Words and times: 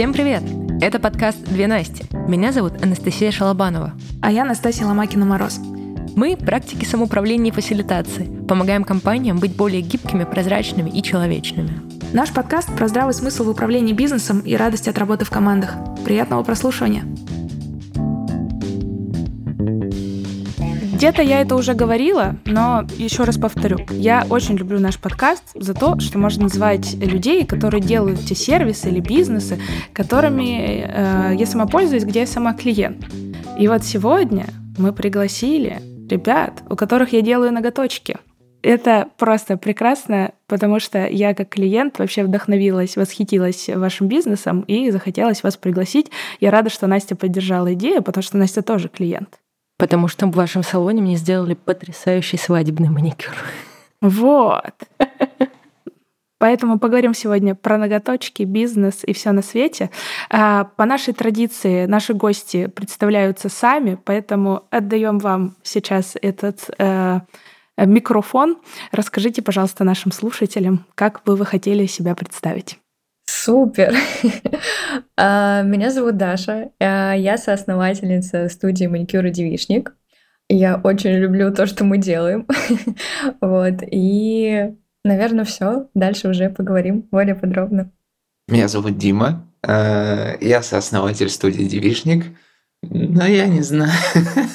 Всем 0.00 0.14
привет! 0.14 0.42
Это 0.80 0.98
подкаст 0.98 1.44
«Две 1.44 1.66
Насти». 1.66 2.04
Меня 2.26 2.52
зовут 2.52 2.82
Анастасия 2.82 3.30
Шалобанова. 3.30 3.92
А 4.22 4.32
я 4.32 4.46
Настасья 4.46 4.86
Ломакина-Мороз. 4.86 5.58
Мы– 6.16 6.36
практики 6.38 6.86
самоуправления 6.86 7.52
и 7.52 7.54
фасилитации. 7.54 8.24
Помогаем 8.48 8.84
компаниям 8.84 9.38
быть 9.38 9.54
более 9.54 9.82
гибкими, 9.82 10.24
прозрачными 10.24 10.88
и 10.88 11.02
человечными. 11.02 11.82
Наш 12.14 12.32
подкаст 12.32 12.74
про 12.74 12.88
здравый 12.88 13.12
смысл 13.12 13.44
в 13.44 13.50
управлении 13.50 13.92
бизнесом 13.92 14.40
и 14.40 14.56
радость 14.56 14.88
от 14.88 14.96
работы 14.96 15.26
в 15.26 15.30
командах. 15.30 15.74
Приятного 16.02 16.44
прослушивания! 16.44 17.04
Где-то 21.00 21.22
я 21.22 21.40
это 21.40 21.56
уже 21.56 21.72
говорила, 21.72 22.36
но 22.44 22.84
еще 22.98 23.24
раз 23.24 23.38
повторю. 23.38 23.78
Я 23.88 24.26
очень 24.28 24.58
люблю 24.58 24.78
наш 24.78 24.98
подкаст 24.98 25.44
за 25.54 25.72
то, 25.72 25.98
что 25.98 26.18
можно 26.18 26.42
называть 26.42 26.92
людей, 26.92 27.46
которые 27.46 27.80
делают 27.80 28.20
те 28.20 28.34
сервисы 28.34 28.90
или 28.90 29.00
бизнесы, 29.00 29.58
которыми 29.94 30.84
э, 30.86 31.36
я 31.36 31.46
сама 31.46 31.64
пользуюсь, 31.64 32.04
где 32.04 32.20
я 32.20 32.26
сама 32.26 32.52
клиент. 32.52 33.06
И 33.58 33.66
вот 33.66 33.82
сегодня 33.82 34.44
мы 34.76 34.92
пригласили 34.92 35.80
ребят, 36.10 36.62
у 36.68 36.76
которых 36.76 37.14
я 37.14 37.22
делаю 37.22 37.50
ноготочки. 37.50 38.18
Это 38.60 39.08
просто 39.16 39.56
прекрасно, 39.56 40.32
потому 40.48 40.80
что 40.80 41.06
я 41.06 41.32
как 41.32 41.48
клиент 41.48 41.98
вообще 41.98 42.24
вдохновилась, 42.24 42.98
восхитилась 42.98 43.70
вашим 43.70 44.06
бизнесом 44.06 44.60
и 44.68 44.90
захотелось 44.90 45.42
вас 45.42 45.56
пригласить. 45.56 46.10
Я 46.40 46.50
рада, 46.50 46.68
что 46.68 46.86
Настя 46.86 47.16
поддержала 47.16 47.72
идею, 47.72 48.02
потому 48.02 48.22
что 48.22 48.36
Настя 48.36 48.60
тоже 48.60 48.90
клиент 48.90 49.38
потому 49.80 50.08
что 50.08 50.26
в 50.26 50.32
вашем 50.32 50.62
салоне 50.62 51.00
мне 51.00 51.16
сделали 51.16 51.54
потрясающий 51.54 52.36
свадебный 52.36 52.90
маникюр. 52.90 53.34
Вот. 54.02 54.74
Поэтому 56.38 56.78
поговорим 56.78 57.12
сегодня 57.14 57.54
про 57.54 57.76
ноготочки, 57.76 58.44
бизнес 58.44 59.00
и 59.04 59.12
все 59.12 59.32
на 59.32 59.42
свете. 59.42 59.90
А, 60.30 60.64
по 60.64 60.84
нашей 60.86 61.12
традиции 61.12 61.86
наши 61.86 62.14
гости 62.14 62.66
представляются 62.66 63.48
сами, 63.48 63.98
поэтому 64.02 64.64
отдаем 64.70 65.18
вам 65.18 65.56
сейчас 65.62 66.16
этот 66.22 66.70
э, 66.78 67.20
микрофон. 67.76 68.56
Расскажите, 68.90 69.42
пожалуйста, 69.42 69.84
нашим 69.84 70.12
слушателям, 70.12 70.86
как 70.94 71.22
бы 71.24 71.36
вы 71.36 71.44
хотели 71.44 71.84
себя 71.86 72.14
представить. 72.14 72.78
Супер! 73.30 73.94
А, 75.22 75.62
меня 75.62 75.90
зовут 75.90 76.16
Даша. 76.16 76.70
А, 76.80 77.12
я 77.12 77.36
соосновательница 77.36 78.48
студии 78.48 78.86
маникюра 78.86 79.28
«Девишник». 79.28 79.94
Я 80.48 80.80
очень 80.82 81.10
люблю 81.10 81.52
то, 81.52 81.66
что 81.66 81.84
мы 81.84 81.98
делаем. 81.98 82.46
вот. 83.42 83.82
И, 83.82 84.74
наверное, 85.04 85.44
все. 85.44 85.88
Дальше 85.94 86.28
уже 86.28 86.48
поговорим 86.48 87.02
более 87.10 87.34
подробно. 87.34 87.92
Меня 88.48 88.66
зовут 88.66 88.96
Дима. 88.96 89.46
А, 89.62 90.36
я 90.40 90.62
сооснователь 90.62 91.28
студии 91.28 91.64
«Девишник». 91.64 92.26
Но 92.82 93.26
я 93.26 93.46
не 93.46 93.60
знаю. 93.60 93.92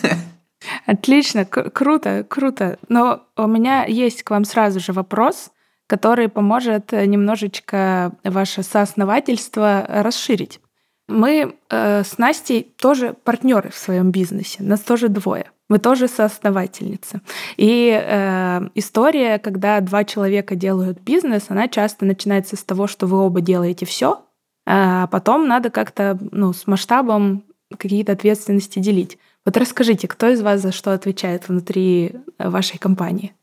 Отлично, 0.88 1.46
круто, 1.46 2.26
круто. 2.28 2.80
Но 2.90 3.24
у 3.38 3.48
меня 3.48 3.86
есть 3.86 4.24
к 4.24 4.32
вам 4.32 4.46
сразу 4.46 4.80
же 4.80 4.94
вопрос 4.94 5.52
который 5.88 6.30
поможет 6.30 6.94
э, 6.94 7.06
немножечко 7.06 8.12
ваше 8.24 8.64
соосновательство 8.64 9.86
расширить. 9.88 10.60
Мы 11.08 11.56
э, 11.70 12.04
с 12.04 12.18
Настей 12.18 12.64
тоже 12.64 13.16
партнеры 13.24 13.70
в 13.70 13.76
своем 13.76 14.12
бизнесе, 14.12 14.64
нас 14.64 14.80
тоже 14.82 15.10
двое. 15.10 15.52
Мы 15.68 15.80
тоже 15.80 16.08
соосновательницы. 16.08 17.22
И 17.58 17.90
э, 17.92 18.62
история, 18.76 19.40
когда 19.40 19.80
два 19.82 20.04
человека 20.04 20.56
делают 20.56 21.02
бизнес, 21.02 21.46
она 21.50 21.68
часто 21.68 22.06
начинается 22.06 22.56
с 22.56 22.64
того, 22.64 22.88
что 22.88 23.08
вы 23.08 23.18
оба 23.18 23.42
делаете 23.42 23.86
все, 23.86 24.22
а 24.68 25.08
потом 25.08 25.48
надо 25.48 25.70
как-то 25.70 26.18
ну, 26.32 26.54
с 26.54 26.68
масштабом 26.68 27.44
какие-то 27.78 28.12
ответственности 28.12 28.80
делить. 28.80 29.18
Вот 29.44 29.58
расскажите, 29.58 30.08
кто 30.08 30.30
из 30.30 30.42
вас 30.42 30.62
за 30.62 30.72
что 30.72 30.92
отвечает 30.92 31.48
внутри 31.48 32.16
вашей 32.40 32.80
компании? 32.80 33.34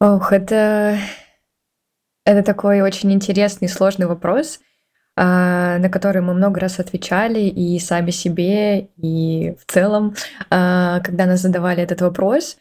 Ох, 0.00 0.32
это 0.32 0.98
это 2.24 2.42
такой 2.42 2.80
очень 2.80 3.12
интересный, 3.12 3.68
сложный 3.68 4.06
вопрос, 4.06 4.60
а, 5.16 5.78
на 5.78 5.88
который 5.88 6.22
мы 6.22 6.34
много 6.34 6.60
раз 6.60 6.78
отвечали 6.78 7.40
и 7.40 7.78
сами 7.78 8.10
себе, 8.10 8.88
и 8.96 9.54
в 9.58 9.70
целом, 9.70 10.14
а, 10.50 11.00
когда 11.00 11.26
нас 11.26 11.40
задавали 11.40 11.82
этот 11.82 12.00
вопрос. 12.00 12.56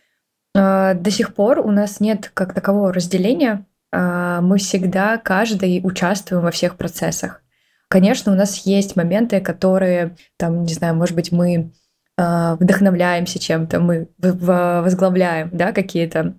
А, 0.55 0.93
до 0.93 1.11
сих 1.11 1.35
пор 1.35 1.59
у 1.59 1.71
нас 1.71 1.99
нет 1.99 2.31
как 2.33 2.53
такового 2.53 2.93
разделения. 2.93 3.65
Мы 3.91 4.59
всегда, 4.59 5.17
каждый 5.17 5.81
участвуем 5.83 6.43
во 6.43 6.51
всех 6.51 6.75
процессах. 6.75 7.41
Конечно, 7.87 8.31
у 8.31 8.35
нас 8.35 8.57
есть 8.67 8.95
моменты, 8.95 9.41
которые, 9.41 10.15
там, 10.37 10.61
не 10.61 10.75
знаю, 10.75 10.93
может 10.93 11.15
быть, 11.15 11.31
мы 11.31 11.71
вдохновляемся 12.15 13.39
чем-то, 13.39 13.79
мы 13.79 14.09
возглавляем 14.19 15.49
да, 15.53 15.71
какие-то 15.71 16.35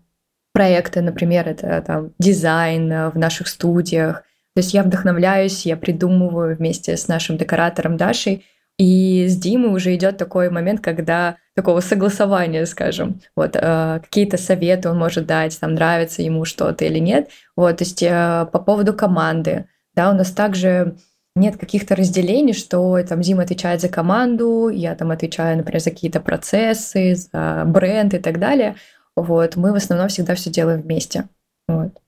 проекты, 0.53 1.01
например, 1.01 1.49
это 1.49 1.83
там 1.87 2.13
дизайн 2.19 2.91
э, 2.93 3.11
в 3.11 3.19
наших 3.19 3.49
студиях. 3.49 4.23
То 4.55 4.61
есть 4.61 4.75
я 4.75 4.83
вдохновляюсь, 4.83 5.65
я 5.67 5.77
придумываю 5.77 6.57
вместе 6.57 6.97
с 6.97 7.09
нашим 7.09 7.37
декоратором 7.37 7.97
Дашей, 7.97 8.45
и 8.79 9.27
с 9.29 9.37
Димой 9.37 9.75
уже 9.75 9.95
идет 9.95 10.17
такой 10.17 10.49
момент, 10.49 10.81
когда 10.81 11.37
такого 11.55 11.81
согласования, 11.81 12.65
скажем, 12.65 13.21
вот 13.37 13.55
э, 13.55 14.01
какие-то 14.03 14.39
советы 14.39 14.89
он 14.89 14.99
может 14.99 15.27
дать, 15.27 15.59
там 15.61 15.75
нравится 15.75 16.23
ему 16.23 16.47
что-то 16.47 16.87
или 16.87 16.99
нет. 16.99 17.29
Вот, 17.57 17.77
то 17.77 17.85
есть 17.85 18.03
э, 18.03 18.47
по 18.51 18.59
поводу 18.59 18.95
команды, 18.95 19.67
да, 19.95 20.11
у 20.11 20.15
нас 20.15 20.31
также 20.31 20.97
нет 21.37 21.59
каких-то 21.59 21.95
разделений, 21.95 22.55
что 22.55 22.99
там 23.03 23.21
Дима 23.21 23.43
отвечает 23.43 23.81
за 23.81 23.89
команду, 23.89 24.69
я 24.69 24.95
там 24.95 25.11
отвечаю, 25.11 25.59
например, 25.59 25.81
за 25.81 25.91
какие-то 25.91 26.21
процессы, 26.21 27.15
за 27.15 27.65
бренд 27.67 28.15
и 28.15 28.19
так 28.19 28.39
далее. 28.39 28.77
Вот, 29.17 29.57
мы 29.57 29.73
в 29.73 29.77
основном 29.77 30.09
всегда 30.09 30.35
все 30.35 30.51
делаем 30.51 30.83
вместе. 30.83 31.29
Вот. 31.69 32.01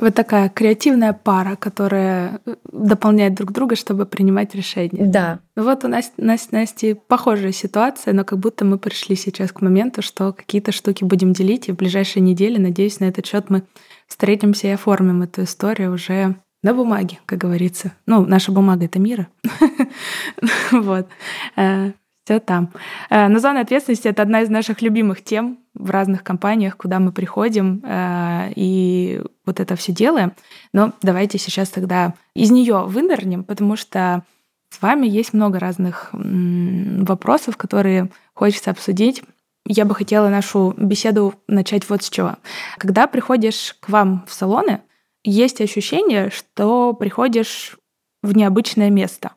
Вы 0.00 0.12
такая 0.12 0.48
креативная 0.48 1.12
пара, 1.12 1.56
которая 1.56 2.40
э, 2.46 2.54
дополняет 2.72 3.34
друг 3.34 3.52
друга, 3.52 3.76
чтобы 3.76 4.06
принимать 4.06 4.54
решения. 4.54 5.04
Да. 5.04 5.40
Ну 5.56 5.64
вот 5.64 5.84
у 5.84 5.88
нас, 5.88 6.12
Насти, 6.16 6.48
Насти 6.56 6.94
похожая 6.94 7.52
ситуация, 7.52 8.14
но 8.14 8.24
как 8.24 8.38
будто 8.38 8.64
мы 8.64 8.78
пришли 8.78 9.14
сейчас 9.14 9.52
к 9.52 9.60
моменту, 9.60 10.00
что 10.00 10.32
какие-то 10.32 10.72
штуки 10.72 11.04
будем 11.04 11.34
делить, 11.34 11.68
и 11.68 11.72
в 11.72 11.76
ближайшие 11.76 12.22
недели, 12.22 12.56
надеюсь, 12.56 12.98
на 12.98 13.04
этот 13.04 13.26
счет 13.26 13.50
мы 13.50 13.64
встретимся 14.06 14.68
и 14.68 14.70
оформим 14.70 15.20
эту 15.20 15.42
историю 15.42 15.92
уже 15.92 16.34
на 16.62 16.72
бумаге, 16.72 17.18
как 17.26 17.38
говорится. 17.38 17.92
Ну, 18.06 18.24
наша 18.24 18.52
бумага— 18.52 18.84
это 18.86 18.98
мира. 18.98 19.28
Вот. 20.72 21.08
Э, 21.56 21.92
все 22.24 22.40
там. 22.40 22.72
Э, 23.10 23.28
но 23.28 23.38
зона 23.38 23.60
ответственности— 23.60 24.08
это 24.08 24.22
одна 24.22 24.40
из 24.40 24.48
наших 24.48 24.80
любимых 24.80 25.22
тем 25.22 25.58
в 25.74 25.90
разных 25.90 26.24
компаниях, 26.24 26.76
куда 26.76 26.98
мы 26.98 27.12
приходим 27.12 27.82
э, 27.84 28.52
и 28.56 29.22
вот 29.46 29.60
это 29.60 29.76
все 29.76 29.92
делаем. 29.92 30.32
Но 30.72 30.92
давайте 31.02 31.38
сейчас 31.38 31.68
тогда 31.68 32.14
из 32.34 32.50
нее 32.50 32.84
вынырнем, 32.86 33.44
потому 33.44 33.76
что 33.76 34.24
с 34.70 34.82
вами 34.82 35.06
есть 35.06 35.32
много 35.32 35.58
разных 35.58 36.10
вопросов, 36.12 37.56
которые 37.56 38.10
хочется 38.34 38.70
обсудить. 38.70 39.22
Я 39.66 39.84
бы 39.84 39.94
хотела 39.94 40.28
нашу 40.28 40.74
беседу 40.76 41.34
начать 41.48 41.88
вот 41.88 42.02
с 42.02 42.10
чего. 42.10 42.36
Когда 42.78 43.06
приходишь 43.06 43.76
к 43.80 43.88
вам 43.88 44.24
в 44.26 44.32
салоны, 44.32 44.80
есть 45.22 45.60
ощущение, 45.60 46.30
что 46.30 46.94
приходишь 46.94 47.76
в 48.22 48.36
необычное 48.36 48.90
место. 48.90 49.32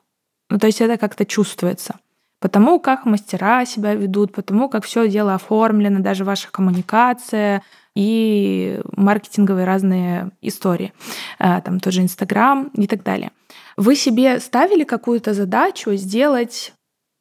Ну, 0.49 0.59
то 0.59 0.67
есть 0.67 0.81
это 0.81 0.97
как-то 0.97 1.25
чувствуется 1.25 1.95
потому 2.43 2.77
как 2.77 3.05
мастера 3.05 3.63
себя 3.63 3.95
ведут, 3.95 4.33
потому 4.33 4.67
как 4.67 4.83
все 4.83 5.07
дело 5.07 5.33
оформлено, 5.33 6.01
даже 6.01 6.25
ваша 6.25 6.51
коммуникация 6.51 7.63
и 7.95 8.81
маркетинговые 8.97 9.65
разные 9.65 10.31
истории, 10.41 10.91
а, 11.39 11.61
там 11.61 11.79
тоже 11.79 12.01
Инстаграм 12.01 12.69
и 12.75 12.85
так 12.85 13.01
далее. 13.01 13.31
Вы 13.77 13.95
себе 13.95 14.41
ставили 14.41 14.83
какую-то 14.83 15.33
задачу 15.33 15.93
сделать 15.93 16.73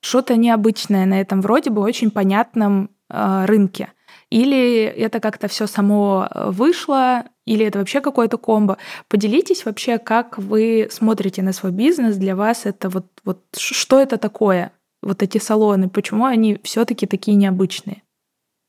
что-то 0.03 0.35
необычное 0.35 1.07
на 1.07 1.21
этом 1.21 1.41
вроде 1.41 1.71
бы 1.71 1.83
очень 1.83 2.11
понятном 2.11 2.91
а, 3.09 3.47
рынке? 3.47 3.93
Или 4.29 4.83
это 4.87 5.21
как-то 5.21 5.47
все 5.47 5.69
само 5.69 6.29
вышло, 6.35 7.27
или 7.47 7.65
это 7.65 7.79
вообще 7.79 8.01
какое-то 8.01 8.39
комбо. 8.39 8.77
Поделитесь 9.07 9.65
вообще, 9.67 9.99
как 9.99 10.37
вы 10.39 10.89
смотрите 10.91 11.43
на 11.43 11.53
свой 11.53 11.71
бизнес, 11.71 12.17
для 12.17 12.35
вас 12.35 12.67
это 12.67 12.89
вот, 12.89 13.07
вот 13.25 13.45
что 13.57 14.01
это 14.01 14.17
такое? 14.17 14.73
Вот 15.03 15.23
эти 15.23 15.39
салоны? 15.39 15.89
Почему 15.89 16.25
они 16.25 16.59
все-таки 16.63 17.07
такие 17.07 17.37
необычные? 17.37 18.03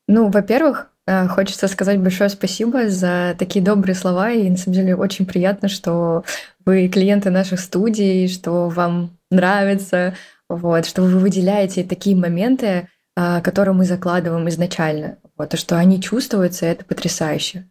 Ну, 0.07 0.29
во-первых, 0.29 0.91
э, 1.07 1.27
Хочется 1.27 1.67
сказать 1.67 1.99
большое 1.99 2.29
спасибо 2.29 2.89
за 2.89 3.35
такие 3.37 3.63
добрые 3.63 3.95
слова. 3.95 4.31
И 4.31 4.49
на 4.49 4.57
самом 4.57 4.75
деле 4.75 4.95
очень 4.95 5.25
приятно, 5.25 5.69
что 5.69 6.23
вы 6.65 6.87
клиенты 6.87 7.29
наших 7.29 7.59
студий, 7.59 8.27
что 8.27 8.69
вам 8.69 9.17
нравится, 9.31 10.15
вот, 10.49 10.85
что 10.85 11.01
вы 11.01 11.19
выделяете 11.19 11.83
такие 11.83 12.15
моменты, 12.15 12.89
э, 13.15 13.41
которые 13.41 13.73
мы 13.73 13.85
закладываим 13.85 14.47
изначально. 14.49 15.17
Вот, 15.37 15.53
и 15.53 15.57
что 15.57 15.77
они 15.77 16.01
чувствуются, 16.01 16.65
это 16.65 16.85
потрясающе. 16.85 17.69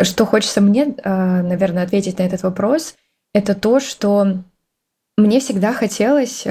Что 0.00 0.26
хочется 0.26 0.60
мне, 0.60 0.94
э, 0.96 1.42
наверное, 1.42 1.84
ответить 1.84 2.18
на 2.18 2.24
этот 2.24 2.42
вопрос, 2.42 2.94
это 3.32 3.54
то, 3.54 3.80
что 3.80 4.42
мне 5.16 5.40
всегда 5.40 5.72
хотелось 5.72 6.44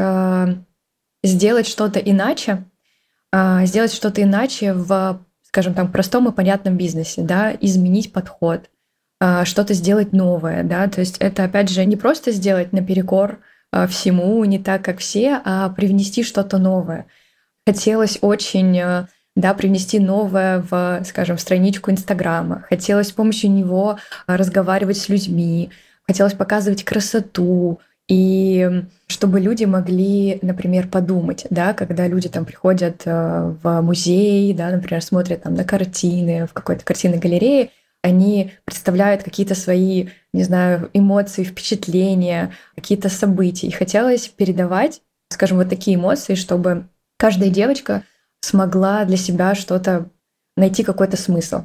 сделать 1.23 1.67
что-то 1.67 1.99
иначе, 1.99 2.65
э, 3.31 3.65
сделать 3.65 3.93
что-то 3.93 4.21
иначе 4.21 4.73
в, 4.73 5.21
скажем 5.43 5.73
так, 5.73 5.91
простом 5.91 6.27
и 6.27 6.31
понятном 6.31 6.77
бизнесе, 6.77 7.21
да, 7.21 7.53
изменить 7.59 8.11
подход, 8.11 8.69
э, 9.21 9.45
что-то 9.45 9.73
сделать 9.73 10.13
новое, 10.13 10.63
да, 10.63 10.87
то 10.87 10.99
есть 10.99 11.17
это, 11.19 11.45
опять 11.45 11.69
же, 11.69 11.83
не 11.85 11.95
просто 11.95 12.31
сделать 12.31 12.73
наперекор 12.73 13.39
э, 13.71 13.87
всему, 13.87 14.43
не 14.45 14.59
так, 14.59 14.83
как 14.83 14.99
все, 14.99 15.41
а 15.43 15.69
привнести 15.69 16.23
что-то 16.23 16.57
новое. 16.57 17.05
Хотелось 17.65 18.17
очень 18.21 19.07
да, 19.35 19.53
привнести 19.53 19.99
новое 19.99 20.59
в, 20.69 21.01
скажем, 21.05 21.37
страничку 21.37 21.91
Инстаграма. 21.91 22.65
Хотелось 22.69 23.07
с 23.07 23.11
помощью 23.11 23.51
него 23.51 23.97
разговаривать 24.27 24.97
с 24.97 25.09
людьми, 25.09 25.71
хотелось 26.05 26.33
показывать 26.33 26.83
красоту, 26.83 27.79
и 28.09 28.83
чтобы 29.07 29.39
люди 29.39 29.63
могли, 29.63 30.39
например, 30.41 30.87
подумать, 30.87 31.45
да, 31.49 31.73
когда 31.73 32.07
люди 32.07 32.27
там 32.27 32.45
приходят 32.45 33.03
э, 33.05 33.55
в 33.63 33.81
музей, 33.81 34.53
да, 34.53 34.71
например, 34.71 35.01
смотрят 35.01 35.43
там 35.43 35.53
на 35.53 35.63
картины, 35.63 36.45
в 36.45 36.53
какой-то 36.53 36.83
картинной 36.83 37.19
галерее, 37.19 37.69
они 38.01 38.51
представляют 38.65 39.23
какие-то 39.23 39.55
свои, 39.55 40.09
не 40.33 40.43
знаю, 40.43 40.89
эмоции, 40.93 41.43
впечатления, 41.43 42.51
какие-то 42.75 43.07
события. 43.07 43.67
И 43.67 43.71
хотелось 43.71 44.27
передавать, 44.27 45.01
скажем, 45.29 45.57
вот 45.57 45.69
такие 45.69 45.95
эмоции, 45.95 46.35
чтобы 46.35 46.89
каждая 47.17 47.49
девочка 47.49 48.03
смогла 48.41 49.05
для 49.05 49.15
себя 49.15 49.55
что-то 49.55 50.09
найти 50.57 50.83
какой-то 50.83 51.15
смысл. 51.15 51.63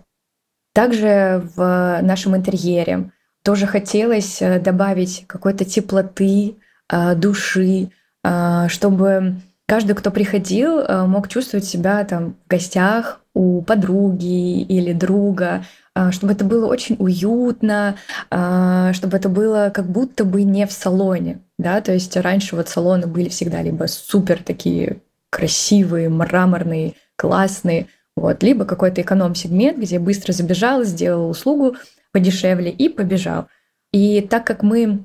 Также 0.75 1.51
в 1.57 1.99
нашем 2.03 2.37
интерьере 2.37 3.11
тоже 3.49 3.67
хотелось 3.67 4.43
э, 4.43 4.61
добавить 4.61 5.25
какой-то 5.27 5.65
теплоты, 5.65 6.57
э, 6.93 7.15
души, 7.15 7.89
э, 8.23 8.67
чтобы 8.69 9.37
каждый, 9.65 9.95
кто 9.95 10.11
приходил, 10.11 10.87
мог 11.07 11.29
чувствовать 11.29 11.65
себя 11.65 12.05
там 12.05 12.35
в 12.45 12.51
гостях 12.51 13.23
у 13.33 13.63
подруги 13.63 14.61
или 14.61 14.93
друга, 14.93 15.65
чтобы 16.11 16.35
это 16.35 16.45
было 16.45 16.67
очень 16.67 16.97
уютно, 16.99 17.97
чтобы 18.29 19.17
это 19.17 19.29
было 19.31 19.71
как 19.73 19.87
будто 19.87 20.25
бы 20.25 20.43
не 20.43 20.67
в 20.67 20.73
салоне, 20.73 21.41
да, 21.59 21.81
то 21.81 21.93
есть 21.93 22.17
раньше 22.17 22.57
вот 22.57 22.69
салоны 22.69 23.07
были 23.07 23.29
всегда 23.29 23.63
либо 23.63 23.85
супер 23.87 24.43
такие 24.43 24.99
красивые, 25.31 26.09
мраморные, 26.09 26.95
классные, 27.17 27.87
вот, 28.17 28.43
либо 28.43 28.65
какой-то 28.65 29.01
эконом-сегмент, 29.03 29.79
где 29.79 29.99
быстро 29.99 30.33
забежал, 30.33 30.85
сделал 30.85 31.31
услугу 31.31 31.77
подешевле 32.13 32.71
и 32.71 32.89
побежал. 32.89 33.49
И 33.93 34.21
так 34.21 34.47
как 34.47 34.63
мы 34.63 35.05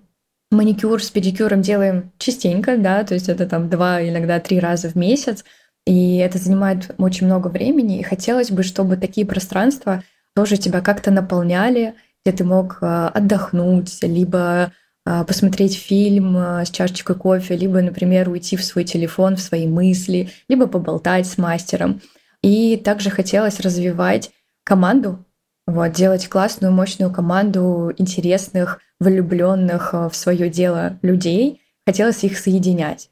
маникюр 0.51 1.03
с 1.03 1.09
педикюром 1.09 1.61
делаем 1.61 2.11
частенько, 2.17 2.77
да, 2.77 3.03
то 3.03 3.13
есть 3.13 3.29
это 3.29 3.45
там 3.45 3.69
два, 3.69 4.07
иногда 4.07 4.39
три 4.39 4.59
раза 4.59 4.89
в 4.89 4.95
месяц, 4.95 5.43
и 5.85 6.17
это 6.17 6.37
занимает 6.37 6.95
очень 6.97 7.27
много 7.27 7.47
времени, 7.47 7.99
и 7.99 8.03
хотелось 8.03 8.51
бы, 8.51 8.63
чтобы 8.63 8.95
такие 8.95 9.27
пространства 9.27 10.03
тоже 10.35 10.57
тебя 10.57 10.81
как-то 10.81 11.11
наполняли, 11.11 11.95
где 12.25 12.35
ты 12.35 12.43
мог 12.43 12.77
а, 12.81 13.09
отдохнуть, 13.09 14.01
либо 14.01 14.71
а, 15.05 15.25
посмотреть 15.25 15.77
фильм 15.77 16.37
а, 16.37 16.65
с 16.65 16.69
чашечкой 16.69 17.17
кофе, 17.17 17.57
либо, 17.57 17.81
например, 17.81 18.29
уйти 18.29 18.55
в 18.55 18.63
свой 18.63 18.85
телефон, 18.85 19.35
в 19.35 19.41
свои 19.41 19.67
мысли, 19.67 20.29
либо 20.47 20.67
поболтать 20.67 21.27
с 21.27 21.37
мастером. 21.37 22.01
И 22.41 22.77
также 22.77 23.09
хотелось 23.09 23.59
развивать 23.59 24.31
команду, 24.63 25.25
вот, 25.65 25.91
делать 25.91 26.27
классную, 26.27 26.73
мощную 26.73 27.11
команду 27.11 27.93
интересных, 27.97 28.79
влюбленных 28.99 29.93
а, 29.93 30.09
в 30.09 30.15
свое 30.15 30.49
дело 30.49 30.97
людей. 31.01 31.61
Хотелось 31.85 32.23
их 32.23 32.37
соединять. 32.37 33.09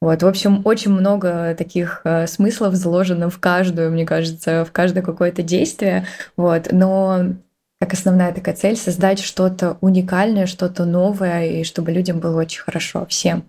Вот, 0.00 0.22
в 0.22 0.26
общем, 0.26 0.62
очень 0.64 0.90
много 0.90 1.54
таких 1.56 2.00
э, 2.02 2.26
смыслов 2.26 2.74
заложено 2.74 3.30
в 3.30 3.38
каждую, 3.38 3.92
мне 3.92 4.04
кажется, 4.04 4.64
в 4.64 4.72
каждое 4.72 5.02
какое-то 5.02 5.42
действие. 5.42 6.06
Вот, 6.36 6.72
но 6.72 7.34
как 7.78 7.92
основная 7.92 8.32
такая 8.32 8.56
цель 8.56 8.76
создать 8.76 9.20
что-то 9.20 9.78
уникальное, 9.80 10.46
что-то 10.46 10.84
новое, 10.84 11.46
и 11.46 11.64
чтобы 11.64 11.92
людям 11.92 12.18
было 12.18 12.40
очень 12.40 12.62
хорошо, 12.62 13.06
всем. 13.06 13.44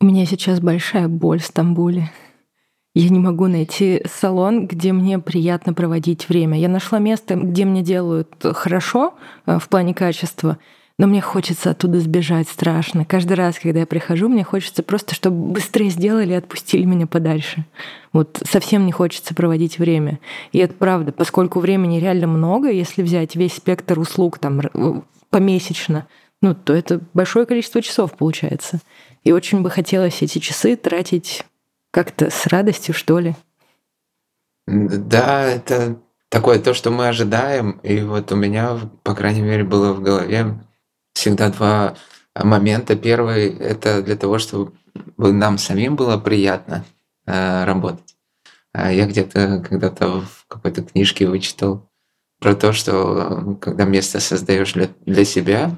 У 0.00 0.04
меня 0.04 0.26
сейчас 0.26 0.60
большая 0.60 1.08
боль 1.08 1.40
в 1.40 1.46
Стамбуле. 1.46 2.10
Я 2.94 3.08
не 3.08 3.18
могу 3.18 3.46
найти 3.46 4.02
салон, 4.04 4.66
где 4.66 4.92
мне 4.92 5.18
приятно 5.18 5.72
проводить 5.72 6.28
время. 6.28 6.58
Я 6.58 6.68
нашла 6.68 6.98
место, 6.98 7.36
где 7.36 7.64
мне 7.64 7.82
делают 7.82 8.34
хорошо 8.42 9.14
э, 9.46 9.58
в 9.58 9.68
плане 9.70 9.94
качества, 9.94 10.58
но 10.98 11.06
мне 11.06 11.22
хочется 11.22 11.70
оттуда 11.70 12.00
сбежать 12.00 12.48
страшно. 12.48 13.06
Каждый 13.06 13.32
раз, 13.32 13.58
когда 13.58 13.80
я 13.80 13.86
прихожу, 13.86 14.28
мне 14.28 14.44
хочется 14.44 14.82
просто, 14.82 15.14
чтобы 15.14 15.52
быстрее 15.52 15.88
сделали 15.88 16.32
и 16.32 16.36
отпустили 16.36 16.84
меня 16.84 17.06
подальше. 17.06 17.64
Вот 18.12 18.42
совсем 18.46 18.84
не 18.84 18.92
хочется 18.92 19.34
проводить 19.34 19.78
время. 19.78 20.20
И 20.52 20.58
это 20.58 20.74
правда, 20.74 21.12
поскольку 21.12 21.60
времени 21.60 21.98
реально 21.98 22.26
много, 22.26 22.70
если 22.70 23.02
взять 23.02 23.36
весь 23.36 23.54
спектр 23.54 23.98
услуг 23.98 24.38
там 24.38 24.60
помесячно, 25.30 26.06
ну, 26.42 26.54
то 26.54 26.74
это 26.74 27.00
большое 27.14 27.46
количество 27.46 27.80
часов 27.80 28.12
получается. 28.12 28.80
И 29.24 29.32
очень 29.32 29.62
бы 29.62 29.70
хотелось 29.70 30.20
эти 30.20 30.40
часы 30.40 30.76
тратить 30.76 31.46
как-то 31.92 32.30
с 32.30 32.48
радостью, 32.48 32.94
что 32.94 33.20
ли. 33.20 33.36
Да, 34.66 35.44
это 35.44 36.00
такое 36.28 36.58
то, 36.58 36.74
что 36.74 36.90
мы 36.90 37.06
ожидаем. 37.06 37.78
И 37.84 38.00
вот 38.00 38.32
у 38.32 38.36
меня, 38.36 38.78
по 39.04 39.14
крайней 39.14 39.42
мере, 39.42 39.62
было 39.62 39.92
в 39.92 40.02
голове 40.02 40.58
всегда 41.14 41.50
два 41.50 41.94
момента. 42.34 42.96
Первый– 42.96 43.48
это 43.58 44.02
для 44.02 44.16
того, 44.16 44.38
чтобы 44.38 44.72
нам 45.18 45.58
самим 45.58 45.94
было 45.94 46.16
приятно 46.16 46.84
э, 47.26 47.64
работать. 47.64 48.16
А 48.72 48.90
я 48.90 49.06
где-то 49.06 49.62
когда-то 49.68 50.22
в 50.22 50.46
какой-то 50.48 50.82
книжке 50.82 51.28
вычитал 51.28 51.90
про 52.40 52.54
то, 52.54 52.72
что 52.72 53.58
когда 53.60 53.84
место 53.84 54.18
создаешь 54.18 54.72
для, 54.72 54.88
для 55.04 55.24
себя, 55.24 55.76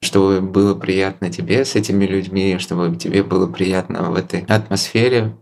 чтобы 0.00 0.40
было 0.40 0.74
приятно 0.74 1.30
тебе 1.30 1.64
с 1.64 1.76
этими 1.76 2.06
людьми, 2.06 2.56
чтобы 2.58 2.96
тебе 2.96 3.22
было 3.22 3.46
приятно 3.46 4.10
в 4.10 4.16
этой 4.16 4.40
атмосфере, 4.48 5.36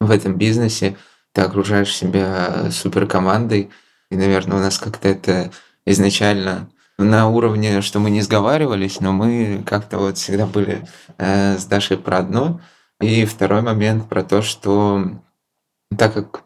в 0.00 0.10
этом 0.10 0.36
бизнесе, 0.36 0.96
ты 1.32 1.42
окружаешь 1.42 1.94
себя 1.94 2.70
суперкомандой, 2.70 3.70
и, 4.10 4.16
наверное, 4.16 4.58
у 4.58 4.60
нас 4.60 4.78
как-то 4.78 5.08
это 5.08 5.52
изначально 5.86 6.68
на 6.98 7.28
уровне, 7.28 7.80
что 7.80 7.98
мы 7.98 8.10
не 8.10 8.20
сговаривались, 8.20 9.00
но 9.00 9.12
мы 9.12 9.62
как-то 9.66 9.98
вот 9.98 10.18
всегда 10.18 10.46
были 10.46 10.86
э, 11.18 11.56
с 11.56 11.64
Дашей 11.64 11.96
про 11.96 12.18
одно. 12.18 12.60
И 13.00 13.24
второй 13.24 13.62
момент 13.62 14.08
про 14.08 14.22
то, 14.22 14.42
что 14.42 15.10
так 15.96 16.12
как 16.12 16.42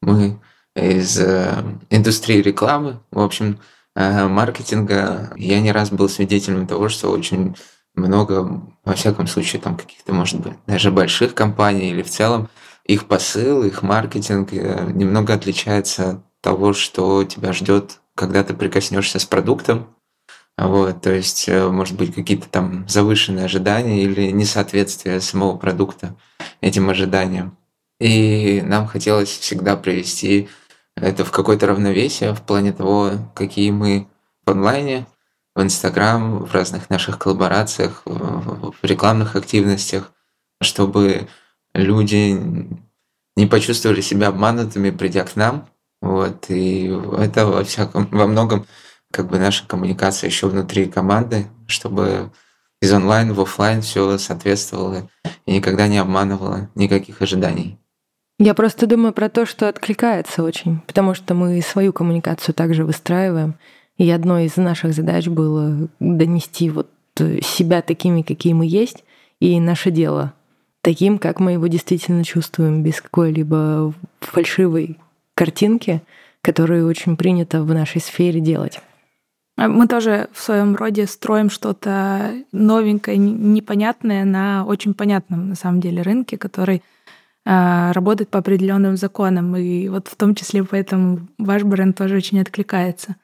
мы 0.00 0.40
из 0.74 1.18
э, 1.18 1.62
индустрии 1.90 2.40
рекламы, 2.40 3.00
в 3.10 3.20
общем, 3.20 3.60
э, 3.94 4.26
маркетинга, 4.26 5.32
я 5.36 5.60
не 5.60 5.72
раз 5.72 5.90
был 5.90 6.08
свидетелем 6.08 6.66
того, 6.66 6.88
что 6.88 7.10
очень 7.10 7.56
много, 7.94 8.62
во 8.84 8.94
всяком 8.94 9.26
случае, 9.26 9.60
там 9.60 9.76
каких-то, 9.76 10.14
может 10.14 10.40
быть, 10.40 10.54
даже 10.66 10.90
больших 10.90 11.34
компаний 11.34 11.90
или 11.90 12.02
в 12.02 12.08
целом, 12.08 12.48
их 12.84 13.06
посыл, 13.06 13.64
их 13.64 13.82
маркетинг 13.82 14.52
э, 14.52 14.90
немного 14.92 15.34
отличается 15.34 16.10
от 16.10 16.40
того, 16.40 16.72
что 16.72 17.24
тебя 17.24 17.52
ждет 17.52 18.00
когда 18.20 18.44
ты 18.44 18.52
прикоснешься 18.52 19.18
с 19.18 19.24
продуктом. 19.24 19.96
Вот, 20.58 21.00
то 21.00 21.10
есть, 21.10 21.48
э, 21.48 21.68
может 21.68 21.96
быть, 21.96 22.14
какие-то 22.14 22.50
там 22.50 22.86
завышенные 22.86 23.46
ожидания 23.46 24.02
или 24.02 24.30
несоответствие 24.30 25.22
самого 25.22 25.56
продукта 25.56 26.14
этим 26.60 26.90
ожиданиям. 26.90 27.56
И 27.98 28.60
нам 28.62 28.86
хотелось 28.86 29.30
всегда 29.30 29.74
привести 29.76 30.50
это 30.96 31.24
в 31.24 31.30
какое-то 31.30 31.66
равновесие 31.66 32.34
в 32.34 32.42
плане 32.42 32.72
того, 32.72 33.12
какие 33.34 33.70
мы 33.70 34.06
в 34.44 34.50
онлайне, 34.50 35.06
в 35.54 35.62
Инстаграм, 35.62 36.44
в 36.44 36.52
разных 36.52 36.90
наших 36.90 37.18
коллаборациях, 37.18 38.02
в 38.04 38.74
рекламных 38.82 39.34
активностях, 39.34 40.12
чтобы 40.60 41.28
люди 41.74 42.38
не 43.36 43.46
почувствовали 43.46 44.00
себя 44.00 44.28
обманутыми, 44.28 44.90
придя 44.90 45.24
к 45.24 45.36
нам, 45.36 45.68
вот, 46.00 46.46
и 46.48 46.86
это 47.18 47.46
во 47.46 47.64
всяком, 47.64 48.06
во 48.10 48.26
многом 48.26 48.66
как 49.10 49.28
бы 49.28 49.38
наша 49.38 49.66
коммуникация 49.66 50.28
еще 50.28 50.48
внутри 50.48 50.86
команды, 50.86 51.46
чтобы 51.66 52.30
из 52.80 52.92
онлайн 52.92 53.32
в 53.32 53.40
офлайн 53.40 53.82
все 53.82 54.16
соответствовало 54.18 55.08
и 55.46 55.52
никогда 55.52 55.88
не 55.88 55.98
обманывало 55.98 56.70
никаких 56.74 57.20
ожиданий. 57.20 57.78
Я 58.38 58.54
просто 58.54 58.86
думаю 58.86 59.12
про 59.12 59.28
то, 59.28 59.44
что 59.44 59.68
откликается 59.68 60.42
очень, 60.42 60.80
потому 60.86 61.12
что 61.12 61.34
мы 61.34 61.60
свою 61.60 61.92
коммуникацию 61.92 62.54
также 62.54 62.86
выстраиваем. 62.86 63.56
И 63.98 64.08
одной 64.10 64.46
из 64.46 64.56
наших 64.56 64.94
задач 64.94 65.26
было 65.26 65.90
донести 65.98 66.70
вот 66.70 66.88
себя 67.42 67.82
такими, 67.82 68.22
какие 68.22 68.54
мы 68.54 68.64
есть, 68.64 69.04
и 69.40 69.60
наше 69.60 69.90
дело 69.90 70.32
таким, 70.82 71.18
как 71.18 71.40
мы 71.40 71.52
его 71.52 71.66
действительно 71.66 72.24
чувствуем, 72.24 72.82
без 72.82 73.00
какой-либо 73.00 73.92
фальшивой 74.20 74.98
картинки, 75.34 76.02
которую 76.42 76.88
очень 76.88 77.16
принято 77.16 77.62
в 77.62 77.72
нашей 77.72 78.00
сфере 78.00 78.40
делать. 78.40 78.80
Мы 79.56 79.86
тоже 79.88 80.28
в 80.32 80.40
своем 80.40 80.74
роде 80.74 81.06
строим 81.06 81.50
что-то 81.50 82.32
новенькое, 82.50 83.18
непонятное 83.18 84.24
на 84.24 84.64
очень 84.64 84.94
понятном 84.94 85.50
на 85.50 85.54
самом 85.54 85.80
деле 85.80 86.00
рынке, 86.00 86.38
который 86.38 86.82
а, 87.44 87.92
работает 87.92 88.30
по 88.30 88.38
определенным 88.38 88.96
законам. 88.96 89.54
И 89.56 89.88
вот 89.88 90.08
в 90.08 90.16
том 90.16 90.34
числе 90.34 90.64
поэтому 90.64 91.28
ваш 91.36 91.62
бренд 91.64 91.96
тоже 91.96 92.16
очень 92.16 92.40
откликается. 92.40 93.16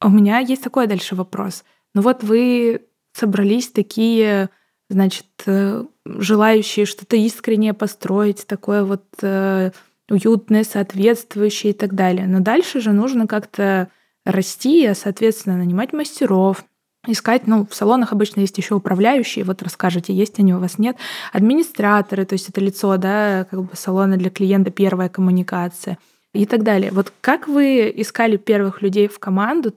У 0.00 0.08
меня 0.08 0.38
есть 0.38 0.62
такой 0.62 0.86
дальше 0.86 1.14
вопрос. 1.14 1.62
Ну 1.94 2.00
вот 2.00 2.22
вы 2.22 2.82
собрались 3.12 3.68
такие, 3.68 4.48
значит, 4.88 5.26
э, 5.46 5.84
желающие 6.04 6.86
что-то 6.86 7.16
искреннее 7.16 7.74
построить, 7.74 8.46
такое 8.46 8.84
вот 8.84 9.04
э, 9.22 9.70
уютное, 10.10 10.64
соответствующее 10.64 11.72
и 11.72 11.76
так 11.76 11.94
далее. 11.94 12.26
Но 12.26 12.40
дальше 12.40 12.80
же 12.80 12.92
нужно 12.92 13.26
как-то 13.26 13.88
расти, 14.24 14.86
а, 14.86 14.94
соответственно, 14.94 15.56
нанимать 15.56 15.92
мастеров, 15.92 16.64
искать, 17.06 17.46
ну, 17.46 17.66
в 17.66 17.74
салонах 17.74 18.12
обычно 18.12 18.40
есть 18.40 18.58
еще 18.58 18.74
управляющие, 18.74 19.44
вот 19.44 19.62
расскажите, 19.62 20.12
есть 20.12 20.38
они 20.38 20.54
у 20.54 20.60
вас, 20.60 20.78
нет, 20.78 20.96
администраторы, 21.32 22.24
то 22.24 22.34
есть 22.34 22.48
это 22.48 22.60
лицо, 22.60 22.96
да, 22.96 23.46
как 23.50 23.62
бы 23.62 23.70
салона 23.74 24.16
для 24.16 24.30
клиента, 24.30 24.70
первая 24.70 25.08
коммуникация 25.08 25.98
и 26.32 26.46
так 26.46 26.62
далее. 26.62 26.92
Вот 26.92 27.12
как 27.20 27.48
вы 27.48 27.92
искали 27.94 28.36
первых 28.36 28.82
людей 28.82 29.08
в 29.08 29.18
команду, 29.18 29.74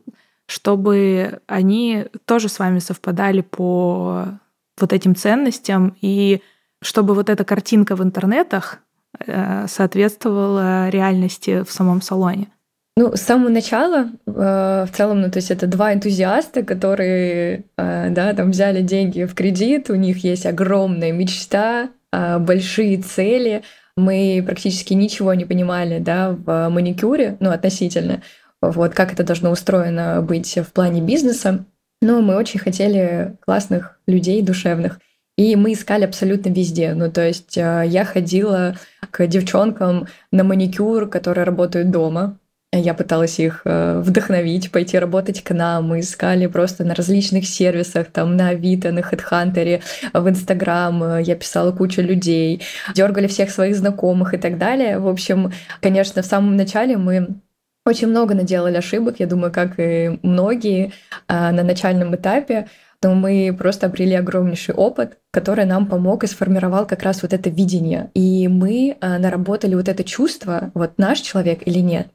чтобы 0.47 1.41
они 1.47 2.05
тоже 2.25 2.49
с 2.49 2.59
вами 2.59 2.77
совпадали 2.77 3.41
по 3.41 4.39
вот 4.77 4.93
этим 4.93 5.15
ценностям 5.15 5.95
и 6.01 6.41
чтобы 6.81 7.15
вот 7.15 7.29
эта 7.29 7.43
картинка 7.43 7.95
в 7.95 8.03
интернетах 8.03 8.79
э, 9.25 9.67
соответствовала 9.67 10.89
реальности 10.89 11.63
в 11.63 11.71
самом 11.71 12.01
салоне? 12.01 12.49
Ну, 12.97 13.13
с 13.13 13.21
самого 13.21 13.49
начала, 13.49 14.09
э, 14.25 14.85
в 14.89 14.95
целом, 14.95 15.19
ну, 15.19 15.29
то 15.29 15.37
есть 15.37 15.51
это 15.51 15.67
два 15.67 15.93
энтузиаста, 15.93 16.63
которые, 16.63 17.65
э, 17.77 18.09
да, 18.09 18.33
там 18.33 18.51
взяли 18.51 18.81
деньги 18.81 19.25
в 19.25 19.35
кредит, 19.35 19.89
у 19.89 19.95
них 19.95 20.23
есть 20.23 20.45
огромная 20.45 21.11
мечта, 21.11 21.89
э, 22.13 22.39
большие 22.39 23.01
цели. 23.01 23.63
Мы 23.97 24.41
практически 24.45 24.93
ничего 24.93 25.33
не 25.33 25.43
понимали, 25.43 25.99
да, 25.99 26.31
в 26.31 26.69
маникюре, 26.69 27.35
ну, 27.41 27.49
относительно, 27.49 28.21
вот, 28.61 28.93
как 28.93 29.11
это 29.11 29.23
должно 29.25 29.51
устроено 29.51 30.21
быть 30.21 30.57
в 30.57 30.71
плане 30.71 31.01
бизнеса. 31.01 31.65
Но 32.01 32.21
мы 32.21 32.35
очень 32.35 32.59
хотели 32.59 33.35
классных 33.39 33.99
людей, 34.07 34.41
душевных. 34.41 34.99
И 35.37 35.55
мы 35.55 35.73
искали 35.73 36.05
абсолютно 36.05 36.49
везде. 36.49 36.93
Ну, 36.93 37.11
то 37.11 37.25
есть 37.25 37.57
я 37.57 38.05
ходила 38.05 38.77
к 39.11 39.27
девчонкам 39.27 40.07
на 40.31 40.43
маникюр, 40.43 41.09
которые 41.09 41.43
работают 41.43 41.91
дома. 41.91 42.39
Я 42.71 42.93
пыталась 42.93 43.39
их 43.39 43.61
э, 43.63 44.01
вдохновить, 44.03 44.71
пойти 44.71 44.99
работать 44.99 45.41
к 45.41 45.53
нам. 45.53 45.87
Мы 45.87 46.01
искали 46.01 46.47
просто 46.47 46.83
на 46.83 46.93
различных 46.93 47.47
сервисах, 47.47 48.07
там 48.11 48.35
на 48.35 48.49
Авито, 48.49 48.91
на 48.91 48.99
HeadHunter, 48.99 49.81
в 50.13 50.29
Инстаграм. 50.29 51.19
Я 51.19 51.35
писала 51.35 51.71
кучу 51.71 52.01
людей, 52.01 52.63
дергали 52.93 53.27
всех 53.27 53.51
своих 53.51 53.77
знакомых 53.77 54.33
и 54.33 54.37
так 54.37 54.57
далее. 54.57 54.99
В 54.99 55.07
общем, 55.07 55.53
конечно, 55.81 56.21
в 56.21 56.25
самом 56.25 56.57
начале 56.57 56.97
мы 56.97 57.39
очень 57.85 58.07
много 58.07 58.33
наделали 58.33 58.77
ошибок, 58.77 59.15
я 59.19 59.27
думаю, 59.27 59.51
как 59.53 59.79
и 59.79 60.19
многие 60.23 60.91
а, 61.27 61.51
на 61.51 61.63
начальном 61.63 62.15
этапе, 62.15 62.67
но 63.03 63.13
мы 63.13 63.55
просто 63.57 63.85
обрели 63.85 64.15
огромнейший 64.15 64.73
опыт, 64.73 65.19
который 65.29 65.65
нам 65.65 65.85
помог 65.85 66.23
и 66.23 66.27
сформировал 66.27 66.87
как 66.87 67.03
раз 67.03 67.21
вот 67.21 67.33
это 67.33 67.51
видение. 67.51 68.09
И 68.15 68.47
мы 68.47 68.97
а, 68.99 69.19
наработали 69.19 69.75
вот 69.75 69.87
это 69.87 70.03
чувство, 70.03 70.71
вот 70.73 70.97
наш 70.97 71.19
человек 71.19 71.61
или 71.67 71.79
нет. 71.79 72.07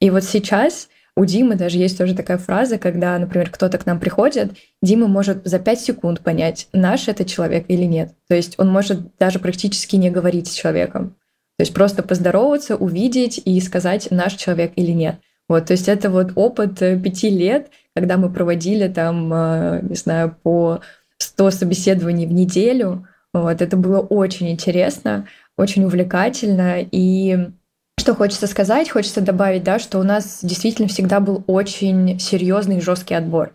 И 0.00 0.10
вот 0.10 0.24
сейчас 0.24 0.88
у 1.14 1.24
Димы 1.24 1.54
даже 1.54 1.78
есть 1.78 1.96
тоже 1.96 2.16
такая 2.16 2.38
фраза, 2.38 2.78
когда, 2.78 3.16
например, 3.18 3.50
кто-то 3.50 3.78
к 3.78 3.86
нам 3.86 4.00
приходит, 4.00 4.56
Дима 4.80 5.06
может 5.06 5.46
за 5.46 5.60
5 5.60 5.80
секунд 5.80 6.20
понять, 6.22 6.68
наш 6.72 7.06
это 7.06 7.24
человек 7.24 7.66
или 7.68 7.84
нет. 7.84 8.12
То 8.28 8.34
есть 8.34 8.54
он 8.58 8.68
может 8.68 9.16
даже 9.18 9.38
практически 9.38 9.94
не 9.94 10.10
говорить 10.10 10.48
с 10.48 10.54
человеком. 10.54 11.14
То 11.58 11.62
есть 11.62 11.74
просто 11.74 12.02
поздороваться, 12.02 12.76
увидеть 12.76 13.40
и 13.44 13.60
сказать, 13.60 14.08
наш 14.10 14.34
человек 14.34 14.72
или 14.76 14.92
нет. 14.92 15.16
Вот, 15.48 15.66
то 15.66 15.72
есть 15.72 15.88
это 15.88 16.08
вот 16.08 16.32
опыт 16.34 16.80
э, 16.80 16.98
пяти 16.98 17.28
лет, 17.28 17.70
когда 17.94 18.16
мы 18.16 18.32
проводили 18.32 18.88
там, 18.88 19.32
э, 19.32 19.80
не 19.82 19.96
знаю, 19.96 20.36
по 20.42 20.80
100 21.18 21.50
собеседований 21.50 22.26
в 22.26 22.32
неделю. 22.32 23.06
Вот, 23.34 23.60
это 23.60 23.76
было 23.76 24.00
очень 24.00 24.50
интересно, 24.50 25.26
очень 25.56 25.84
увлекательно. 25.84 26.78
И 26.90 27.50
что 27.98 28.14
хочется 28.14 28.46
сказать? 28.46 28.90
Хочется 28.90 29.20
добавить, 29.20 29.62
да, 29.62 29.78
что 29.78 29.98
у 29.98 30.02
нас 30.02 30.40
действительно 30.42 30.88
всегда 30.88 31.20
был 31.20 31.44
очень 31.46 32.18
серьезный 32.18 32.78
и 32.78 32.80
жесткий 32.80 33.14
отбор. 33.14 33.54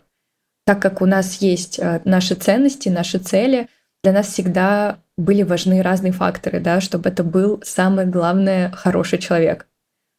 Так 0.64 0.80
как 0.80 1.02
у 1.02 1.06
нас 1.06 1.36
есть 1.42 1.78
э, 1.78 2.00
наши 2.04 2.34
ценности, 2.34 2.88
наши 2.88 3.18
цели, 3.18 3.68
для 4.04 4.12
нас 4.12 4.28
всегда 4.28 4.98
были 5.18 5.42
важны 5.42 5.82
разные 5.82 6.12
факторы, 6.12 6.60
да, 6.60 6.80
чтобы 6.80 7.10
это 7.10 7.22
был 7.22 7.60
самый 7.62 8.06
главный 8.06 8.70
хороший 8.70 9.18
человек. 9.18 9.66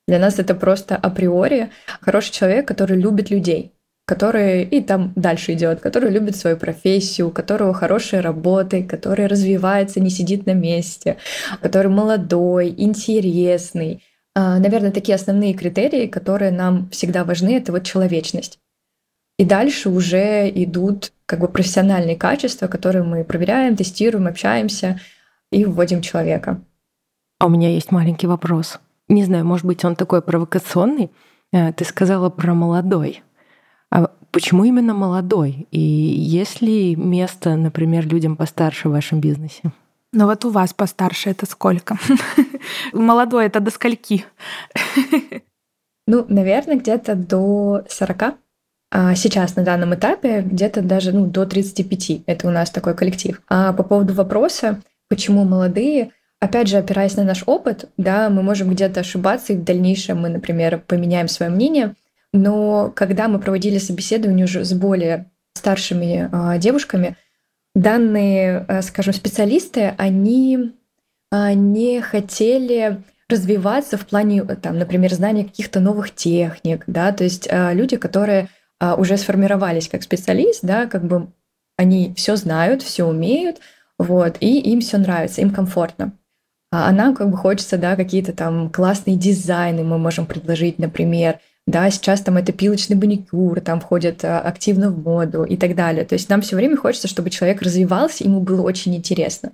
Для 0.08 0.20
нас 0.20 0.38
это 0.38 0.54
просто 0.54 0.96
априори 0.96 1.72
хороший 2.02 2.34
человек, 2.34 2.68
который 2.68 3.00
любит 3.00 3.32
людей, 3.32 3.74
который 4.06 4.64
и 4.64 4.82
там 4.82 5.14
дальше 5.16 5.54
идет, 5.54 5.80
который 5.80 6.12
любит 6.12 6.36
свою 6.36 6.58
профессию, 6.58 7.30
у 7.30 7.32
которого 7.32 7.74
хорошие 7.74 8.22
работы, 8.22 8.84
который 8.84 9.28
развивается, 9.28 10.00
не 10.00 10.10
сидит 10.10 10.46
на 10.46 10.54
месте, 10.54 11.18
который 11.62 11.92
молодой, 11.92 12.74
интересный, 12.78 14.04
а, 14.36 14.60
наверное, 14.60 14.92
такие 14.92 15.16
основные 15.16 15.54
критерии, 15.54 16.08
которые 16.08 16.52
нам 16.52 16.90
всегда 16.90 17.24
важны, 17.24 17.58
это 17.58 17.72
вот 17.72 17.84
человечность. 17.84 18.60
И 19.40 19.46
дальше 19.46 19.90
уже 19.90 20.50
идут 20.50 21.14
как 21.26 21.40
бы 21.40 21.48
профессиональные 21.48 22.18
качества, 22.18 22.68
которые 22.68 23.04
мы 23.06 23.24
проверяем, 23.24 23.78
тестируем, 23.78 24.28
общаемся 24.28 25.00
и 25.50 25.64
вводим 25.64 26.02
человека. 26.02 26.62
А 27.40 27.46
у 27.46 27.50
меня 27.50 27.70
есть 27.70 27.90
маленький 27.90 28.28
вопрос. 28.28 28.82
Не 29.08 29.24
знаю, 29.24 29.46
может 29.46 29.66
быть, 29.66 29.86
он 29.86 29.96
такой 29.96 30.22
провокационный. 30.22 31.10
Э, 31.54 31.72
ты 31.72 31.86
сказала 31.86 32.30
про 32.30 32.54
молодой. 32.54 33.24
А 33.90 34.12
почему 34.32 34.66
именно 34.66 34.94
молодой? 34.94 35.70
И 35.72 35.80
есть 35.80 36.62
ли 36.62 36.98
место, 36.98 37.56
например, 37.56 38.06
людям 38.06 38.36
постарше 38.36 38.90
в 38.90 38.92
вашем 38.92 39.22
бизнесе? 39.22 39.72
Ну 40.12 40.26
вот 40.26 40.44
у 40.44 40.50
вас 40.50 40.74
постарше 40.74 41.30
это 41.30 41.46
сколько? 41.46 41.98
Молодой 42.92 43.46
это 43.46 43.62
до 43.62 43.72
скольки? 43.72 44.26
Ну, 46.12 46.26
наверное, 46.28 46.76
где-то 46.76 47.14
до 47.14 47.84
40. 47.88 48.34
А 48.92 49.14
сейчас 49.16 49.56
на 49.56 49.64
данном 49.64 49.94
этапе 49.94 50.42
где-то 50.42 50.82
даже 50.82 51.12
ну, 51.12 51.26
до 51.26 51.46
35. 51.46 52.24
Это 52.26 52.48
у 52.48 52.52
нас 52.52 52.72
такой 52.72 52.96
коллектив. 52.96 53.42
А 53.48 53.72
по 53.74 53.84
поводу 53.84 54.14
вопроса, 54.14 54.82
почему 55.10 55.44
молодые, 55.44 56.12
опять 56.40 56.68
же, 56.68 56.78
опираясь 56.78 57.16
на 57.16 57.24
наш 57.24 57.44
опыт, 57.46 57.90
да, 57.98 58.30
мы 58.30 58.42
можем 58.42 58.70
где-то 58.72 59.02
ошибаться, 59.02 59.54
и 59.54 59.58
в 59.58 59.64
дальнейшем 59.64 60.22
мы, 60.22 60.30
например, 60.30 60.82
поменяем 60.88 61.28
свое 61.28 61.52
мнение. 61.52 61.96
Но 62.34 62.92
когда 62.96 63.28
мы 63.28 63.40
проводили 63.40 63.78
собеседование 63.78 64.46
уже 64.46 64.64
с 64.64 64.74
более 64.74 65.30
старшими 65.54 66.30
а, 66.32 66.58
девушками, 66.58 67.16
данные, 67.76 68.66
э, 68.68 68.82
скажем, 68.82 69.14
специалисты, 69.14 69.94
они 69.98 70.74
а, 71.32 71.54
не 71.54 72.02
хотели 72.02 73.02
развиваться 73.30 73.98
в 73.98 74.06
плане, 74.08 74.44
там, 74.44 74.80
например, 74.80 75.14
знания 75.14 75.44
каких-то 75.44 75.80
новых 75.80 76.14
техник, 76.16 76.84
да, 76.88 77.12
то 77.12 77.24
есть 77.24 77.48
а, 77.52 77.74
люди, 77.74 77.96
которые 77.98 78.44
а, 78.44 78.48
уже 78.98 79.18
сформировались 79.18 79.90
как 79.90 80.04
специалист, 80.04 80.60
да, 80.64 80.86
как 80.86 81.06
бы 81.06 81.28
они 81.78 82.14
все 82.16 82.36
знают, 82.36 82.82
все 82.82 83.06
умеют, 83.06 83.58
вот, 83.98 84.38
и 84.40 84.60
им 84.60 84.82
все 84.82 84.98
нравится, 84.98 85.42
им 85.42 85.52
комфортно. 85.52 86.14
А 86.72 86.92
нам 86.92 87.16
как 87.16 87.30
бы 87.30 87.38
хочется, 87.38 87.78
да, 87.78 87.96
какие-то 87.96 88.32
там 88.34 88.70
классные 88.70 89.18
дизайны 89.18 89.84
мы 89.84 89.98
можем 89.98 90.26
предложить, 90.26 90.78
например, 90.78 91.40
да, 91.66 91.90
сейчас 91.90 92.22
там 92.22 92.38
это 92.38 92.52
пилочный 92.52 92.96
маникюр, 92.96 93.62
там 93.62 93.80
входит 93.80 94.26
а, 94.26 94.40
активно 94.40 94.90
в 94.92 95.04
моду 95.04 95.44
и 95.44 95.56
так 95.56 95.76
далее. 95.76 96.04
То 96.04 96.14
есть 96.14 96.30
нам 96.30 96.42
все 96.42 96.56
время 96.56 96.78
хочется, 96.78 97.08
чтобы 97.08 97.30
человек 97.30 97.62
развивался, 97.62 98.24
ему 98.24 98.40
было 98.42 98.62
очень 98.62 98.96
интересно. 98.96 99.52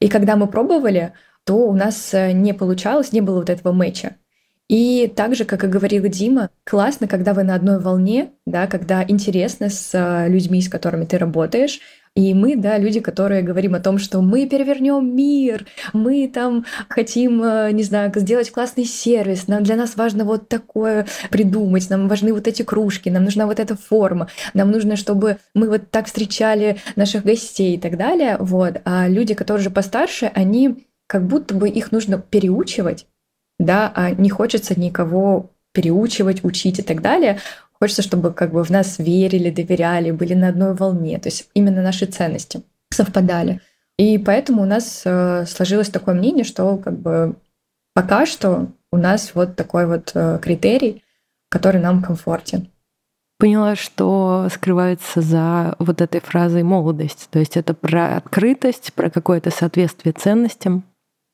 И 0.00 0.08
когда 0.08 0.36
мы 0.36 0.46
пробовали, 0.46 1.12
то 1.44 1.56
у 1.68 1.74
нас 1.74 2.14
э, 2.14 2.32
не 2.32 2.54
получалось, 2.54 3.12
не 3.12 3.20
было 3.20 3.40
вот 3.40 3.50
этого 3.50 3.72
мэча. 3.72 4.16
И 4.70 5.12
так 5.16 5.34
же, 5.34 5.44
как 5.44 5.64
и 5.64 5.66
говорила 5.66 6.08
Дима, 6.08 6.48
классно, 6.62 7.08
когда 7.08 7.34
вы 7.34 7.42
на 7.42 7.56
одной 7.56 7.80
волне, 7.80 8.30
да, 8.46 8.68
когда 8.68 9.04
интересно 9.06 9.68
с 9.68 9.90
э, 9.92 10.28
людьми, 10.28 10.62
с 10.62 10.68
которыми 10.68 11.06
ты 11.06 11.18
работаешь, 11.18 11.80
и 12.14 12.32
мы, 12.34 12.54
да, 12.54 12.78
люди, 12.78 13.00
которые 13.00 13.42
говорим 13.42 13.74
о 13.74 13.80
том, 13.80 13.98
что 13.98 14.20
мы 14.20 14.46
перевернем 14.46 15.16
мир, 15.16 15.66
мы 15.92 16.30
там 16.32 16.66
хотим, 16.88 17.42
э, 17.42 17.72
не 17.72 17.82
знаю, 17.82 18.12
сделать 18.14 18.52
классный 18.52 18.84
сервис, 18.84 19.48
нам 19.48 19.64
для 19.64 19.74
нас 19.74 19.96
важно 19.96 20.24
вот 20.24 20.48
такое 20.48 21.04
придумать, 21.32 21.90
нам 21.90 22.06
важны 22.06 22.32
вот 22.32 22.46
эти 22.46 22.62
кружки, 22.62 23.08
нам 23.08 23.24
нужна 23.24 23.46
вот 23.46 23.58
эта 23.58 23.74
форма, 23.74 24.28
нам 24.54 24.70
нужно, 24.70 24.94
чтобы 24.94 25.38
мы 25.52 25.68
вот 25.68 25.90
так 25.90 26.06
встречали 26.06 26.76
наших 26.94 27.24
гостей 27.24 27.74
и 27.74 27.80
так 27.80 27.96
далее, 27.96 28.36
вот. 28.38 28.82
А 28.84 29.08
люди, 29.08 29.34
которые 29.34 29.62
уже 29.62 29.70
постарше, 29.70 30.30
они 30.32 30.86
как 31.08 31.26
будто 31.26 31.56
бы 31.56 31.68
их 31.68 31.90
нужно 31.90 32.18
переучивать, 32.18 33.06
да, 33.60 33.92
а 33.94 34.10
не 34.10 34.30
хочется 34.30 34.78
никого 34.78 35.50
переучивать, 35.72 36.42
учить 36.44 36.78
и 36.78 36.82
так 36.82 37.02
далее. 37.02 37.38
Хочется, 37.72 38.02
чтобы 38.02 38.32
как 38.32 38.52
бы 38.52 38.64
в 38.64 38.70
нас 38.70 38.98
верили, 38.98 39.50
доверяли, 39.50 40.10
были 40.10 40.34
на 40.34 40.48
одной 40.48 40.74
волне. 40.74 41.18
То 41.18 41.28
есть 41.28 41.48
именно 41.54 41.82
наши 41.82 42.06
ценности 42.06 42.62
совпадали. 42.90 43.60
И 43.98 44.18
поэтому 44.18 44.62
у 44.62 44.64
нас 44.64 45.02
э, 45.04 45.44
сложилось 45.46 45.90
такое 45.90 46.14
мнение, 46.14 46.44
что 46.44 46.78
как 46.78 46.98
бы 46.98 47.36
пока 47.94 48.24
что 48.24 48.68
у 48.90 48.96
нас 48.96 49.32
вот 49.34 49.56
такой 49.56 49.86
вот 49.86 50.12
э, 50.14 50.38
критерий, 50.42 51.04
который 51.50 51.80
нам 51.80 52.02
комфортен. 52.02 52.68
Поняла, 53.38 53.76
что 53.76 54.48
скрывается 54.52 55.20
за 55.20 55.76
вот 55.78 56.00
этой 56.00 56.20
фразой 56.20 56.62
молодость. 56.62 57.28
То 57.30 57.38
есть 57.38 57.56
это 57.58 57.74
про 57.74 58.16
открытость, 58.16 58.94
про 58.94 59.10
какое-то 59.10 59.50
соответствие 59.50 60.14
ценностям. 60.14 60.84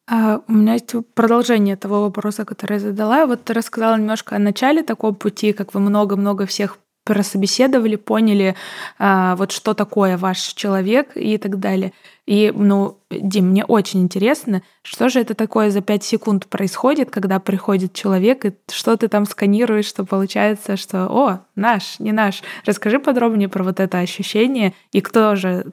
А 0.08 0.40
у 0.46 0.52
меня 0.52 0.74
есть 0.74 0.92
продолжение 1.14 1.76
того 1.76 2.02
вопроса, 2.02 2.44
который 2.44 2.74
я 2.74 2.80
задала. 2.80 3.26
Вот 3.26 3.44
ты 3.44 3.52
рассказала 3.52 3.96
немножко 3.96 4.36
о 4.36 4.38
начале 4.38 4.82
такого 4.82 5.12
пути, 5.12 5.52
как 5.52 5.74
вы 5.74 5.80
много-много 5.80 6.46
всех 6.46 6.78
прособеседовали, 7.06 7.94
поняли, 7.94 8.56
а, 8.98 9.36
вот 9.36 9.52
что 9.52 9.74
такое 9.74 10.18
ваш 10.18 10.38
человек 10.38 11.12
и 11.14 11.38
так 11.38 11.60
далее. 11.60 11.92
И, 12.26 12.52
ну, 12.54 12.98
Дим, 13.10 13.50
мне 13.50 13.64
очень 13.64 14.02
интересно, 14.02 14.62
что 14.82 15.08
же 15.08 15.20
это 15.20 15.34
такое 15.34 15.70
за 15.70 15.80
пять 15.80 16.02
секунд 16.02 16.48
происходит, 16.48 17.10
когда 17.10 17.38
приходит 17.38 17.92
человек, 17.92 18.44
и 18.44 18.52
что 18.68 18.96
ты 18.96 19.06
там 19.06 19.24
сканируешь, 19.24 19.86
что 19.86 20.04
получается, 20.04 20.76
что, 20.76 21.06
о, 21.06 21.40
наш, 21.54 22.00
не 22.00 22.10
наш. 22.10 22.42
Расскажи 22.64 22.98
подробнее 22.98 23.48
про 23.48 23.62
вот 23.62 23.78
это 23.78 24.00
ощущение, 24.00 24.74
и 24.90 25.00
кто 25.00 25.36
же 25.36 25.66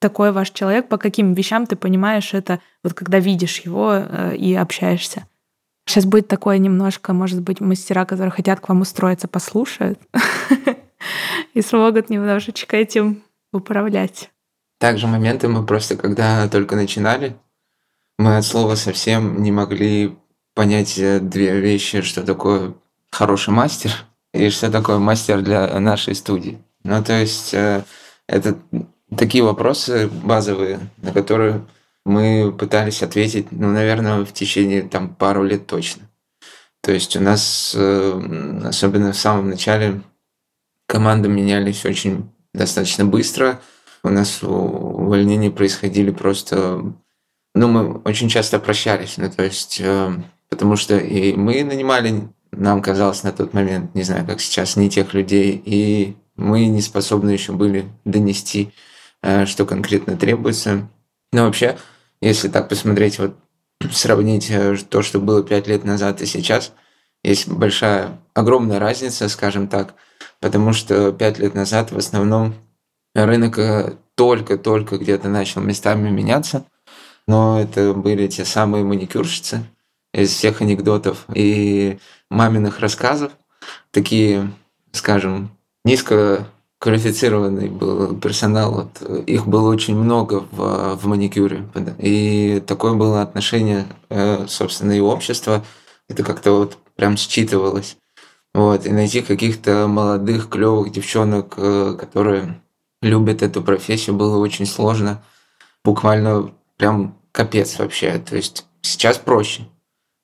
такой 0.00 0.32
ваш 0.32 0.50
человек, 0.50 0.88
по 0.88 0.98
каким 0.98 1.34
вещам 1.34 1.66
ты 1.66 1.76
понимаешь 1.76 2.34
это, 2.34 2.60
вот 2.82 2.94
когда 2.94 3.20
видишь 3.20 3.60
его 3.60 3.92
э, 3.92 4.34
и 4.36 4.54
общаешься. 4.54 5.26
Сейчас 5.86 6.04
будет 6.06 6.26
такое 6.26 6.58
немножко, 6.58 7.12
может 7.12 7.42
быть, 7.42 7.60
мастера, 7.60 8.04
которые 8.04 8.30
хотят 8.30 8.60
к 8.60 8.68
вам 8.68 8.80
устроиться, 8.80 9.28
послушают 9.28 10.00
и 11.54 11.62
смогут 11.62 12.10
немножечко 12.10 12.76
этим 12.76 13.22
управлять. 13.52 14.30
Также 14.78 15.06
моменты 15.06 15.48
мы 15.48 15.66
просто, 15.66 15.96
когда 15.96 16.48
только 16.48 16.76
начинали, 16.76 17.36
мы 18.18 18.36
от 18.36 18.44
слова 18.44 18.74
совсем 18.74 19.42
не 19.42 19.52
могли 19.52 20.16
понять 20.54 20.98
э, 20.98 21.20
две 21.20 21.60
вещи, 21.60 22.00
что 22.00 22.24
такое 22.24 22.74
хороший 23.10 23.50
мастер 23.50 23.90
и 24.32 24.48
что 24.48 24.70
такое 24.70 24.98
мастер 24.98 25.42
для 25.42 25.78
нашей 25.78 26.14
студии. 26.14 26.62
Ну, 26.84 27.02
то 27.04 27.20
есть 27.20 27.52
э, 27.52 27.84
это 28.26 28.58
такие 29.16 29.44
вопросы 29.44 30.08
базовые, 30.08 30.80
на 30.98 31.12
которые 31.12 31.66
мы 32.04 32.52
пытались 32.56 33.02
ответить, 33.02 33.48
ну, 33.50 33.70
наверное, 33.70 34.24
в 34.24 34.32
течение 34.32 34.82
там 34.82 35.14
пару 35.14 35.44
лет 35.44 35.66
точно. 35.66 36.08
То 36.82 36.92
есть 36.92 37.16
у 37.16 37.20
нас, 37.20 37.74
э, 37.76 38.60
особенно 38.64 39.12
в 39.12 39.16
самом 39.16 39.50
начале, 39.50 40.00
команды 40.86 41.28
менялись 41.28 41.84
очень 41.84 42.30
достаточно 42.54 43.04
быстро. 43.04 43.60
У 44.02 44.08
нас 44.08 44.42
увольнения 44.42 45.50
происходили 45.50 46.10
просто... 46.10 46.94
Ну, 47.54 47.68
мы 47.68 47.98
очень 47.98 48.28
часто 48.28 48.58
прощались. 48.58 49.18
Ну, 49.18 49.30
то 49.30 49.44
есть, 49.44 49.78
э, 49.80 50.12
потому 50.48 50.76
что 50.76 50.96
и 50.96 51.34
мы 51.34 51.62
нанимали, 51.64 52.28
нам 52.50 52.80
казалось 52.80 53.24
на 53.24 53.32
тот 53.32 53.52
момент, 53.52 53.94
не 53.94 54.02
знаю, 54.02 54.26
как 54.26 54.40
сейчас, 54.40 54.76
не 54.76 54.88
тех 54.88 55.12
людей, 55.12 55.60
и 55.62 56.16
мы 56.36 56.66
не 56.66 56.80
способны 56.80 57.30
еще 57.30 57.52
были 57.52 57.86
донести, 58.06 58.72
что 59.22 59.66
конкретно 59.66 60.16
требуется. 60.16 60.88
Но 61.32 61.44
вообще, 61.44 61.78
если 62.20 62.48
так 62.48 62.68
посмотреть, 62.68 63.18
вот 63.18 63.36
сравнить 63.90 64.50
э, 64.50 64.76
то, 64.88 65.02
что 65.02 65.20
было 65.20 65.42
пять 65.42 65.66
лет 65.66 65.84
назад 65.84 66.20
и 66.20 66.26
сейчас, 66.26 66.72
есть 67.22 67.48
большая, 67.48 68.18
огромная 68.34 68.78
разница, 68.78 69.28
скажем 69.28 69.68
так, 69.68 69.94
потому 70.40 70.72
что 70.72 71.12
пять 71.12 71.38
лет 71.38 71.54
назад 71.54 71.92
в 71.92 71.96
основном 71.96 72.54
рынок 73.14 73.58
э, 73.58 73.96
только-только 74.14 74.98
где-то 74.98 75.28
начал 75.28 75.60
местами 75.60 76.10
меняться, 76.10 76.66
но 77.26 77.60
это 77.60 77.94
были 77.94 78.26
те 78.26 78.44
самые 78.44 78.84
маникюрщицы 78.84 79.64
из 80.12 80.30
всех 80.30 80.60
анекдотов 80.60 81.24
и 81.32 81.98
маминых 82.30 82.80
рассказов, 82.80 83.32
такие, 83.92 84.50
скажем, 84.92 85.56
низко 85.84 86.46
квалифицированный 86.80 87.68
был 87.68 88.16
персонал. 88.16 88.72
Вот, 88.72 89.02
их 89.26 89.46
было 89.46 89.70
очень 89.70 89.96
много 89.96 90.46
в, 90.50 90.96
в 90.96 91.06
маникюре. 91.06 91.68
И 91.98 92.62
такое 92.66 92.94
было 92.94 93.22
отношение, 93.22 93.86
э, 94.08 94.46
собственно, 94.48 94.92
и 94.92 95.00
общества. 95.00 95.62
Это 96.08 96.24
как-то 96.24 96.52
вот 96.52 96.78
прям 96.96 97.16
считывалось. 97.16 97.96
Вот, 98.52 98.86
и 98.86 98.90
найти 98.90 99.20
каких-то 99.20 99.86
молодых, 99.86 100.48
клевых 100.48 100.90
девчонок, 100.90 101.54
э, 101.58 101.96
которые 102.00 102.60
любят 103.02 103.42
эту 103.42 103.62
профессию, 103.62 104.16
было 104.16 104.38
очень 104.38 104.66
сложно. 104.66 105.22
Буквально 105.84 106.50
прям 106.78 107.14
капец 107.30 107.78
вообще. 107.78 108.18
То 108.18 108.36
есть 108.36 108.64
сейчас 108.80 109.18
проще. 109.18 109.68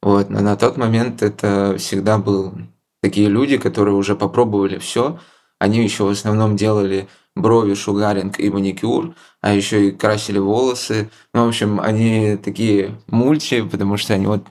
Вот, 0.02 0.30
но 0.30 0.40
на 0.40 0.56
тот 0.56 0.78
момент 0.78 1.22
это 1.22 1.76
всегда 1.78 2.16
был 2.16 2.54
такие 3.02 3.28
люди, 3.28 3.58
которые 3.58 3.94
уже 3.94 4.16
попробовали 4.16 4.78
все, 4.78 5.18
они 5.58 5.82
еще 5.82 6.04
в 6.04 6.10
основном 6.10 6.56
делали 6.56 7.08
брови, 7.34 7.74
шугаринг 7.74 8.40
и 8.40 8.50
маникюр, 8.50 9.14
а 9.40 9.52
еще 9.52 9.88
и 9.88 9.92
красили 9.92 10.38
волосы. 10.38 11.10
Ну, 11.34 11.44
в 11.44 11.48
общем, 11.48 11.80
они 11.80 12.36
такие 12.36 12.98
мульти, 13.06 13.62
потому 13.62 13.96
что 13.96 14.14
они 14.14 14.26
вот 14.26 14.44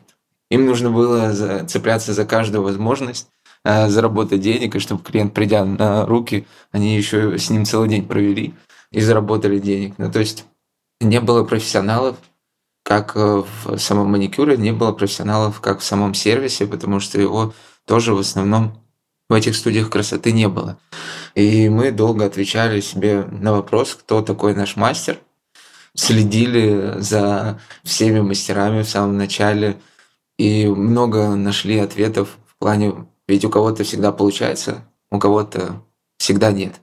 им 0.52 0.66
нужно 0.66 0.92
было 0.92 1.66
цепляться 1.66 2.14
за 2.14 2.26
каждую 2.26 2.64
возможность 2.64 3.28
э, 3.64 3.90
заработать 3.90 4.42
денег, 4.42 4.76
и 4.76 4.80
чтобы 4.80 5.04
клиент, 5.04 5.34
придя 5.34 5.66
на 5.66 6.06
руки, 6.06 6.48
они 6.72 6.96
еще 6.96 7.38
с 7.38 7.50
ним 7.50 7.66
целый 7.66 7.90
день 7.90 8.08
провели 8.08 8.54
и 8.92 9.02
заработали 9.02 9.60
денег. 9.60 9.96
Ну, 9.98 10.12
то 10.12 10.20
есть 10.20 10.46
не 11.02 11.20
было 11.20 11.44
профессионалов, 11.44 12.18
как 12.84 13.14
э, 13.16 13.44
в 13.64 13.78
самом 13.78 14.12
маникюре, 14.12 14.58
не 14.58 14.72
было 14.72 14.92
профессионалов, 14.92 15.60
как 15.60 15.80
в 15.80 15.84
самом 15.84 16.14
сервисе, 16.14 16.68
потому 16.68 17.00
что 17.00 17.20
его 17.20 17.54
тоже 17.88 18.14
в 18.14 18.20
основном 18.20 18.85
в 19.30 19.34
этих 19.34 19.56
студиях 19.56 19.90
красоты 19.90 20.32
не 20.32 20.48
было. 20.48 20.78
И 21.34 21.70
мы 21.70 21.92
долго 21.92 22.26
отвечали 22.26 22.80
себе 22.80 23.24
на 23.24 23.52
вопрос, 23.54 23.96
кто 23.96 24.22
такой 24.22 24.54
наш 24.56 24.76
мастер. 24.76 25.20
Следили 25.96 26.96
за 27.00 27.60
всеми 27.84 28.20
мастерами 28.20 28.84
в 28.84 28.90
самом 28.90 29.18
начале 29.18 29.78
и 30.38 30.68
много 30.68 31.36
нашли 31.36 31.80
ответов 31.80 32.38
в 32.48 32.58
плане, 32.58 33.08
ведь 33.28 33.46
у 33.46 33.50
кого-то 33.50 33.84
всегда 33.84 34.12
получается, 34.12 34.84
у 35.10 35.20
кого-то 35.20 35.82
всегда 36.18 36.52
нет. 36.52 36.76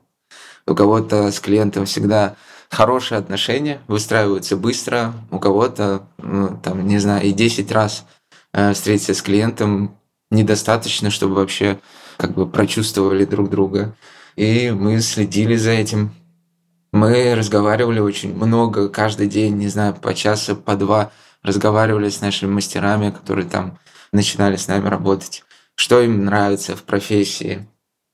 У 0.67 0.75
кого-то 0.75 1.31
с 1.31 1.41
клиентом 1.41 1.85
всегда 1.85 2.37
хорошие 2.71 3.19
отношения, 3.19 3.81
выстраиваются 3.87 4.57
быстро, 4.57 5.13
у 5.31 5.39
кого-то, 5.39 6.07
ну, 6.19 6.59
там, 6.63 6.87
не 6.87 6.99
знаю, 6.99 7.27
и 7.27 7.33
10 7.33 7.71
раз 7.71 8.07
э, 8.55 8.73
встретиться 8.73 9.13
с 9.13 9.21
клиентом 9.21 9.99
недостаточно, 10.31 11.11
чтобы 11.11 11.35
вообще 11.35 11.79
как 12.23 12.35
бы 12.35 12.47
прочувствовали 12.47 13.25
друг 13.25 13.51
друга. 13.51 13.97
И 14.37 14.71
мы 14.71 15.01
следили 15.01 15.57
за 15.57 15.73
этим. 15.73 16.15
Мы 16.93 17.35
разговаривали 17.35 17.99
очень 17.99 18.33
много, 18.33 18.89
каждый 18.89 19.27
день, 19.27 19.57
не 19.57 19.67
знаю, 19.67 19.95
по 19.95 20.15
часу, 20.15 20.55
по 20.55 20.77
два, 20.77 21.11
разговаривали 21.43 22.11
с 22.11 22.21
нашими 22.21 22.51
мастерами, 22.53 23.11
которые 23.11 23.49
там 23.49 23.81
начинали 24.13 24.55
с 24.55 24.69
нами 24.69 24.87
работать. 24.89 25.43
Что 25.75 26.01
им 26.01 26.25
нравится 26.25 26.77
в 26.77 26.85
профессии, 26.85 27.67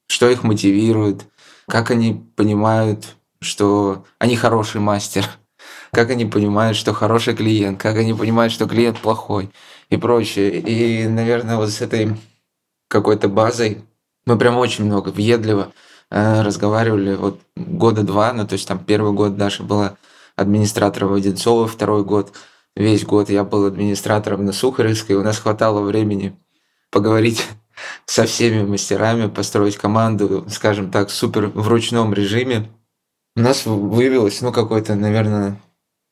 что 0.08 0.30
их 0.30 0.42
мотивирует, 0.42 1.26
как 1.68 1.90
они 1.90 2.24
понимают, 2.34 3.16
что 3.42 4.06
они 4.18 4.36
хороший 4.36 4.80
мастер, 4.80 5.26
как 5.92 6.08
они 6.08 6.24
понимают, 6.24 6.78
что 6.78 6.94
хороший 6.94 7.34
клиент, 7.36 7.78
как 7.78 7.96
они 7.96 8.14
понимают, 8.14 8.54
что 8.54 8.66
клиент 8.66 9.00
плохой 9.00 9.50
и 9.90 9.98
прочее. 9.98 10.60
И, 10.60 11.06
наверное, 11.06 11.56
вот 11.56 11.68
с 11.68 11.82
этой 11.82 12.16
какой-то 12.88 13.28
базой 13.28 13.84
мы 14.28 14.36
прям 14.36 14.58
очень 14.58 14.84
много, 14.84 15.08
въедливо 15.08 15.72
э, 16.10 16.42
разговаривали 16.42 17.14
вот 17.14 17.40
года 17.56 18.02
два, 18.02 18.34
ну 18.34 18.46
то 18.46 18.52
есть 18.52 18.68
там 18.68 18.78
первый 18.78 19.12
год 19.12 19.38
Даша 19.38 19.62
была 19.62 19.96
администратором 20.36 21.14
Одинцова, 21.14 21.66
второй 21.66 22.04
год, 22.04 22.34
весь 22.76 23.06
год 23.06 23.30
я 23.30 23.42
был 23.42 23.64
администратором 23.64 24.44
на 24.44 24.52
Сухаревской, 24.52 25.16
у 25.16 25.22
нас 25.22 25.38
хватало 25.38 25.80
времени 25.80 26.36
поговорить 26.90 27.46
со 28.04 28.26
всеми 28.26 28.66
мастерами, 28.66 29.28
построить 29.28 29.78
команду, 29.78 30.44
скажем 30.50 30.90
так, 30.90 31.10
супер 31.10 31.46
в 31.46 31.66
ручном 31.66 32.12
режиме. 32.12 32.68
У 33.34 33.40
нас 33.40 33.64
выявилось, 33.64 34.42
ну, 34.42 34.52
какой-то, 34.52 34.94
наверное, 34.94 35.58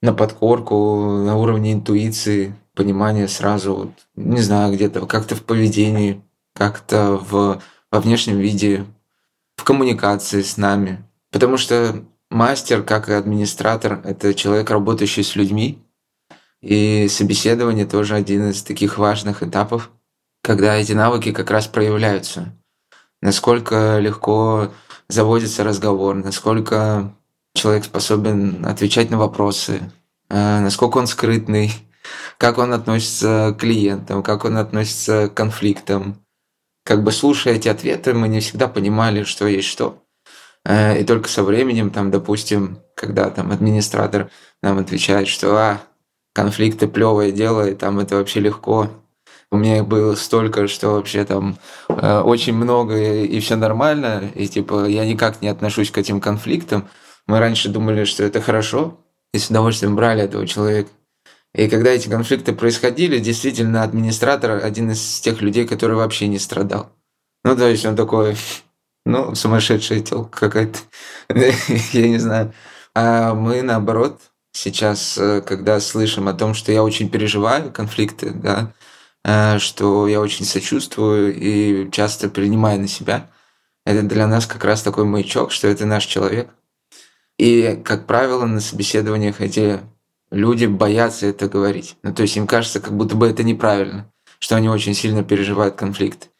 на 0.00 0.14
подкорку, 0.14 1.22
на 1.22 1.36
уровне 1.36 1.74
интуиции, 1.74 2.54
понимания 2.74 3.28
сразу, 3.28 3.74
вот, 3.74 3.90
не 4.14 4.40
знаю, 4.40 4.72
где-то 4.72 5.04
как-то 5.04 5.34
в 5.34 5.42
поведении, 5.42 6.22
как-то 6.54 7.20
в 7.22 7.60
во 7.90 8.00
внешнем 8.00 8.38
виде, 8.38 8.86
в 9.56 9.64
коммуникации 9.64 10.42
с 10.42 10.56
нами. 10.56 11.04
Потому 11.30 11.56
что 11.56 12.04
мастер, 12.30 12.82
как 12.82 13.08
и 13.08 13.12
администратор, 13.12 14.00
это 14.04 14.34
человек, 14.34 14.70
работающий 14.70 15.24
с 15.24 15.36
людьми. 15.36 15.82
И 16.60 17.08
собеседование 17.08 17.86
тоже 17.86 18.14
один 18.14 18.50
из 18.50 18.62
таких 18.62 18.98
важных 18.98 19.42
этапов, 19.42 19.90
когда 20.42 20.76
эти 20.76 20.92
навыки 20.92 21.32
как 21.32 21.50
раз 21.50 21.66
проявляются. 21.66 22.52
насколько 23.22 23.98
легко 23.98 24.70
заводится 25.08 25.64
разговор, 25.64 26.14
насколько 26.16 27.12
человек 27.54 27.84
способен 27.84 28.64
отвечать 28.64 29.10
на 29.10 29.18
вопросы, 29.18 29.90
э, 30.28 30.60
насколько 30.60 30.98
он 30.98 31.06
скрытный, 31.06 31.72
как 32.38 32.58
он 32.58 32.72
относится 32.72 33.54
к 33.56 33.60
клиентам, 33.60 34.22
как 34.22 34.44
он 34.44 34.56
относится 34.58 35.28
к 35.28 35.34
конфликтам. 35.34 36.25
Как 36.86 37.02
бы 37.02 37.10
слушая 37.10 37.54
эти 37.54 37.66
ответы, 37.66 38.14
мы 38.14 38.28
не 38.28 38.38
всегда 38.38 38.68
понимали, 38.68 39.24
что 39.24 39.48
есть 39.48 39.66
что. 39.66 40.04
Э, 40.64 41.00
и 41.00 41.04
только 41.04 41.28
со 41.28 41.42
временем, 41.42 41.90
там, 41.90 42.12
допустим, 42.12 42.78
когда 42.94 43.28
там 43.28 43.50
администратор 43.50 44.30
нам 44.62 44.78
отвечает, 44.78 45.26
что 45.26 45.56
а, 45.56 45.80
конфликты 46.32 46.86
плевое 46.86 47.32
дело, 47.32 47.68
и 47.68 47.74
там 47.74 47.98
это 47.98 48.14
вообще 48.14 48.38
легко. 48.38 48.88
У 49.50 49.56
меня 49.56 49.78
их 49.78 49.88
было 49.88 50.14
столько, 50.14 50.68
что 50.68 50.90
вообще 50.90 51.24
там 51.24 51.58
э, 51.88 52.20
очень 52.20 52.54
много 52.54 52.96
и, 52.96 53.26
и 53.26 53.40
все 53.40 53.56
нормально. 53.56 54.30
И 54.36 54.46
типа 54.46 54.86
я 54.86 55.04
никак 55.04 55.42
не 55.42 55.48
отношусь 55.48 55.90
к 55.90 55.98
этим 55.98 56.20
конфликтам. 56.20 56.88
Мы 57.26 57.40
раньше 57.40 57.68
думали, 57.68 58.04
что 58.04 58.22
это 58.22 58.40
хорошо, 58.40 59.00
и 59.32 59.38
с 59.40 59.50
удовольствием 59.50 59.96
брали 59.96 60.22
этого 60.22 60.46
человека. 60.46 60.90
И 61.56 61.68
когда 61.68 61.90
эти 61.90 62.08
конфликты 62.08 62.52
происходили, 62.52 63.18
действительно, 63.18 63.82
администратор 63.82 64.62
один 64.62 64.90
из 64.90 65.20
тех 65.20 65.40
людей, 65.40 65.66
который 65.66 65.96
вообще 65.96 66.28
не 66.28 66.38
страдал. 66.38 66.92
Ну, 67.44 67.56
то 67.56 67.66
есть 67.66 67.86
он 67.86 67.96
такой, 67.96 68.36
ну, 69.06 69.34
сумасшедшая 69.34 70.00
телка 70.00 70.50
какая-то, 70.50 70.78
я 71.92 72.08
не 72.08 72.18
знаю. 72.18 72.52
А 72.94 73.32
мы, 73.32 73.62
наоборот, 73.62 74.20
сейчас, 74.52 75.16
э, 75.16 75.40
когда 75.40 75.80
слышим 75.80 76.28
о 76.28 76.34
том, 76.34 76.52
что 76.52 76.72
я 76.72 76.82
очень 76.82 77.08
переживаю 77.08 77.72
конфликты, 77.72 78.32
да, 78.32 78.74
э, 79.24 79.58
что 79.58 80.08
я 80.08 80.20
очень 80.20 80.44
сочувствую 80.44 81.34
и 81.34 81.90
часто 81.90 82.28
принимаю 82.28 82.80
на 82.80 82.88
себя, 82.88 83.30
это 83.86 84.02
для 84.02 84.26
нас 84.26 84.44
как 84.44 84.62
раз 84.62 84.82
такой 84.82 85.04
маячок, 85.04 85.52
что 85.52 85.68
это 85.68 85.86
наш 85.86 86.04
человек, 86.04 86.50
и, 87.38 87.80
как 87.82 88.06
правило, 88.06 88.44
на 88.44 88.60
собеседованиях 88.60 89.40
эти 89.40 89.80
люди 90.30 90.66
боятся 90.66 91.26
это 91.26 91.48
говорить. 91.48 91.96
Ну, 92.02 92.12
то 92.14 92.22
есть 92.22 92.36
им 92.36 92.46
кажется, 92.46 92.80
как 92.80 92.96
будто 92.96 93.16
бы 93.16 93.28
это 93.28 93.42
неправильно, 93.42 94.10
что 94.38 94.56
они 94.56 94.68
очень 94.68 94.94
сильно 94.94 95.22
переживают 95.22 95.76
конфликт. 95.76 96.30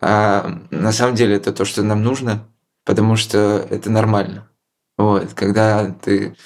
А 0.00 0.60
на 0.70 0.92
самом 0.92 1.14
деле 1.14 1.36
это 1.36 1.52
то, 1.52 1.64
что 1.64 1.82
нам 1.82 2.02
нужно, 2.02 2.48
потому 2.84 3.16
что 3.16 3.66
это 3.68 3.90
нормально. 3.90 4.48
Вот, 4.96 5.34
когда 5.34 5.90
ты 5.90 6.36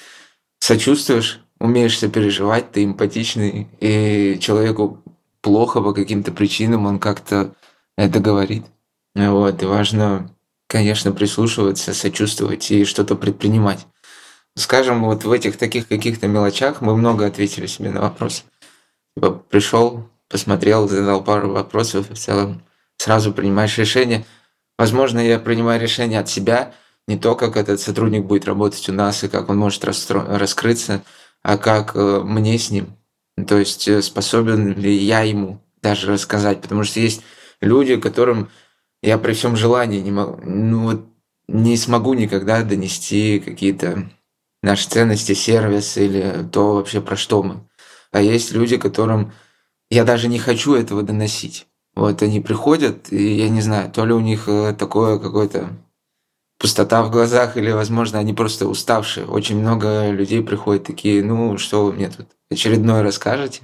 сочувствуешь, 0.59 1.41
умеешь 1.59 1.97
сопереживать, 1.97 2.71
ты 2.71 2.83
эмпатичный, 2.83 3.67
и 3.79 4.37
человеку 4.39 5.03
плохо 5.41 5.81
по 5.81 5.93
каким-то 5.93 6.31
причинам, 6.31 6.85
он 6.85 6.99
как-то 6.99 7.53
это 7.97 8.19
говорит. 8.19 8.65
Вот, 9.13 9.61
и 9.61 9.65
важно, 9.65 10.35
конечно, 10.67 11.11
прислушиваться, 11.11 11.93
сочувствовать 11.93 12.69
и 12.71 12.83
что-то 12.83 13.15
предпринимать. 13.15 13.85
Скажем, 14.57 15.03
вот 15.03 15.23
в 15.23 15.31
этих 15.31 15.57
таких 15.57 15.87
каких-то 15.87 16.27
мелочах 16.27 16.81
мы 16.81 16.95
много 16.95 17.25
ответили 17.25 17.65
себе 17.65 17.89
на 17.89 18.01
вопрос. 18.01 18.45
Типа, 19.15 19.31
пришел, 19.31 20.09
посмотрел, 20.29 20.87
задал 20.87 21.23
пару 21.23 21.51
вопросов, 21.51 22.09
и 22.09 22.13
в 22.13 22.17
целом 22.17 22.63
сразу 22.97 23.33
принимаешь 23.33 23.77
решение. 23.77 24.25
Возможно, 24.77 25.19
я 25.19 25.39
принимаю 25.39 25.81
решение 25.81 26.19
от 26.19 26.29
себя, 26.29 26.73
не 27.07 27.17
то, 27.17 27.35
как 27.35 27.57
этот 27.57 27.79
сотрудник 27.79 28.25
будет 28.25 28.45
работать 28.45 28.87
у 28.89 28.93
нас 28.93 29.23
и 29.23 29.27
как 29.27 29.49
он 29.49 29.57
может 29.57 29.83
раскрыться, 29.85 31.03
а 31.43 31.57
как 31.57 31.95
э, 31.95 32.21
мне 32.23 32.57
с 32.57 32.71
ним. 32.71 32.97
То 33.47 33.57
есть 33.57 33.87
э, 33.87 34.01
способен 34.01 34.73
ли 34.73 34.93
я 34.95 35.21
ему 35.21 35.61
даже 35.81 36.11
рассказать. 36.11 36.61
Потому 36.61 36.83
что 36.83 36.99
есть 36.99 37.21
люди, 37.61 37.97
которым 37.97 38.49
я 39.03 39.17
при 39.17 39.33
всем 39.33 39.55
желании 39.55 39.99
не 39.99 40.11
могу, 40.11 40.41
ну 40.43 40.83
вот 40.83 41.05
не 41.47 41.77
смогу 41.77 42.15
никогда 42.15 42.63
донести 42.63 43.39
какие-то 43.39 44.09
наши 44.65 44.89
ценности, 44.89 45.33
сервис 45.33 45.95
или 45.95 46.45
то 46.51 46.75
вообще 46.75 46.99
про 46.99 47.15
что 47.15 47.43
мы. 47.43 47.67
А 48.11 48.21
есть 48.21 48.51
люди, 48.51 48.77
которым 48.77 49.31
я 49.89 50.03
даже 50.03 50.27
не 50.27 50.39
хочу 50.39 50.73
этого 50.73 51.03
доносить. 51.03 51.67
Вот 51.95 52.21
они 52.21 52.41
приходят, 52.41 53.13
и 53.13 53.35
я 53.35 53.47
не 53.49 53.61
знаю, 53.61 53.91
то 53.91 54.05
ли 54.05 54.13
у 54.13 54.19
них 54.19 54.49
э, 54.49 54.75
такое 54.77 55.19
какое-то 55.19 55.69
пустота 56.59 57.03
в 57.03 57.11
глазах, 57.11 57.57
или, 57.57 57.71
возможно, 57.71 58.19
они 58.19 58.33
просто 58.33 58.67
уставшие. 58.67 59.27
Очень 59.27 59.59
много 59.59 60.09
людей 60.09 60.41
приходят 60.43 60.83
такие, 60.83 61.23
ну, 61.23 61.57
что 61.57 61.85
вы 61.85 61.93
мне 61.93 62.09
тут 62.09 62.27
очередное 62.49 63.03
расскажете? 63.03 63.61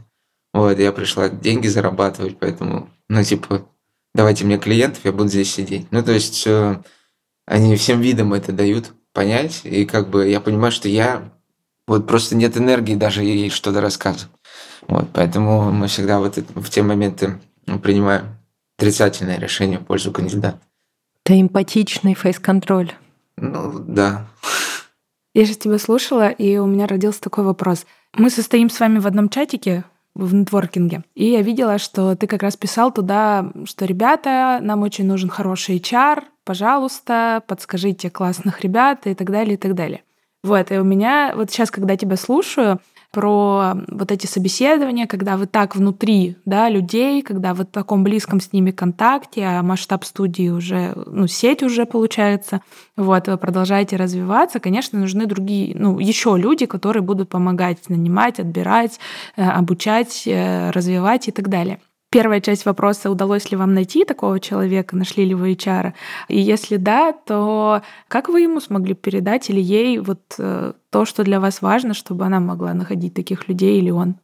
Вот, 0.54 0.78
я 0.80 0.92
пришла 0.92 1.30
деньги 1.30 1.68
зарабатывать, 1.68 2.38
поэтому, 2.38 2.90
ну, 3.10 3.24
типа, 3.24 3.68
давайте 4.14 4.46
мне 4.46 4.58
клиентов, 4.58 5.04
я 5.04 5.12
буду 5.12 5.30
здесь 5.30 5.52
сидеть. 5.52 5.88
Ну, 5.92 6.04
то 6.04 6.12
есть, 6.12 6.46
э, 6.46 6.82
они 7.46 7.76
всем 7.76 8.00
видом 8.02 8.34
это 8.34 8.52
дают 8.52 8.94
понять, 9.14 9.62
и 9.64 9.86
как 9.86 10.10
бы 10.10 10.28
я 10.28 10.40
понимаю, 10.42 10.72
что 10.72 10.88
я 10.88 11.32
вот 11.88 12.08
просто 12.08 12.36
нет 12.36 12.58
энергии 12.58 12.96
даже 12.96 13.24
ей 13.24 13.50
что-то 13.50 13.82
рассказывать. 13.82 14.32
Вот, 14.88 15.10
поэтому 15.14 15.72
мы 15.72 15.88
всегда 15.88 16.20
вот 16.20 16.38
в 16.38 16.70
те 16.70 16.82
моменты 16.84 17.40
принимаем 17.84 18.38
отрицательное 18.78 19.38
решение 19.38 19.80
в 19.80 19.86
пользу 19.86 20.12
кандидата. 20.12 20.60
Это 21.24 21.40
эмпатичный 21.40 22.16
фейс-контроль. 22.16 22.94
Ну, 23.38 23.80
да. 23.80 24.28
Я 25.34 25.46
же 25.46 25.56
тебя 25.56 25.78
слушала, 25.78 26.30
и 26.30 26.58
у 26.58 26.66
меня 26.66 26.88
родился 26.88 27.22
такой 27.22 27.44
вопрос. 27.44 27.86
Мы 28.14 28.30
состоим 28.30 28.70
с 28.70 28.80
вами 28.80 29.00
в 29.00 29.08
одном 29.08 29.30
чатике, 29.30 29.86
в 30.14 30.34
нетворкинге. 30.34 31.04
И 31.16 31.26
я 31.26 31.42
видела, 31.42 31.78
что 31.78 32.16
ты 32.16 32.28
как 32.28 32.44
раз 32.44 32.58
писал 32.58 32.92
туда, 32.92 33.52
что 33.66 33.86
ребята, 33.86 34.60
нам 34.62 34.82
очень 34.82 35.06
нужен 35.06 35.30
хороший 35.30 35.78
HR, 35.78 36.24
пожалуйста, 36.52 37.44
подскажите 37.48 38.10
классных 38.10 38.60
ребят 38.60 39.08
и 39.08 39.14
так 39.16 39.32
далее, 39.32 39.54
и 39.54 39.58
так 39.58 39.74
далее. 39.74 40.02
Вот, 40.44 40.70
и 40.70 40.78
у 40.78 40.84
меня 40.84 41.32
вот 41.34 41.50
сейчас, 41.50 41.72
когда 41.72 41.96
тебя 41.96 42.18
слушаю, 42.18 42.82
про 43.12 43.76
вот 43.88 44.12
эти 44.12 44.26
собеседования, 44.26 45.08
когда 45.08 45.38
вы 45.38 45.46
так 45.46 45.76
внутри 45.78 46.36
да, 46.46 46.68
людей, 46.70 47.22
когда 47.22 47.54
вы 47.54 47.64
в 47.64 47.68
таком 47.68 48.04
близком 48.04 48.42
с 48.42 48.52
ними 48.52 48.72
контакте, 48.72 49.46
а 49.46 49.64
масштаб 49.64 50.04
студии 50.04 50.50
уже, 50.50 50.94
ну, 51.06 51.26
сеть 51.28 51.64
уже 51.64 51.86
получается, 51.86 52.60
вот, 52.98 53.28
вы 53.28 53.38
продолжаете 53.38 53.96
развиваться, 53.96 54.60
конечно, 54.60 55.00
нужны 55.00 55.28
другие, 55.28 55.74
ну, 55.78 56.00
еще 56.00 56.36
люди, 56.38 56.66
которые 56.66 57.04
будут 57.04 57.30
помогать 57.30 57.90
нанимать, 57.90 58.40
отбирать, 58.40 59.00
э, 59.38 59.44
обучать, 59.44 60.24
э, 60.26 60.72
развивать 60.72 61.30
и 61.30 61.32
так 61.32 61.48
далее. 61.48 61.80
Первая 62.12 62.42
часть 62.42 62.66
вопроса, 62.66 63.10
удалось 63.10 63.52
ли 63.52 63.58
вам 63.58 63.74
найти 63.74 64.04
такого 64.04 64.42
человека, 64.42 64.98
нашли 64.98 65.24
ли 65.24 65.34
вы 65.34 65.54
HR? 65.54 65.94
И 66.28 66.42
если 66.42 66.76
да, 66.76 67.14
то 67.14 67.84
как 68.10 68.28
вы 68.28 68.42
ему 68.42 68.60
смогли 68.60 68.94
передать 68.94 69.50
или 69.50 69.62
ей 69.62 69.98
вот 69.98 70.20
э, 70.38 70.74
то, 70.90 71.06
что 71.06 71.24
для 71.24 71.40
вас 71.40 71.62
важно, 71.62 71.94
чтобы 71.94 72.26
она 72.26 72.42
могла 72.42 72.74
находить 72.74 73.14
таких 73.14 73.48
людей 73.48 73.80
или 73.80 73.92
он? 73.92 74.18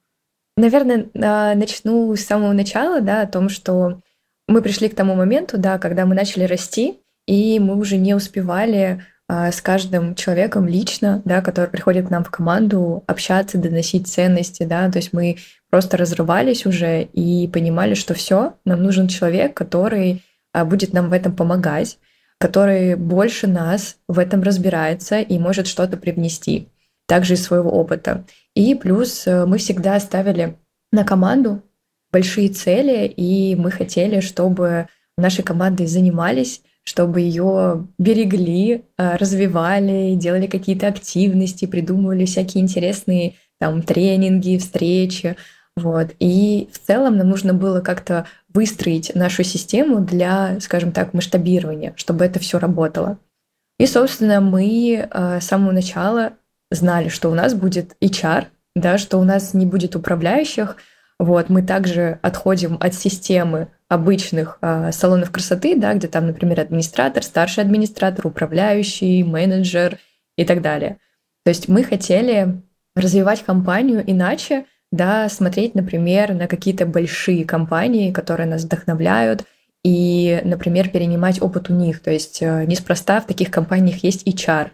Наверное, 0.57 1.09
а, 1.15 1.55
начну 1.55 2.13
с 2.13 2.25
самого 2.25 2.51
начала, 2.51 2.99
да, 2.99 3.21
о 3.21 3.27
том, 3.27 3.47
что 3.47 4.01
мы 4.49 4.61
пришли 4.61 4.89
к 4.89 4.95
тому 4.95 5.15
моменту, 5.15 5.57
да, 5.57 5.79
когда 5.79 6.05
мы 6.05 6.13
начали 6.13 6.43
расти, 6.43 6.99
и 7.25 7.57
мы 7.57 7.77
уже 7.77 7.95
не 7.95 8.13
успевали 8.15 9.01
с 9.29 9.61
каждым 9.61 10.15
человеком 10.15 10.67
лично, 10.67 11.21
да, 11.25 11.41
который 11.41 11.69
приходит 11.69 12.07
к 12.07 12.09
нам 12.09 12.23
в 12.23 12.31
команду, 12.31 13.03
общаться, 13.07 13.57
доносить 13.57 14.07
ценности, 14.07 14.63
да, 14.63 14.89
то 14.89 14.99
есть 14.99 15.11
мы 15.11 15.37
просто 15.69 15.97
разрывались 15.97 16.65
уже 16.65 17.03
и 17.03 17.47
понимали, 17.49 17.93
что 17.93 18.13
все, 18.13 18.53
нам 18.63 18.81
нужен 18.81 19.07
человек, 19.07 19.53
который 19.53 20.23
а, 20.53 20.65
будет 20.65 20.93
нам 20.93 21.09
в 21.09 21.13
этом 21.13 21.35
помогать, 21.35 21.99
который 22.39 22.95
больше 22.95 23.47
нас 23.47 23.97
в 24.07 24.19
этом 24.19 24.43
разбирается 24.43 25.19
и 25.19 25.37
может 25.39 25.67
что-то 25.67 25.97
привнести, 25.97 26.69
также 27.07 27.33
из 27.33 27.43
своего 27.43 27.71
опыта. 27.71 28.25
И 28.55 28.75
плюс 28.75 29.27
э, 29.27 29.45
мы 29.45 29.57
всегда 29.57 29.99
ставили 29.99 30.57
на 30.91 31.03
команду 31.03 31.63
большие 32.11 32.49
цели, 32.49 33.05
и 33.07 33.55
мы 33.55 33.71
хотели, 33.71 34.19
чтобы 34.19 34.87
нашей 35.17 35.43
командой 35.43 35.87
занимались, 35.87 36.61
чтобы 36.87 37.19
ее 37.19 37.85
берегли, 37.97 38.85
э, 38.97 39.17
развивали, 39.17 40.15
делали 40.15 40.47
какие-то 40.47 40.87
активности, 40.87 41.65
придумывали 41.65 42.23
всякие 42.23 42.63
интересные 42.63 43.35
там 43.59 43.81
тренинги, 43.81 44.57
встречи, 44.57 45.35
вот. 45.75 46.15
И 46.19 46.69
в 46.71 46.79
целом 46.79 47.17
нам 47.17 47.27
нужно 47.27 47.53
было 47.53 47.81
как-то 47.81 48.25
выстроить 48.53 49.13
нашу 49.15 49.43
систему 49.43 49.99
для, 49.99 50.59
скажем 50.61 50.93
так, 50.93 51.13
масштабирования, 51.13 51.93
чтобы 51.97 52.23
это 52.23 52.39
все 52.39 52.57
работало. 52.57 53.19
И, 53.77 53.85
собственно, 53.85 54.39
мы 54.39 55.09
э, 55.11 55.39
с 55.41 55.45
самого 55.45 55.73
начала 55.73 56.33
знали, 56.71 57.09
что 57.09 57.29
у 57.29 57.35
нас 57.35 57.53
будет 57.53 57.97
HR, 58.01 58.45
да, 58.77 58.97
что 58.97 59.17
у 59.17 59.25
нас 59.25 59.53
не 59.53 59.65
будет 59.65 59.95
управляющих. 59.97 60.77
Вот, 61.19 61.49
мы 61.49 61.63
также 61.63 62.19
отходим 62.21 62.77
от 62.79 62.93
системы 62.93 63.69
обычных 63.89 64.59
э, 64.61 64.91
салонов 64.91 65.31
красоты, 65.31 65.75
да, 65.75 65.93
где 65.93 66.07
там, 66.07 66.27
например, 66.27 66.59
администратор, 66.59 67.23
старший 67.23 67.63
администратор, 67.63 68.27
управляющий, 68.27 69.23
менеджер 69.23 69.97
и 70.37 70.45
так 70.45 70.61
далее. 70.61 70.97
То 71.43 71.49
есть 71.49 71.67
мы 71.67 71.83
хотели 71.83 72.61
развивать 72.95 73.43
компанию 73.43 74.03
иначе, 74.05 74.65
да, 74.91 75.27
смотреть, 75.29 75.73
например, 75.75 76.33
на 76.33 76.47
какие-то 76.47 76.85
большие 76.85 77.45
компании, 77.45 78.11
которые 78.11 78.47
нас 78.47 78.63
вдохновляют, 78.63 79.43
и, 79.83 80.41
например, 80.43 80.89
перенимать 80.89 81.41
опыт 81.41 81.69
у 81.69 81.73
них. 81.73 82.01
То 82.01 82.11
есть 82.11 82.41
э, 82.41 82.65
неспроста 82.65 83.21
в 83.21 83.25
таких 83.25 83.49
компаниях 83.49 84.03
есть 84.03 84.27
HR. 84.27 84.69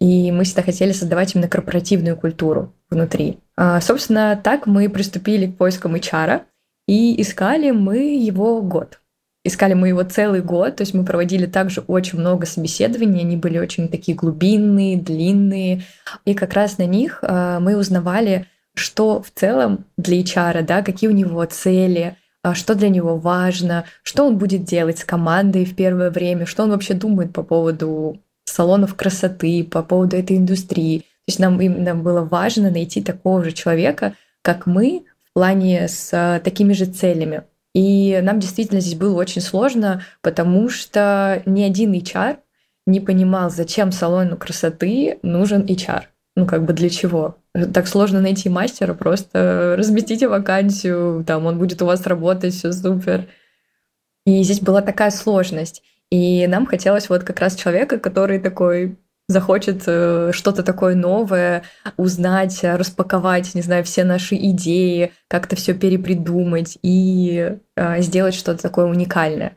И 0.00 0.32
мы 0.32 0.44
всегда 0.44 0.62
хотели 0.62 0.92
создавать 0.92 1.34
именно 1.34 1.48
корпоративную 1.48 2.16
культуру 2.16 2.74
внутри. 2.88 3.38
А, 3.56 3.80
собственно, 3.80 4.40
так 4.42 4.66
мы 4.66 4.88
приступили 4.88 5.46
к 5.46 5.56
поискам 5.56 5.94
HR, 5.94 6.42
и 6.88 7.20
искали 7.20 7.70
мы 7.70 8.16
его 8.16 8.62
год. 8.62 9.00
Искали 9.44 9.74
мы 9.74 9.88
его 9.88 10.02
целый 10.02 10.42
год, 10.42 10.76
то 10.76 10.82
есть 10.82 10.92
мы 10.92 11.04
проводили 11.04 11.46
также 11.46 11.82
очень 11.82 12.18
много 12.18 12.46
собеседований, 12.46 13.20
они 13.20 13.36
были 13.36 13.58
очень 13.58 13.88
такие 13.88 14.16
глубинные, 14.16 14.98
длинные, 14.98 15.84
и 16.24 16.34
как 16.34 16.52
раз 16.52 16.78
на 16.78 16.86
них 16.86 17.20
э, 17.22 17.58
мы 17.60 17.76
узнавали, 17.76 18.46
что 18.74 19.22
в 19.22 19.30
целом 19.30 19.86
для 19.96 20.20
HR, 20.20 20.62
да, 20.62 20.82
какие 20.82 21.08
у 21.08 21.14
него 21.14 21.42
цели, 21.44 22.16
э, 22.44 22.54
что 22.54 22.74
для 22.74 22.90
него 22.90 23.16
важно, 23.16 23.84
что 24.02 24.26
он 24.26 24.36
будет 24.36 24.64
делать 24.64 24.98
с 24.98 25.04
командой 25.04 25.64
в 25.64 25.74
первое 25.74 26.10
время, 26.10 26.44
что 26.44 26.64
он 26.64 26.70
вообще 26.70 26.92
думает 26.92 27.32
по 27.32 27.42
поводу 27.42 28.20
салонов 28.50 28.94
красоты, 28.94 29.64
по 29.64 29.82
поводу 29.82 30.16
этой 30.16 30.36
индустрии. 30.36 31.00
То 31.00 31.04
есть 31.28 31.38
нам 31.38 31.60
именно 31.60 31.94
было 31.94 32.22
важно 32.22 32.70
найти 32.70 33.02
такого 33.02 33.44
же 33.44 33.52
человека, 33.52 34.14
как 34.42 34.66
мы, 34.66 35.04
в 35.30 35.34
плане 35.34 35.86
с 35.86 36.10
э, 36.12 36.40
такими 36.40 36.72
же 36.72 36.86
целями. 36.86 37.44
И 37.74 38.18
нам 38.22 38.40
действительно 38.40 38.80
здесь 38.80 38.96
было 38.96 39.16
очень 39.16 39.40
сложно, 39.40 40.02
потому 40.22 40.68
что 40.68 41.42
ни 41.46 41.62
один 41.62 41.92
HR 41.92 42.38
не 42.86 43.00
понимал, 43.00 43.50
зачем 43.50 43.92
салону 43.92 44.36
красоты 44.36 45.18
нужен 45.22 45.62
HR. 45.62 46.02
Ну, 46.36 46.46
как 46.46 46.64
бы 46.64 46.72
для 46.72 46.90
чего? 46.90 47.36
Так 47.72 47.86
сложно 47.86 48.20
найти 48.20 48.48
мастера, 48.48 48.94
просто 48.94 49.74
разместите 49.76 50.28
вакансию, 50.28 51.24
там 51.24 51.46
он 51.46 51.58
будет 51.58 51.82
у 51.82 51.86
вас 51.86 52.06
работать, 52.06 52.54
все 52.54 52.72
супер. 52.72 53.26
И 54.26 54.42
здесь 54.42 54.60
была 54.60 54.82
такая 54.82 55.10
сложность. 55.10 55.82
И 56.10 56.46
нам 56.46 56.66
хотелось 56.66 57.08
вот 57.08 57.22
как 57.22 57.40
раз 57.40 57.54
человека, 57.54 57.98
который 57.98 58.40
такой 58.40 58.96
захочет 59.30 59.84
э, 59.86 60.32
что-то 60.32 60.62
такое 60.62 60.94
новое 60.94 61.62
узнать, 61.96 62.58
распаковать, 62.62 63.54
не 63.54 63.62
знаю, 63.62 63.84
все 63.84 64.04
наши 64.04 64.34
идеи, 64.34 65.12
как-то 65.28 65.56
все 65.56 65.72
перепридумать 65.72 66.78
и 66.82 67.56
э, 67.76 68.02
сделать 68.02 68.34
что-то 68.34 68.60
такое 68.60 68.86
уникальное. 68.86 69.56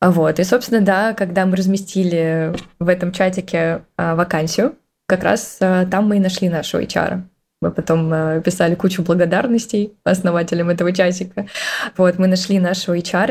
Вот. 0.00 0.38
И, 0.38 0.44
собственно, 0.44 0.80
да, 0.80 1.14
когда 1.14 1.46
мы 1.46 1.56
разместили 1.56 2.54
в 2.78 2.88
этом 2.88 3.12
чатике 3.12 3.84
э, 3.96 4.14
вакансию, 4.14 4.76
как 5.06 5.24
раз 5.24 5.58
там 5.58 6.08
мы 6.08 6.16
и 6.16 6.20
нашли 6.20 6.48
нашего 6.48 6.80
HR. 6.80 7.22
Мы 7.60 7.70
потом 7.70 8.40
писали 8.42 8.74
кучу 8.74 9.02
благодарностей 9.02 9.92
основателям 10.04 10.70
этого 10.70 10.90
чатика. 10.92 11.48
Вот, 11.98 12.18
мы 12.18 12.28
нашли 12.28 12.58
нашего 12.58 12.96
HR, 12.96 13.26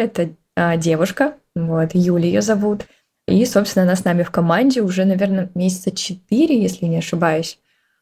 это 0.55 0.77
девушка, 0.77 1.33
вот, 1.55 1.91
Юля 1.93 2.25
ее 2.25 2.41
зовут. 2.41 2.85
И, 3.27 3.45
собственно, 3.45 3.83
она 3.83 3.95
с 3.95 4.03
нами 4.03 4.23
в 4.23 4.31
команде 4.31 4.81
уже, 4.81 5.05
наверное, 5.05 5.49
месяца 5.53 5.91
четыре, 5.91 6.61
если 6.61 6.85
не 6.85 6.97
ошибаюсь. 6.97 7.59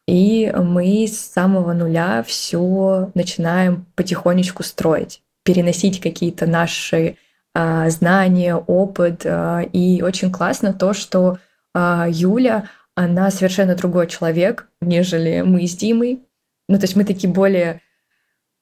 И 0.07 0.51
мы 0.55 1.05
с 1.07 1.19
самого 1.19 1.73
нуля 1.73 2.23
все 2.23 3.11
начинаем 3.13 3.85
потихонечку 3.95 4.63
строить, 4.63 5.21
переносить 5.43 5.99
какие-то 6.01 6.47
наши 6.47 7.17
а, 7.53 7.89
знания, 7.89 8.55
опыт. 8.55 9.23
А, 9.25 9.61
и 9.61 10.01
очень 10.01 10.31
классно 10.31 10.73
то, 10.73 10.93
что 10.93 11.37
а, 11.75 12.07
Юля, 12.09 12.69
она 12.95 13.29
совершенно 13.29 13.75
другой 13.75 14.07
человек, 14.07 14.67
нежели 14.81 15.41
мы 15.41 15.67
с 15.67 15.75
Димой. 15.75 16.23
Ну, 16.67 16.77
то 16.77 16.85
есть 16.85 16.95
мы 16.95 17.03
такие 17.03 17.31
более, 17.31 17.81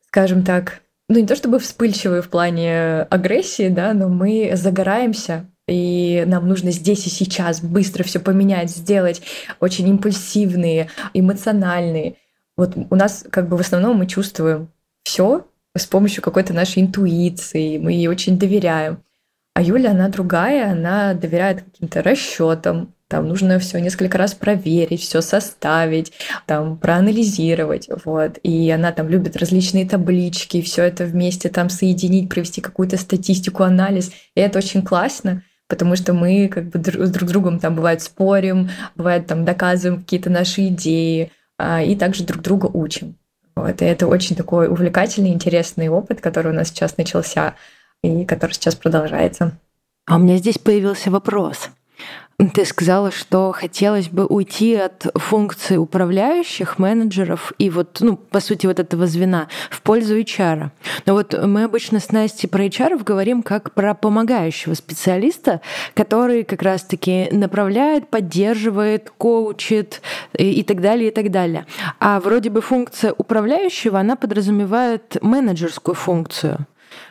скажем 0.08 0.44
так, 0.44 0.82
ну 1.10 1.20
не 1.20 1.28
то 1.28 1.36
чтобы 1.36 1.60
вспыльчивые 1.60 2.22
в 2.22 2.30
плане 2.30 3.02
агрессии, 3.04 3.70
да, 3.70 3.94
но 3.94 4.10
мы 4.10 4.52
загораемся 4.56 5.46
и 5.68 6.24
нам 6.26 6.48
нужно 6.48 6.72
здесь 6.72 7.06
и 7.08 7.10
сейчас 7.10 7.62
быстро 7.62 8.04
все 8.04 8.20
поменять, 8.20 8.70
сделать, 8.72 9.22
очень 9.60 9.88
импульсивные, 9.90 10.90
эмоциональные. 11.14 12.16
Вот 12.56 12.74
у 12.90 12.96
нас 12.96 13.26
как 13.30 13.50
бы 13.50 13.58
в 13.58 13.62
основном 13.62 13.98
мы 13.98 14.08
чувствуем 14.08 14.70
все 15.04 15.46
с 15.76 15.86
помощью 15.86 16.24
какой-то 16.24 16.54
нашей 16.54 16.84
интуиции, 16.84 17.78
мы 17.78 17.92
ей 17.92 18.08
очень 18.08 18.40
доверяем. 18.40 19.04
А 19.54 19.62
Юля, 19.62 19.92
она 19.92 20.08
другая, 20.08 20.72
она 20.72 21.14
доверяет 21.14 21.64
каким-то 21.64 22.02
расчетам, 22.02 22.94
там 23.08 23.28
нужно 23.28 23.60
все 23.60 23.80
несколько 23.80 24.18
раз 24.18 24.34
проверить, 24.34 25.02
все 25.02 25.22
составить, 25.22 26.12
там 26.46 26.78
проанализировать, 26.78 27.88
вот. 28.06 28.38
И 28.44 28.70
она 28.70 28.92
там 28.92 29.08
любит 29.08 29.38
различные 29.38 29.88
таблички, 29.88 30.62
все 30.62 30.84
это 30.84 31.06
вместе 31.06 31.50
там 31.50 31.70
соединить, 31.70 32.30
провести 32.30 32.62
какую-то 32.62 32.98
статистику, 32.98 33.64
анализ. 33.64 34.12
И 34.36 34.42
это 34.42 34.60
очень 34.60 34.82
классно 34.82 35.44
потому 35.70 35.96
что 35.96 36.14
мы 36.14 36.48
как 36.48 36.70
бы 36.70 36.80
друг 36.80 37.06
с 37.06 37.10
друг 37.10 37.30
другом 37.30 37.60
там 37.60 37.76
бывает 37.76 38.02
спорим, 38.02 38.70
бывает 38.96 39.28
там 39.28 39.46
доказываем 39.46 40.02
какие-то 40.02 40.30
наши 40.30 40.68
идеи 40.68 41.32
а, 41.58 41.82
и 41.82 41.96
также 41.96 42.24
друг 42.24 42.42
друга 42.42 42.68
учим. 42.68 43.18
Вот, 43.56 43.82
и 43.82 43.86
это 43.86 44.08
очень 44.08 44.36
такой 44.36 44.68
увлекательный, 44.68 45.32
интересный 45.32 45.90
опыт, 45.90 46.22
который 46.22 46.52
у 46.52 46.56
нас 46.56 46.70
сейчас 46.70 46.98
начался 46.98 47.56
и 48.04 48.24
который 48.26 48.52
сейчас 48.54 48.76
продолжается. 48.76 49.58
А 50.06 50.16
у 50.16 50.20
меня 50.20 50.38
здесь 50.38 50.58
появился 50.58 51.10
вопрос. 51.10 51.70
Ты 52.54 52.66
сказала, 52.66 53.10
что 53.10 53.52
хотелось 53.52 54.10
бы 54.10 54.28
уйти 54.28 54.76
от 54.76 55.08
функции 55.16 55.76
управляющих, 55.76 56.78
менеджеров 56.78 57.52
и 57.58 57.72
вот, 57.72 57.98
ну, 58.00 58.16
по 58.16 58.40
сути, 58.42 58.68
вот 58.68 58.80
этого 58.80 59.08
звена 59.08 59.48
в 59.72 59.82
пользу 59.82 60.20
HR. 60.20 60.70
Но 61.08 61.14
вот 61.14 61.34
мы 61.34 61.64
обычно 61.64 62.00
с 62.00 62.12
Настей 62.12 62.48
про 62.48 62.66
HR 62.66 63.04
говорим 63.04 63.42
как 63.42 63.74
про 63.74 63.96
помогающего 63.96 64.76
специалиста, 64.76 65.62
который 65.96 66.44
как 66.44 66.62
раз-таки 66.62 67.28
направляет, 67.32 68.08
поддерживает, 68.08 69.12
коучит 69.18 70.04
и, 70.38 70.60
и 70.60 70.64
так 70.64 70.80
далее, 70.80 71.10
и 71.10 71.12
так 71.12 71.32
далее. 71.32 71.66
А 72.00 72.20
вроде 72.20 72.52
бы 72.52 72.62
функция 72.62 73.16
управляющего, 73.18 74.00
она 74.00 74.16
подразумевает 74.16 75.18
менеджерскую 75.24 75.96
функцию. 75.96 76.68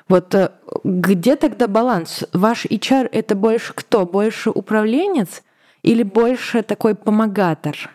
Вот 0.08 0.34
э, 0.34 0.50
где 0.84 1.36
тогда 1.36 1.66
баланс? 1.66 2.24
Ваш 2.32 2.66
HR 2.66 3.08
это 3.10 3.34
больше 3.34 3.72
кто? 3.74 4.06
Больше 4.06 4.50
управленец 4.50 5.42
или 5.82 6.02
больше 6.02 6.62
такой 6.62 6.94
помогатор? 6.94 7.90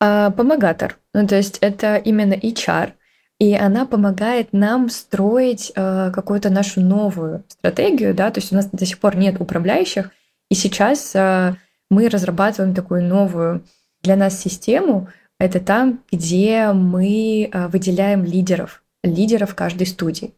А, 0.00 0.30
помогатор. 0.30 0.98
Ну, 1.12 1.26
то 1.26 1.36
есть 1.36 1.58
это 1.58 1.96
именно 1.96 2.34
HR, 2.34 2.92
и 3.38 3.54
она 3.54 3.86
помогает 3.86 4.52
нам 4.52 4.88
строить 4.88 5.72
э, 5.74 6.10
какую-то 6.12 6.50
нашу 6.50 6.80
новую 6.80 7.44
стратегию, 7.48 8.14
да, 8.14 8.30
то 8.30 8.40
есть 8.40 8.52
у 8.52 8.56
нас 8.56 8.66
до 8.66 8.84
сих 8.86 8.98
пор 8.98 9.16
нет 9.16 9.40
управляющих, 9.40 10.10
и 10.50 10.54
сейчас 10.54 11.14
э, 11.14 11.54
мы 11.90 12.08
разрабатываем 12.08 12.74
такую 12.74 13.04
новую 13.04 13.64
для 14.02 14.16
нас 14.16 14.38
систему. 14.38 15.08
Это 15.38 15.58
там, 15.58 16.00
где 16.12 16.72
мы 16.72 17.48
э, 17.50 17.68
выделяем 17.68 18.24
лидеров, 18.24 18.82
лидеров 19.02 19.54
каждой 19.54 19.86
студии. 19.86 20.34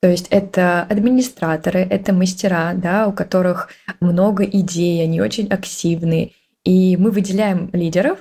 То 0.00 0.08
есть 0.08 0.28
это 0.30 0.82
администраторы, 0.82 1.80
это 1.80 2.12
мастера, 2.12 2.72
да, 2.74 3.08
у 3.08 3.12
которых 3.12 3.70
много 4.00 4.44
идей, 4.44 5.02
они 5.02 5.20
очень 5.20 5.48
активные. 5.48 6.32
И 6.64 6.96
мы 6.96 7.10
выделяем 7.10 7.70
лидеров 7.72 8.18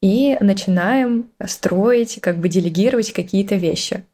и 0.00 0.38
начинаем 0.40 1.30
строить, 1.46 2.20
как 2.22 2.38
бы 2.38 2.48
делегировать 2.48 3.12
какие-то 3.12 3.56
вещи, 3.56 4.04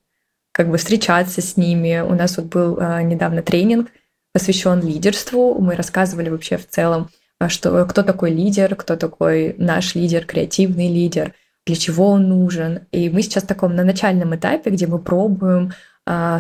как 0.53 0.71
бы 0.71 0.77
встречаться 0.77 1.41
с 1.41 1.57
ними. 1.57 2.01
У 2.01 2.15
нас 2.15 2.37
вот 2.37 2.47
был 2.47 2.79
а, 2.81 3.03
недавно 3.03 3.43
тренинг, 3.43 3.91
посвящен 4.33 4.81
лидерству. 4.81 5.55
Мы 5.61 5.77
рассказывали 5.77 6.31
вообще 6.31 6.57
в 6.57 6.67
целом, 6.67 7.11
а, 7.39 7.49
что 7.49 7.85
кто 7.85 8.03
такой 8.03 8.31
лидер, 8.31 8.75
кто 8.75 8.97
такой 8.97 9.55
наш 9.59 9.95
лидер, 9.95 10.25
креативный 10.25 10.89
лидер, 10.89 11.35
для 11.65 11.77
чего 11.77 12.09
он 12.09 12.29
нужен. 12.29 12.87
И 12.91 13.09
мы 13.09 13.23
сейчас 13.23 13.45
в 13.45 13.49
таком 13.49 13.77
на 13.77 13.85
начальном 13.85 14.35
этапе, 14.35 14.71
где 14.71 14.89
мы 14.89 14.99
пробуем 14.99 15.73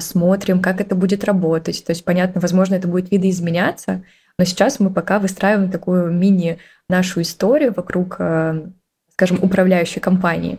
смотрим, 0.00 0.60
как 0.60 0.80
это 0.80 0.94
будет 0.94 1.24
работать. 1.24 1.84
То 1.84 1.92
есть, 1.92 2.04
понятно, 2.04 2.40
возможно, 2.40 2.74
это 2.74 2.86
будет 2.86 3.10
видоизменяться, 3.10 4.04
но 4.38 4.44
сейчас 4.44 4.80
мы 4.80 4.90
пока 4.90 5.18
выстраиваем 5.18 5.70
такую 5.70 6.12
мини 6.12 6.58
нашу 6.88 7.22
историю 7.22 7.72
вокруг, 7.74 8.16
а, 8.18 8.66
скажем, 9.12 9.38
управляющей 9.42 10.00
компании. 10.00 10.58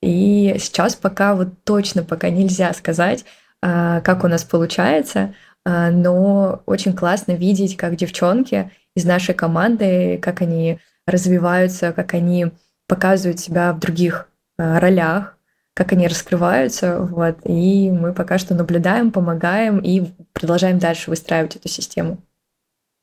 И 0.00 0.56
сейчас 0.58 0.96
пока 0.96 1.34
вот 1.34 1.62
точно 1.64 2.02
пока 2.02 2.30
нельзя 2.30 2.72
сказать, 2.72 3.24
а, 3.62 4.00
как 4.00 4.24
у 4.24 4.28
нас 4.28 4.44
получается, 4.44 5.34
но 5.64 6.62
очень 6.66 6.92
классно 6.92 7.32
видеть, 7.32 7.76
как 7.76 7.94
девчонки 7.94 8.72
из 8.96 9.04
нашей 9.04 9.32
команды, 9.32 10.18
как 10.20 10.42
они 10.42 10.80
развиваются, 11.06 11.92
как 11.92 12.14
они 12.14 12.50
показывают 12.88 13.38
себя 13.38 13.72
в 13.72 13.78
других 13.78 14.28
ролях, 14.58 15.38
как 15.74 15.92
они 15.92 16.06
раскрываются, 16.06 17.00
вот, 17.00 17.38
и 17.44 17.90
мы 17.90 18.12
пока 18.12 18.38
что 18.38 18.54
наблюдаем, 18.54 19.10
помогаем 19.10 19.78
и 19.78 20.12
продолжаем 20.32 20.78
дальше 20.78 21.10
выстраивать 21.10 21.56
эту 21.56 21.68
систему. 21.68 22.18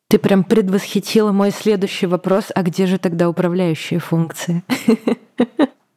Ты 0.09 0.17
прям 0.17 0.43
предвосхитила 0.43 1.31
мой 1.31 1.51
следующий 1.51 2.07
вопрос, 2.07 2.45
а 2.53 2.63
где 2.63 2.87
же 2.87 2.97
тогда 2.97 3.29
управляющие 3.29 3.99
функции? 3.99 4.63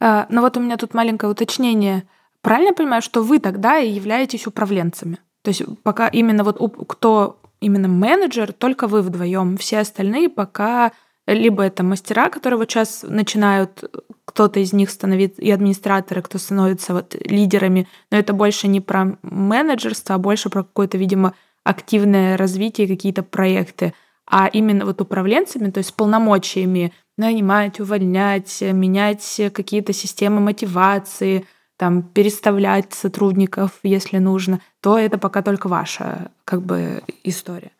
А, 0.04 0.26
ну 0.30 0.40
вот 0.40 0.56
у 0.56 0.60
меня 0.60 0.76
тут 0.78 0.94
маленькое 0.94 1.30
уточнение. 1.30 2.02
Правильно 2.40 2.70
я 2.70 2.74
понимаю, 2.74 3.02
что 3.02 3.22
вы 3.22 3.38
тогда 3.38 3.78
и 3.78 3.88
являетесь 3.88 4.48
управленцами? 4.48 5.18
То 5.42 5.50
есть 5.50 5.62
пока 5.84 6.08
именно 6.08 6.42
вот 6.42 6.58
кто 6.88 7.40
именно 7.60 7.86
менеджер, 7.86 8.52
только 8.52 8.88
вы 8.88 9.00
вдвоем. 9.00 9.56
Все 9.56 9.78
остальные 9.78 10.28
пока 10.28 10.90
либо 11.26 11.62
это 11.62 11.84
мастера, 11.84 12.30
которые 12.30 12.58
вот 12.58 12.68
сейчас 12.68 13.04
начинают, 13.08 13.84
кто-то 14.32 14.60
из 14.60 14.72
них 14.72 14.88
становится, 14.88 15.42
и 15.42 15.50
администраторы, 15.50 16.22
кто 16.22 16.38
становится 16.38 16.94
вот 16.94 17.14
лидерами, 17.20 17.86
но 18.10 18.16
это 18.16 18.32
больше 18.32 18.66
не 18.66 18.80
про 18.80 19.18
менеджерство, 19.22 20.14
а 20.14 20.18
больше 20.18 20.48
про 20.48 20.62
какое-то, 20.62 20.96
видимо, 20.96 21.34
активное 21.64 22.38
развитие, 22.38 22.88
какие-то 22.88 23.22
проекты. 23.22 23.92
А 24.26 24.46
именно 24.46 24.86
вот 24.86 25.02
управленцами, 25.02 25.70
то 25.70 25.78
есть 25.78 25.94
полномочиями 25.94 26.94
нанимать, 27.18 27.78
увольнять, 27.78 28.62
менять 28.62 29.40
какие-то 29.52 29.92
системы 29.92 30.40
мотивации, 30.40 31.44
там, 31.76 32.02
переставлять 32.02 32.94
сотрудников, 32.94 33.80
если 33.82 34.16
нужно, 34.16 34.60
то 34.80 34.98
это 34.98 35.18
пока 35.18 35.42
только 35.42 35.68
ваша 35.68 36.30
как 36.46 36.62
бы 36.62 37.02
история. 37.22 37.72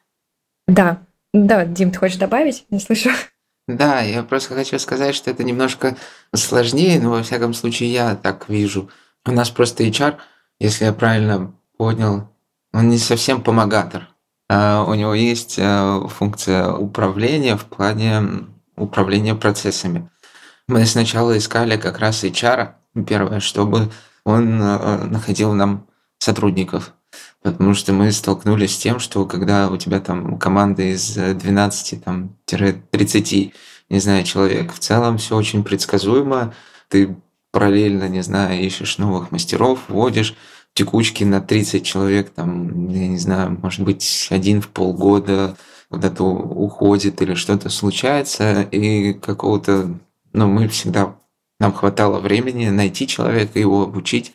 Да, 0.69 1.01
да, 1.33 1.65
Дим, 1.65 1.91
ты 1.91 1.99
хочешь 1.99 2.19
добавить? 2.19 2.67
Не 2.69 2.79
слышу. 2.79 3.09
Да, 3.77 4.01
я 4.01 4.23
просто 4.23 4.55
хочу 4.55 4.79
сказать, 4.79 5.15
что 5.15 5.31
это 5.31 5.45
немножко 5.45 5.97
сложнее, 6.35 7.01
но 7.01 7.11
во 7.11 7.23
всяком 7.23 7.55
случае 7.55 7.93
я 7.93 8.15
так 8.17 8.49
вижу. 8.49 8.91
У 9.25 9.33
нас 9.33 9.51
просто 9.51 9.85
HR, 9.85 10.17
если 10.59 10.85
я 10.85 10.93
правильно 10.93 11.55
понял, 11.77 12.29
он 12.73 12.89
не 12.89 12.99
совсем 12.99 13.43
помогатор. 13.43 14.09
А 14.49 14.85
у 14.85 14.95
него 14.95 15.15
есть 15.15 15.57
э, 15.59 16.09
функция 16.09 16.73
управления 16.73 17.57
в 17.57 17.65
плане 17.65 18.47
управления 18.77 19.35
процессами. 19.35 20.11
Мы 20.69 20.87
сначала 20.87 21.37
искали 21.37 21.77
как 21.77 21.99
раз 21.99 22.25
HR, 22.25 22.75
первое, 23.07 23.41
чтобы 23.41 23.91
он 24.25 24.61
э, 24.61 25.05
находил 25.05 25.53
нам 25.53 25.87
сотрудников. 26.19 26.93
Потому 27.43 27.75
что 27.75 27.93
мы 27.93 28.13
столкнулись 28.13 28.75
с 28.75 28.79
тем, 28.79 29.01
что 29.01 29.27
когда 29.27 29.69
у 29.69 29.77
тебя 29.77 29.99
там 29.99 30.39
команда 30.39 30.83
из 30.83 31.15
12 31.15 32.05
там, 32.05 32.37
30, 32.47 33.55
не 33.89 33.99
знаю, 33.99 34.25
человек, 34.25 34.73
в 34.73 34.79
целом 34.79 35.19
все 35.19 35.37
очень 35.37 35.65
предсказуемо, 35.65 36.55
ты 36.89 37.17
параллельно, 37.51 38.09
не 38.09 38.23
знаю, 38.23 38.61
ищешь 38.61 38.99
новых 38.99 39.33
мастеров, 39.33 39.81
вводишь 39.89 40.37
текучки 40.73 41.25
на 41.25 41.41
30 41.41 41.85
человек, 41.85 42.31
там, 42.31 42.89
я 42.89 43.09
не 43.09 43.19
знаю, 43.19 43.59
может 43.61 43.83
быть, 43.83 44.29
один 44.31 44.63
в 44.63 44.69
полгода 44.69 45.57
куда-то 45.91 46.25
уходит 46.25 47.21
или 47.21 47.35
что-то 47.35 47.69
случается, 47.69 48.63
и 48.63 49.13
какого-то, 49.13 49.99
ну, 50.33 50.47
мы 50.47 50.69
всегда, 50.69 51.17
нам 51.61 51.73
хватало 51.75 52.21
времени 52.21 52.71
найти 52.71 53.07
человека, 53.07 53.59
его 53.59 53.83
обучить, 53.83 54.33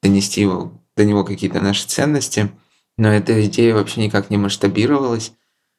донести 0.00 0.42
его 0.42 0.81
до 0.96 1.04
него 1.04 1.24
какие-то 1.24 1.60
наши 1.60 1.86
ценности, 1.86 2.50
но 2.96 3.08
эта 3.08 3.44
идея 3.46 3.74
вообще 3.74 4.02
никак 4.02 4.30
не 4.30 4.36
масштабировалась. 4.36 5.32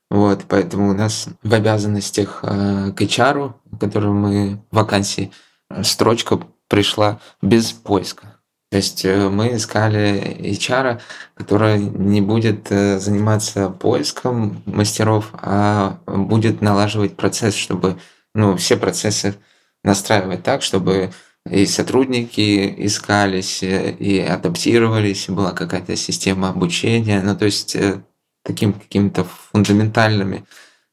Вот, 0.09 0.45
поэтому 0.47 0.89
у 0.89 0.93
нас 0.93 1.27
в 1.41 1.53
обязанностях 1.53 2.39
э, 2.43 2.91
к 2.95 3.01
HR, 3.01 3.53
которую 3.79 4.13
мы 4.13 4.63
в 4.69 4.75
вакансии, 4.75 5.31
э, 5.69 5.83
строчка 5.83 6.39
пришла 6.67 7.19
без 7.41 7.71
поиска. 7.71 8.39
То 8.73 8.77
есть 8.77 9.05
э, 9.05 9.29
мы 9.29 9.55
искали 9.55 10.37
HR, 10.39 10.99
который 11.35 11.79
не 11.79 12.21
будет 12.21 12.71
э, 12.71 12.99
заниматься 12.99 13.69
поиском 13.69 14.63
мастеров, 14.65 15.29
а 15.33 15.99
будет 16.07 16.61
налаживать 16.61 17.15
процесс, 17.15 17.55
чтобы 17.55 17.97
ну, 18.33 18.57
все 18.57 18.77
процессы 18.77 19.35
настраивать 19.83 20.43
так, 20.43 20.63
чтобы 20.63 21.11
и 21.49 21.65
сотрудники 21.65 22.73
искались, 22.85 23.63
э, 23.63 23.91
и 23.91 24.19
адаптировались, 24.19 25.27
была 25.27 25.51
какая-то 25.51 25.95
система 25.95 26.49
обучения, 26.49 27.21
ну 27.21 27.35
то 27.35 27.45
есть 27.45 27.75
э, 27.75 28.01
таким 28.43 28.73
какими-то 28.73 29.25
фундаментальными, 29.25 30.45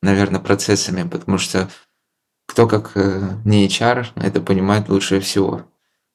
наверное, 0.02 0.40
процессами, 0.40 1.08
потому 1.08 1.38
что 1.38 1.70
кто 2.48 2.66
как 2.66 2.92
э, 2.96 3.36
не 3.44 3.66
HR 3.68 4.08
это 4.16 4.40
понимает 4.40 4.88
лучше 4.88 5.20
всего. 5.20 5.66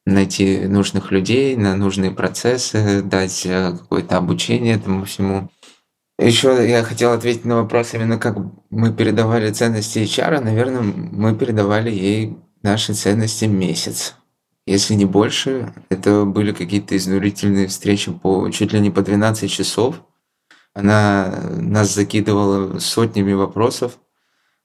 Найти 0.05 0.67
нужных 0.67 1.11
людей 1.11 1.55
на 1.55 1.75
нужные 1.75 2.11
процессы, 2.11 3.01
дать 3.01 3.41
какое-то 3.41 4.17
обучение 4.17 4.75
этому 4.75 5.05
всему. 5.05 5.49
Еще 6.19 6.69
я 6.69 6.83
хотел 6.83 7.11
ответить 7.11 7.43
на 7.43 7.55
вопрос 7.55 7.95
именно 7.95 8.19
как 8.19 8.37
мы 8.69 8.93
передавали 8.93 9.51
ценности 9.51 9.99
HR. 9.99 10.41
Наверное, 10.41 10.81
мы 10.81 11.35
передавали 11.35 11.89
ей 11.89 12.37
наши 12.61 12.93
ценности 12.93 13.45
месяц 13.45 14.15
если 14.65 14.95
не 14.95 15.05
больше. 15.05 15.73
Это 15.89 16.25
были 16.25 16.51
какие-то 16.51 16.97
изнурительные 16.97 17.67
встречи 17.67 18.11
по 18.11 18.49
чуть 18.49 18.73
ли 18.73 18.79
не 18.79 18.91
по 18.91 19.01
12 19.01 19.51
часов. 19.51 20.01
Она 20.73 21.49
нас 21.55 21.93
закидывала 21.93 22.79
сотнями 22.79 23.33
вопросов. 23.33 23.97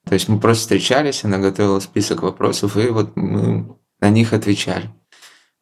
То 0.06 0.14
есть 0.14 0.28
мы 0.28 0.40
просто 0.40 0.62
встречались, 0.62 1.24
она 1.24 1.38
готовила 1.38 1.78
список 1.78 2.22
вопросов, 2.22 2.76
и 2.76 2.88
вот 2.88 3.16
мы 3.16 3.76
на 4.00 4.10
них 4.10 4.32
отвечали. 4.32 4.90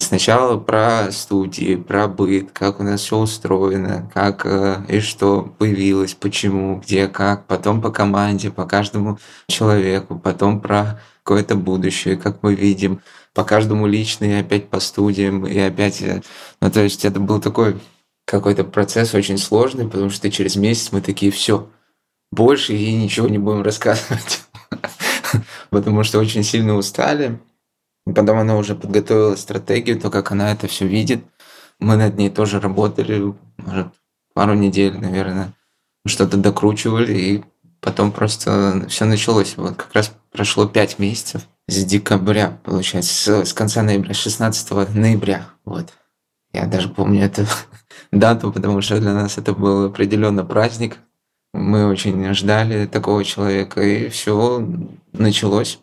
Сначала 0.00 0.56
про 0.58 1.10
студии, 1.10 1.74
про 1.74 2.06
быт, 2.06 2.52
как 2.52 2.78
у 2.78 2.84
нас 2.84 3.00
все 3.00 3.18
устроено, 3.18 4.08
как 4.14 4.46
э, 4.46 4.84
и 4.88 5.00
что 5.00 5.42
появилось, 5.42 6.14
почему, 6.14 6.76
где, 6.76 7.08
как, 7.08 7.46
потом 7.46 7.82
по 7.82 7.90
команде, 7.90 8.52
по 8.52 8.64
каждому 8.64 9.18
человеку, 9.48 10.16
потом 10.16 10.60
про 10.60 11.00
какое-то 11.24 11.56
будущее, 11.56 12.16
как 12.16 12.44
мы 12.44 12.54
видим, 12.54 13.02
по 13.34 13.44
каждому 13.44 13.86
лично 13.86 14.24
и 14.24 14.40
опять 14.40 14.68
по 14.68 14.80
студиям, 14.80 15.46
и 15.46 15.58
опять... 15.58 16.02
Э, 16.02 16.22
ну, 16.60 16.70
то 16.70 16.82
есть 16.82 17.04
это 17.04 17.20
был 17.20 17.40
такой 17.40 17.76
какой-то 18.24 18.64
процесс 18.64 19.14
очень 19.14 19.38
сложный, 19.38 19.88
потому 19.88 20.10
что 20.10 20.30
через 20.30 20.56
месяц 20.56 20.92
мы 20.92 21.00
такие, 21.00 21.32
все, 21.32 21.70
больше 22.30 22.74
ей 22.74 22.94
ничего 22.94 23.28
не 23.28 23.38
будем 23.38 23.62
рассказывать, 23.62 24.42
потому 25.70 26.04
что 26.04 26.18
очень 26.18 26.42
сильно 26.42 26.74
устали. 26.74 27.40
Потом 28.04 28.38
она 28.38 28.56
уже 28.56 28.74
подготовила 28.74 29.36
стратегию, 29.36 30.00
то, 30.00 30.10
как 30.10 30.30
она 30.30 30.52
это 30.52 30.66
все 30.66 30.86
видит. 30.86 31.24
Мы 31.78 31.96
над 31.96 32.16
ней 32.16 32.30
тоже 32.30 32.60
работали, 32.60 33.34
может, 33.56 33.88
пару 34.34 34.54
недель, 34.54 34.98
наверное, 34.98 35.54
что-то 36.06 36.36
докручивали, 36.36 37.12
и 37.12 37.44
потом 37.80 38.12
просто 38.12 38.86
все 38.88 39.04
началось. 39.04 39.56
Вот 39.56 39.76
как 39.76 39.92
раз 39.94 40.12
прошло 40.32 40.66
пять 40.66 40.98
месяцев 40.98 41.42
с 41.66 41.84
декабря, 41.84 42.58
получается, 42.64 43.12
с, 43.12 43.48
с 43.50 43.52
конца 43.52 43.82
ноября, 43.82 44.14
16 44.14 44.94
ноября. 44.94 45.48
Вот. 45.64 45.92
Я 46.52 46.66
даже 46.66 46.88
помню 46.88 47.24
эту 47.24 47.46
дату, 48.12 48.52
потому 48.52 48.80
что 48.80 49.00
для 49.00 49.12
нас 49.12 49.38
это 49.38 49.52
был 49.52 49.86
определенно 49.86 50.44
праздник. 50.44 50.96
Мы 51.52 51.86
очень 51.86 52.34
ждали 52.34 52.86
такого 52.86 53.24
человека, 53.24 53.82
и 53.82 54.08
все 54.08 54.66
началось. 55.12 55.78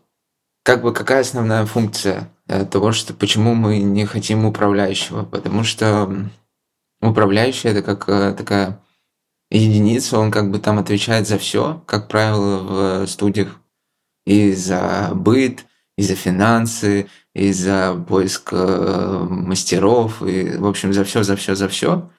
Как 0.64 0.82
бы 0.82 0.94
какая 0.94 1.22
основная 1.22 1.66
функция 1.66 2.30
э, 2.48 2.66
того, 2.66 2.92
что 2.92 3.14
почему 3.14 3.54
мы 3.54 3.80
не 3.80 4.06
хотим 4.06 4.46
управляющего? 4.46 5.24
Потому 5.24 5.64
что 5.64 6.30
управляющий 7.02 7.70
это 7.70 7.82
как 7.82 8.10
э, 8.10 8.34
такая 8.34 8.80
единица, 9.52 10.20
он 10.20 10.32
как 10.32 10.52
бы 10.52 10.60
там 10.60 10.80
отвечает 10.80 11.28
за 11.28 11.38
все, 11.38 11.84
как 11.86 12.08
правило, 12.08 13.04
в 13.04 13.08
студиях 13.08 13.60
и 14.26 14.54
за 14.54 15.12
быт, 15.14 15.66
и 15.98 16.04
за 16.04 16.16
финансы, 16.16 17.08
и 17.34 17.52
за 17.54 17.94
поиск 18.08 18.50
э, 18.52 19.28
мастеров, 19.30 20.22
и, 20.24 20.58
в 20.58 20.66
общем, 20.66 20.94
за 20.94 21.04
все, 21.04 21.24
за 21.24 21.36
все, 21.36 21.56
за 21.56 21.68
все. 21.68 22.10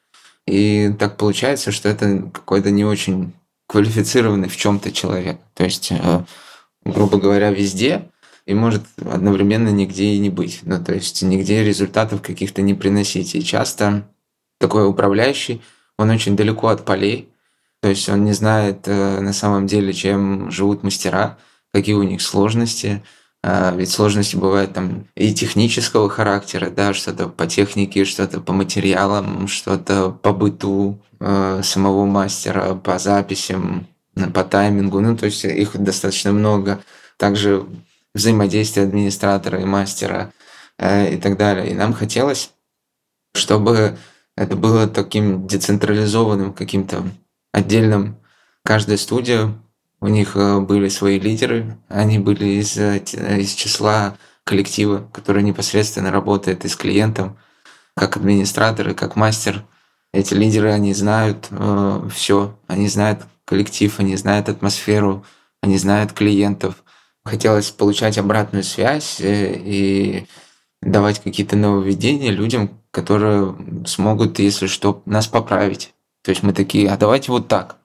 И 0.47 0.95
так 0.99 1.17
получается, 1.17 1.73
что 1.73 1.89
это 1.89 2.31
какой-то 2.33 2.71
не 2.71 2.85
очень 2.85 3.33
квалифицированный 3.67 4.49
в 4.49 4.57
чем-то 4.57 4.93
человек. 4.93 5.39
То 5.55 5.65
есть, 5.65 5.91
э, 5.91 6.25
грубо 6.85 7.19
говоря, 7.19 7.51
везде 7.51 8.11
и 8.47 8.55
может 8.55 8.85
одновременно 9.05 9.71
нигде 9.71 10.05
и 10.15 10.19
не 10.19 10.31
быть. 10.31 10.61
Ну, 10.63 10.83
то 10.83 10.95
есть 10.95 11.23
нигде 11.23 11.65
результатов 11.65 12.23
каких-то 12.23 12.63
не 12.63 12.75
приносить. 12.75 13.35
И 13.35 13.45
часто 13.45 14.09
такой 14.59 14.89
управляющий, 14.89 15.61
он 15.99 16.11
очень 16.11 16.37
далеко 16.37 16.69
от 16.69 16.85
полей, 16.85 17.29
то 17.81 17.89
есть 17.89 18.09
он 18.09 18.25
не 18.25 18.33
знает 18.33 18.89
э, 18.89 19.21
на 19.21 19.33
самом 19.33 19.67
деле, 19.67 19.93
чем 19.93 20.51
живут 20.51 20.83
мастера, 20.83 21.39
какие 21.73 21.95
у 21.95 22.03
них 22.03 22.23
сложности. 22.23 23.03
А, 23.43 23.73
ведь 23.77 23.91
сложности 23.91 24.35
бывают 24.35 24.73
там 24.73 25.07
и 25.15 25.33
технического 25.33 26.09
характера, 26.09 26.71
да, 26.71 26.95
что-то 26.95 27.29
по 27.29 27.47
технике, 27.47 28.05
что-то 28.05 28.41
по 28.41 28.53
материалам, 28.53 29.47
что-то 29.47 30.11
по 30.11 30.33
быту 30.33 30.99
э, 31.21 31.61
самого 31.63 32.07
мастера, 32.07 32.75
по 32.75 32.99
записям, 32.99 33.87
по 34.35 34.43
таймингу. 34.43 35.01
Ну, 35.01 35.17
то 35.17 35.27
есть 35.27 35.45
их 35.45 35.77
достаточно 35.77 36.33
много. 36.33 36.83
Также 37.19 37.67
взаимодействие 38.15 38.87
администратора 38.87 39.61
и 39.61 39.65
мастера 39.65 40.33
э, 40.79 41.15
и 41.15 41.17
так 41.19 41.37
далее. 41.37 41.71
И 41.71 41.75
нам 41.75 41.93
хотелось, 41.93 42.51
чтобы 43.35 43.97
это 44.37 44.57
было 44.57 44.87
таким 44.87 45.47
децентрализованным 45.47 46.53
каким-то 46.53 47.03
отдельным. 47.53 48.19
Каждая 48.65 48.99
студия 48.99 49.55
у 50.01 50.09
них 50.09 50.37
э, 50.37 50.61
были 50.61 50.89
свои 50.89 51.19
лидеры, 51.19 51.79
они 51.89 52.19
были 52.19 52.61
из, 52.61 52.77
э, 52.77 52.99
из 52.99 53.55
числа 53.55 54.17
коллектива, 54.45 55.09
который 55.13 55.43
непосредственно 55.43 56.11
работает 56.11 56.65
и 56.65 56.69
с 56.69 56.77
клиентом, 56.77 57.39
как 57.97 58.17
администраторы, 58.17 58.95
как 58.95 59.17
мастер. 59.17 59.65
Эти 60.13 60.35
лидеры, 60.35 60.71
они 60.71 60.93
знают 60.93 61.49
э, 61.51 62.09
все, 62.13 62.59
они 62.67 62.89
знают, 62.89 63.23
коллектив, 63.45 63.99
они 63.99 64.17
знают 64.17 64.49
атмосферу, 64.49 65.25
они 65.63 65.79
знают 65.79 66.13
клиентов. 66.13 66.85
Хотелось 67.25 67.71
получать 67.71 68.19
обратную 68.19 68.65
связь 68.65 69.21
э, 69.21 69.55
и 69.57 70.27
давать 70.83 71.23
какие-то 71.23 71.57
нововведения 71.57 72.31
людям, 72.31 72.81
которые 72.91 73.57
смогут, 73.87 74.39
если 74.39 74.67
что, 74.67 75.03
нас 75.07 75.27
поправить. 75.27 75.95
То 76.23 76.31
есть 76.31 76.43
мы 76.43 76.53
такие, 76.53 76.89
а 76.91 76.97
давайте 76.97 77.33
вот 77.33 77.49
так. 77.49 77.77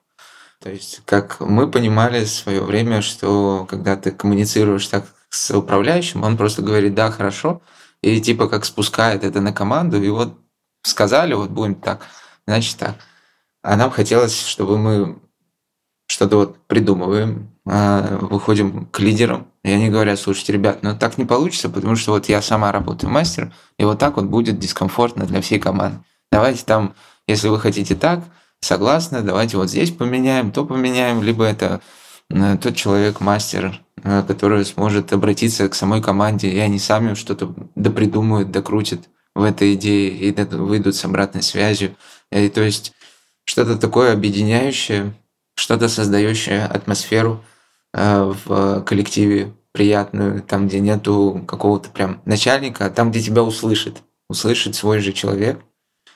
То 0.60 0.70
есть, 0.70 1.02
как 1.04 1.40
мы 1.40 1.70
понимали 1.70 2.24
в 2.24 2.30
свое 2.30 2.62
время, 2.62 3.02
что 3.02 3.66
когда 3.68 3.96
ты 3.96 4.12
коммуницируешь 4.12 4.86
так 4.86 5.06
с 5.28 5.50
управляющим, 5.56 6.22
он 6.22 6.36
просто 6.36 6.62
говорит, 6.62 6.94
да, 6.94 7.10
хорошо, 7.10 7.62
и 8.00 8.20
типа 8.20 8.48
как 8.48 8.64
спускает 8.64 9.24
это 9.24 9.40
на 9.40 9.52
команду, 9.52 10.00
и 10.00 10.08
вот 10.08 10.38
сказали, 10.82 11.34
вот 11.34 11.50
будем 11.50 11.74
так, 11.74 12.06
значит 12.46 12.76
так. 12.78 12.96
А 13.62 13.76
нам 13.76 13.90
хотелось, 13.90 14.46
чтобы 14.46 14.78
мы 14.78 15.18
что-то 16.06 16.36
вот 16.36 16.58
придумываем, 16.66 17.51
выходим 17.64 18.86
к 18.86 18.98
лидерам, 18.98 19.46
и 19.62 19.70
они 19.70 19.88
говорят, 19.88 20.18
слушайте, 20.18 20.52
ребят, 20.52 20.82
ну 20.82 20.96
так 20.96 21.16
не 21.16 21.24
получится, 21.24 21.68
потому 21.68 21.94
что 21.94 22.12
вот 22.12 22.28
я 22.28 22.42
сама 22.42 22.72
работаю 22.72 23.10
мастером, 23.10 23.52
и 23.78 23.84
вот 23.84 23.98
так 23.98 24.16
вот 24.16 24.24
будет 24.24 24.58
дискомфортно 24.58 25.26
для 25.26 25.40
всей 25.40 25.60
команды. 25.60 25.98
Давайте 26.32 26.64
там, 26.64 26.94
если 27.28 27.48
вы 27.48 27.60
хотите 27.60 27.94
так, 27.94 28.24
согласны, 28.60 29.20
давайте 29.20 29.56
вот 29.56 29.68
здесь 29.68 29.90
поменяем, 29.90 30.50
то 30.50 30.64
поменяем, 30.64 31.22
либо 31.22 31.44
это 31.44 31.80
э, 32.30 32.56
тот 32.60 32.74
человек, 32.74 33.20
мастер, 33.20 33.80
э, 34.02 34.22
который 34.26 34.64
сможет 34.64 35.12
обратиться 35.12 35.68
к 35.68 35.74
самой 35.74 36.00
команде, 36.00 36.48
и 36.48 36.58
они 36.58 36.78
сами 36.78 37.14
что-то 37.14 37.54
допридумают, 37.74 38.50
докрутят 38.50 39.08
в 39.34 39.42
этой 39.42 39.74
идее 39.74 40.10
и 40.10 40.32
выйдут 40.32 40.94
с 40.94 41.04
обратной 41.04 41.42
связью. 41.42 41.96
И, 42.30 42.48
то 42.48 42.62
есть 42.62 42.92
что-то 43.44 43.76
такое 43.76 44.12
объединяющее, 44.12 45.14
что-то 45.54 45.88
создающее 45.88 46.64
атмосферу 46.64 47.44
в 47.92 48.82
коллективе 48.86 49.52
приятную, 49.72 50.42
там, 50.42 50.68
где 50.68 50.80
нету 50.80 51.44
какого-то 51.46 51.90
прям 51.90 52.20
начальника, 52.24 52.86
а 52.86 52.90
там, 52.90 53.10
где 53.10 53.20
тебя 53.20 53.42
услышит, 53.42 54.02
услышит 54.28 54.74
свой 54.74 55.00
же 55.00 55.12
человек 55.12 55.60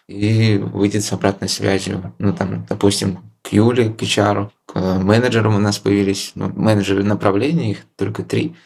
и 0.09 0.59
выйдет 0.59 1.05
с 1.05 1.13
обратной 1.13 1.49
связью. 1.49 2.15
Ну, 2.19 2.33
там, 2.33 2.67
допустим, 2.69 3.19
к 3.43 3.53
Юле, 3.53 3.91
к 3.91 4.03
HR, 4.03 4.51
к 4.67 4.79
менеджерам 4.99 5.57
у 5.57 5.59
нас 5.59 5.79
появились, 5.79 6.33
ну, 6.35 6.51
менеджеры 6.55 7.03
направлений, 7.03 7.73
их 7.73 7.79
только 7.97 8.23
три, 8.23 8.57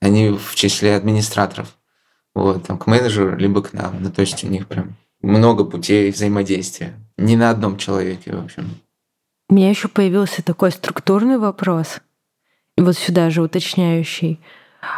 они 0.00 0.30
в 0.30 0.54
числе 0.54 0.96
администраторов. 0.96 1.76
Вот, 2.34 2.64
там, 2.64 2.78
к 2.78 2.86
менеджеру, 2.86 3.36
либо 3.36 3.62
к 3.62 3.72
нам. 3.72 4.02
Ну, 4.02 4.10
то 4.10 4.20
есть 4.20 4.44
у 4.44 4.48
них 4.48 4.66
прям 4.66 4.94
много 5.22 5.64
путей 5.64 6.10
взаимодействия. 6.10 6.94
Не 7.16 7.34
на 7.34 7.48
одном 7.48 7.78
человеке, 7.78 8.36
в 8.36 8.44
общем. 8.44 8.68
У 9.48 9.54
меня 9.54 9.70
еще 9.70 9.88
появился 9.88 10.42
такой 10.42 10.70
структурный 10.72 11.38
вопрос, 11.38 12.00
вот 12.76 12.96
сюда 12.96 13.30
же 13.30 13.42
уточняющий. 13.42 14.40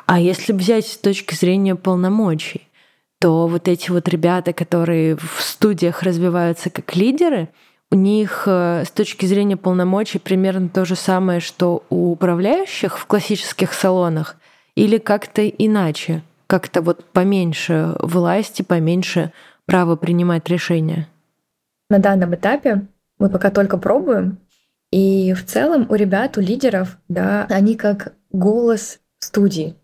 А 0.07 0.19
если 0.21 0.53
взять 0.53 0.87
с 0.87 0.97
точки 0.97 1.35
зрения 1.35 1.75
полномочий, 1.75 2.69
то 3.21 3.47
вот 3.47 3.69
эти 3.69 3.91
вот 3.91 4.09
ребята, 4.09 4.53
которые 4.53 5.17
в 5.17 5.41
студиях 5.41 6.03
развиваются 6.03 6.71
как 6.71 6.95
лидеры, 6.95 7.49
у 7.91 7.97
них 7.97 8.45
э, 8.47 8.85
с 8.87 8.91
точки 8.91 9.27
зрения 9.27 9.57
полномочий 9.57 10.19
примерно 10.19 10.69
то 10.69 10.85
же 10.85 10.95
самое, 10.95 11.41
что 11.41 11.85
у 11.89 12.13
управляющих 12.13 12.99
в 12.99 13.07
классических 13.07 13.73
салонах, 13.73 14.37
или 14.75 14.99
как-то 14.99 15.47
иначе, 15.49 16.23
как-то 16.47 16.83
вот 16.83 17.05
поменьше 17.07 17.97
власти, 18.01 18.63
поменьше 18.63 19.33
права 19.67 19.97
принимать 19.97 20.49
решения? 20.49 21.09
На 21.91 21.99
данном 21.99 22.35
этапе 22.35 22.87
мы 23.19 23.31
пока 23.31 23.51
только 23.51 23.79
пробуем, 23.79 24.39
и 24.91 25.35
в 25.35 25.45
целом 25.45 25.87
у 25.91 25.95
ребят, 25.95 26.37
у 26.39 26.41
лидеров, 26.41 26.99
да, 27.09 27.47
они 27.51 27.77
как 27.77 28.15
голос 28.31 29.01
студии, 29.19 29.75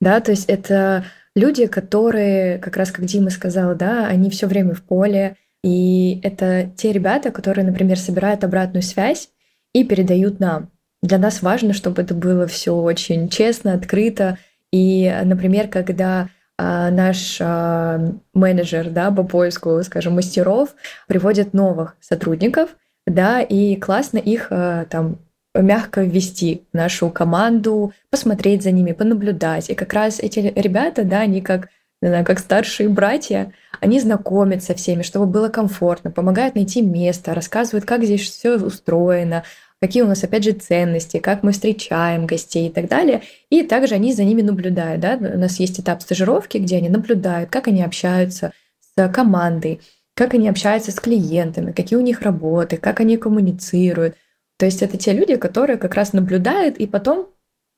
да, 0.00 0.20
то 0.20 0.30
есть 0.30 0.46
это 0.46 1.04
люди, 1.34 1.66
которые, 1.66 2.58
как 2.58 2.76
раз 2.76 2.90
как 2.90 3.04
Дима 3.04 3.30
сказал, 3.30 3.74
да, 3.74 4.06
они 4.06 4.30
все 4.30 4.46
время 4.46 4.74
в 4.74 4.82
поле, 4.82 5.36
и 5.62 6.20
это 6.22 6.70
те 6.76 6.92
ребята, 6.92 7.30
которые, 7.30 7.64
например, 7.64 7.98
собирают 7.98 8.44
обратную 8.44 8.82
связь 8.82 9.30
и 9.72 9.82
передают 9.82 10.38
нам. 10.38 10.70
Для 11.02 11.18
нас 11.18 11.42
важно, 11.42 11.72
чтобы 11.72 12.02
это 12.02 12.14
было 12.14 12.46
все 12.46 12.74
очень 12.74 13.28
честно, 13.28 13.74
открыто. 13.74 14.38
И, 14.72 15.10
например, 15.24 15.68
когда 15.68 16.28
а, 16.56 16.90
наш 16.90 17.38
а, 17.40 18.12
менеджер 18.32 18.90
да, 18.90 19.10
по 19.10 19.24
поиску, 19.24 19.82
скажем, 19.82 20.14
мастеров 20.14 20.74
приводит 21.08 21.52
новых 21.52 21.96
сотрудников, 22.00 22.76
да, 23.06 23.40
и 23.42 23.76
классно 23.76 24.18
их 24.18 24.48
а, 24.50 24.86
там 24.86 25.18
мягко 25.54 26.02
ввести 26.02 26.64
в 26.72 26.76
нашу 26.76 27.10
команду, 27.10 27.92
посмотреть 28.10 28.62
за 28.62 28.70
ними, 28.70 28.92
понаблюдать. 28.92 29.70
И 29.70 29.74
как 29.74 29.92
раз 29.92 30.18
эти 30.18 30.52
ребята, 30.54 31.04
да, 31.04 31.20
они 31.20 31.40
как, 31.40 31.68
знаю, 32.02 32.24
как 32.24 32.38
старшие 32.38 32.88
братья, 32.88 33.52
они 33.80 34.00
знакомят 34.00 34.64
со 34.64 34.74
всеми, 34.74 35.02
чтобы 35.02 35.26
было 35.26 35.48
комфортно, 35.48 36.10
помогают 36.10 36.54
найти 36.54 36.82
место, 36.82 37.34
рассказывают, 37.34 37.84
как 37.84 38.04
здесь 38.04 38.22
все 38.22 38.56
устроено, 38.56 39.44
какие 39.80 40.02
у 40.02 40.06
нас, 40.06 40.24
опять 40.24 40.44
же, 40.44 40.52
ценности, 40.52 41.18
как 41.18 41.42
мы 41.42 41.52
встречаем 41.52 42.26
гостей 42.26 42.68
и 42.68 42.72
так 42.72 42.88
далее. 42.88 43.22
И 43.50 43.62
также 43.62 43.94
они 43.94 44.12
за 44.12 44.24
ними 44.24 44.42
наблюдают. 44.42 45.00
Да? 45.00 45.16
У 45.16 45.38
нас 45.38 45.60
есть 45.60 45.78
этап 45.78 46.02
стажировки, 46.02 46.58
где 46.58 46.78
они 46.78 46.88
наблюдают, 46.88 47.50
как 47.50 47.68
они 47.68 47.82
общаются 47.82 48.52
с 48.96 49.08
командой, 49.08 49.80
как 50.14 50.34
они 50.34 50.48
общаются 50.48 50.92
с 50.92 51.00
клиентами, 51.00 51.72
какие 51.72 51.98
у 51.98 52.02
них 52.02 52.22
работы, 52.22 52.76
как 52.76 53.00
они 53.00 53.16
коммуницируют. 53.16 54.16
То 54.58 54.66
есть 54.66 54.82
это 54.82 54.96
те 54.96 55.12
люди, 55.12 55.36
которые 55.36 55.76
как 55.76 55.94
раз 55.94 56.12
наблюдают 56.12 56.76
и 56.76 56.86
потом 56.86 57.28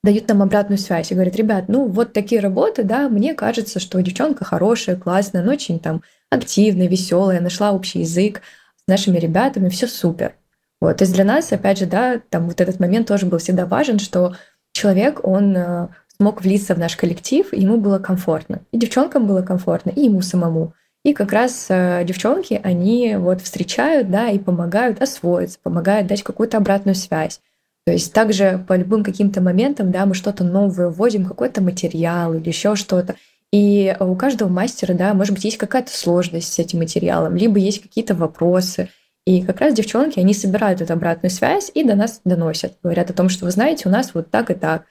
дают 0.05 0.28
нам 0.28 0.43
обратную 0.43 0.78
связь 0.78 1.11
и 1.11 1.14
говорят, 1.14 1.34
ребят, 1.37 1.64
ну 1.68 1.89
вот 1.89 2.12
такие 2.12 2.41
работы, 2.41 2.84
да, 2.84 3.09
мне 3.09 3.34
кажется, 3.34 3.80
что 3.80 4.01
девчонка 4.01 4.45
хорошая, 4.45 4.97
классная, 4.97 5.43
но 5.43 5.53
очень 5.53 5.80
там 5.80 6.03
активная, 6.30 6.87
веселая, 6.87 7.41
нашла 7.41 7.72
общий 7.72 8.01
язык 8.01 8.43
с 8.76 8.87
нашими 8.87 9.18
ребятами, 9.18 9.68
все 9.68 9.87
супер. 9.87 10.34
Вот, 10.80 10.99
то 10.99 11.05
есть 11.05 11.14
для 11.14 11.24
нас, 11.24 11.53
опять 11.53 11.78
же, 11.78 11.87
да, 11.87 12.20
там 12.28 12.47
вот 12.47 12.61
этот 12.61 12.78
момент 12.78 13.09
тоже 13.09 13.26
был 13.26 13.39
всегда 13.39 13.66
важен, 13.66 13.99
что 13.99 14.37
человек, 14.72 15.26
он 15.26 15.57
э, 15.57 15.89
смог 16.18 16.43
влиться 16.43 16.74
в 16.74 16.78
наш 16.78 16.97
коллектив, 16.97 17.51
и 17.53 17.61
ему 17.61 17.78
было 17.78 17.99
комфортно. 17.99 18.61
И 18.72 18.78
девчонкам 18.78 19.26
было 19.26 19.43
комфортно, 19.43 19.91
и 19.91 20.03
ему 20.03 20.20
самому. 20.20 20.74
И 21.07 21.12
как 21.12 21.30
раз 21.30 21.66
э, 21.68 22.02
девчонки, 22.04 22.61
они 22.64 23.14
вот 23.16 23.40
встречают, 23.40 24.11
да, 24.11 24.28
и 24.28 24.40
помогают 24.40 25.00
освоиться, 25.00 25.57
помогают 25.62 26.09
дать 26.09 26.24
какую-то 26.24 26.57
обратную 26.57 26.96
связь. 26.96 27.40
То 27.86 27.92
есть 27.92 28.12
также 28.12 28.64
по 28.66 28.72
любым 28.76 29.04
каким-то 29.04 29.40
моментам, 29.40 29.92
да, 29.92 30.04
мы 30.04 30.14
что-то 30.14 30.42
новое 30.42 30.88
вводим, 30.88 31.24
какой-то 31.24 31.62
материал 31.62 32.34
или 32.34 32.48
еще 32.48 32.74
что-то. 32.74 33.14
И 33.52 33.96
у 34.00 34.16
каждого 34.16 34.48
мастера, 34.48 34.94
да, 34.94 35.14
может 35.14 35.32
быть, 35.32 35.44
есть 35.44 35.59
какая-то 35.59 35.96
сложность 35.96 36.52
с 36.52 36.59
этим 36.59 36.80
материалом, 36.80 37.36
либо 37.36 37.61
есть 37.61 37.82
какие-то 37.82 38.16
вопросы. 38.16 38.88
И 39.24 39.42
как 39.42 39.61
раз 39.61 39.74
девчонки, 39.74 40.18
они 40.18 40.34
собирают 40.34 40.80
эту 40.80 40.94
обратную 40.94 41.30
связь 41.30 41.70
и 41.72 41.84
до 41.84 41.94
нас 41.94 42.20
доносят. 42.24 42.78
Говорят 42.82 43.11
о 43.11 43.14
том, 43.14 43.28
что 43.28 43.44
вы 43.44 43.52
знаете, 43.52 43.88
у 43.88 43.92
нас 43.92 44.11
вот 44.12 44.32
так 44.32 44.50
и 44.50 44.54
так. 44.54 44.86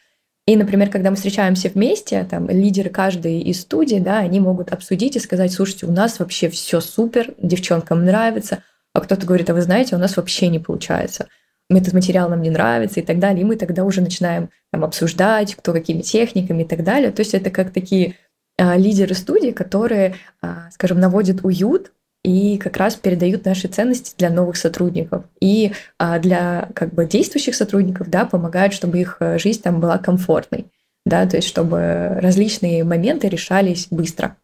И, 0.48 0.56
например, 0.56 0.92
когда 0.92 1.10
мы 1.10 1.16
встречаемся 1.16 1.70
вместе, 1.70 2.24
там 2.30 2.48
лидеры 2.50 2.92
каждой 2.92 3.40
из 3.40 3.62
студий, 3.62 4.00
да, 4.00 4.20
они 4.20 4.40
могут 4.40 4.72
обсудить 4.72 5.16
и 5.16 5.20
сказать, 5.20 5.52
слушайте, 5.52 5.88
у 5.88 5.92
нас 5.92 6.20
вообще 6.20 6.50
все 6.50 6.82
супер, 6.82 7.34
девчонкам 7.42 8.06
нравится, 8.06 8.64
а 8.94 9.02
кто-то 9.02 9.26
говорит, 9.26 9.50
а 9.50 9.56
вы 9.56 9.62
знаете, 9.62 9.96
у 9.96 10.00
нас 10.00 10.18
вообще 10.18 10.50
не 10.50 10.60
получается, 10.60 11.28
этот 11.70 11.94
материал 11.94 12.30
нам 12.30 12.44
не 12.44 12.52
нравится 12.52 13.00
и 13.00 13.04
так 13.04 13.18
далее, 13.18 13.42
и 13.42 13.46
мы 13.46 13.56
тогда 13.56 13.84
уже 13.84 14.02
начинаем 14.02 14.50
там, 14.72 14.84
обсуждать, 14.84 15.56
кто 15.56 15.74
какими 15.74 16.02
техниками 16.02 16.62
и 16.62 16.68
так 16.68 16.84
далее. 16.84 17.12
То 17.12 17.22
есть 17.22 17.34
это 17.34 17.50
как 17.50 17.72
такие 17.72 18.16
а, 18.58 18.78
лидеры 18.78 19.16
студии, 19.16 19.50
которые, 19.50 20.16
а, 20.42 20.70
скажем, 20.72 21.00
наводят 21.00 21.44
уют 21.44 21.92
и 22.26 22.58
как 22.58 22.78
раз 22.78 22.96
передают 22.96 23.46
наши 23.46 23.68
ценности 23.68 24.16
для 24.18 24.32
новых 24.32 24.58
сотрудников. 24.58 25.26
И 25.40 25.74
а, 26.00 26.18
для 26.18 26.70
как 26.74 26.94
бы 26.94 27.06
действующих 27.06 27.54
сотрудников 27.54 28.10
да, 28.10 28.26
помогают, 28.26 28.74
чтобы 28.74 29.00
их 29.00 29.18
э, 29.20 29.38
жизнь 29.38 29.62
там 29.62 29.80
была 29.80 30.00
комфортной. 30.00 30.72
Да, 31.06 31.28
то 31.28 31.36
есть 31.36 31.48
чтобы 31.48 32.18
различные 32.20 32.84
моменты 32.84 33.30
решались 33.30 33.88
быстро. 33.92 34.38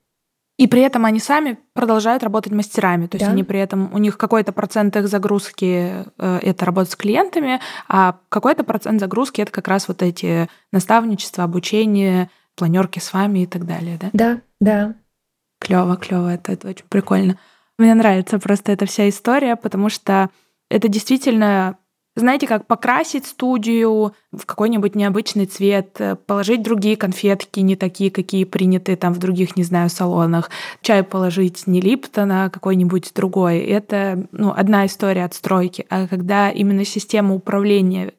И 0.60 0.68
при 0.68 0.82
этом 0.82 1.06
они 1.06 1.20
сами 1.20 1.58
продолжают 1.74 2.22
работать 2.22 2.54
мастерами. 2.54 3.08
То 3.08 3.16
есть 3.16 3.26
да. 3.26 3.32
они 3.32 3.44
при 3.44 3.60
этом, 3.60 3.92
у 3.92 3.98
них 3.98 4.16
какой-то 4.16 4.52
процент 4.52 4.96
их 4.96 5.08
загрузки 5.08 6.06
э, 6.20 6.40
это 6.44 6.66
работа 6.66 6.92
с 6.92 6.96
клиентами, 6.96 7.60
а 7.88 8.20
какой-то 8.30 8.64
процент 8.64 9.00
загрузки 9.00 9.42
это 9.42 9.52
как 9.52 9.68
раз 9.68 9.88
вот 9.88 10.04
эти 10.04 10.48
наставничества, 10.72 11.46
обучение, 11.46 12.30
планерки 12.56 13.00
с 13.00 13.12
вами 13.12 13.40
и 13.40 13.46
так 13.48 13.66
далее, 13.66 13.98
да? 14.00 14.10
Да, 14.14 14.42
да. 14.60 14.96
Клево, 15.60 15.96
клево, 15.96 16.32
это, 16.32 16.52
это 16.52 16.68
очень 16.70 16.86
прикольно. 16.88 17.38
Мне 17.82 17.96
нравится 17.96 18.38
просто 18.38 18.74
эта 18.74 18.86
вся 18.86 19.10
история, 19.10 19.56
потому 19.56 19.90
что 19.90 20.30
это 20.70 20.88
действительно 20.88 21.80
знаете, 22.16 22.46
как 22.46 22.68
покрасить 22.68 23.26
студию 23.26 24.14
в 24.32 24.46
какой-нибудь 24.46 24.94
необычный 24.94 25.48
цвет, 25.48 25.96
э, 25.98 26.16
положить 26.16 26.62
другие 26.62 26.96
конфетки, 26.96 27.60
не 27.62 27.76
такие, 27.76 28.12
какие 28.12 28.44
приняты 28.44 28.96
там 28.98 29.14
в 29.14 29.18
других, 29.18 29.56
не 29.56 29.64
знаю, 29.64 29.90
салонах, 29.90 30.52
чай 30.84 31.02
положить 31.02 31.66
не 31.66 31.82
Липтона, 31.82 32.46
а 32.46 32.50
какой-нибудь 32.52 33.14
другой. 33.16 33.60
Это 33.60 34.28
ну, 34.32 34.54
одна 34.56 34.86
история 34.86 35.26
отстройки. 35.26 35.88
А 35.90 36.08
когда 36.08 36.52
именно 36.52 36.86
система 36.86 37.34
управления 37.34 38.14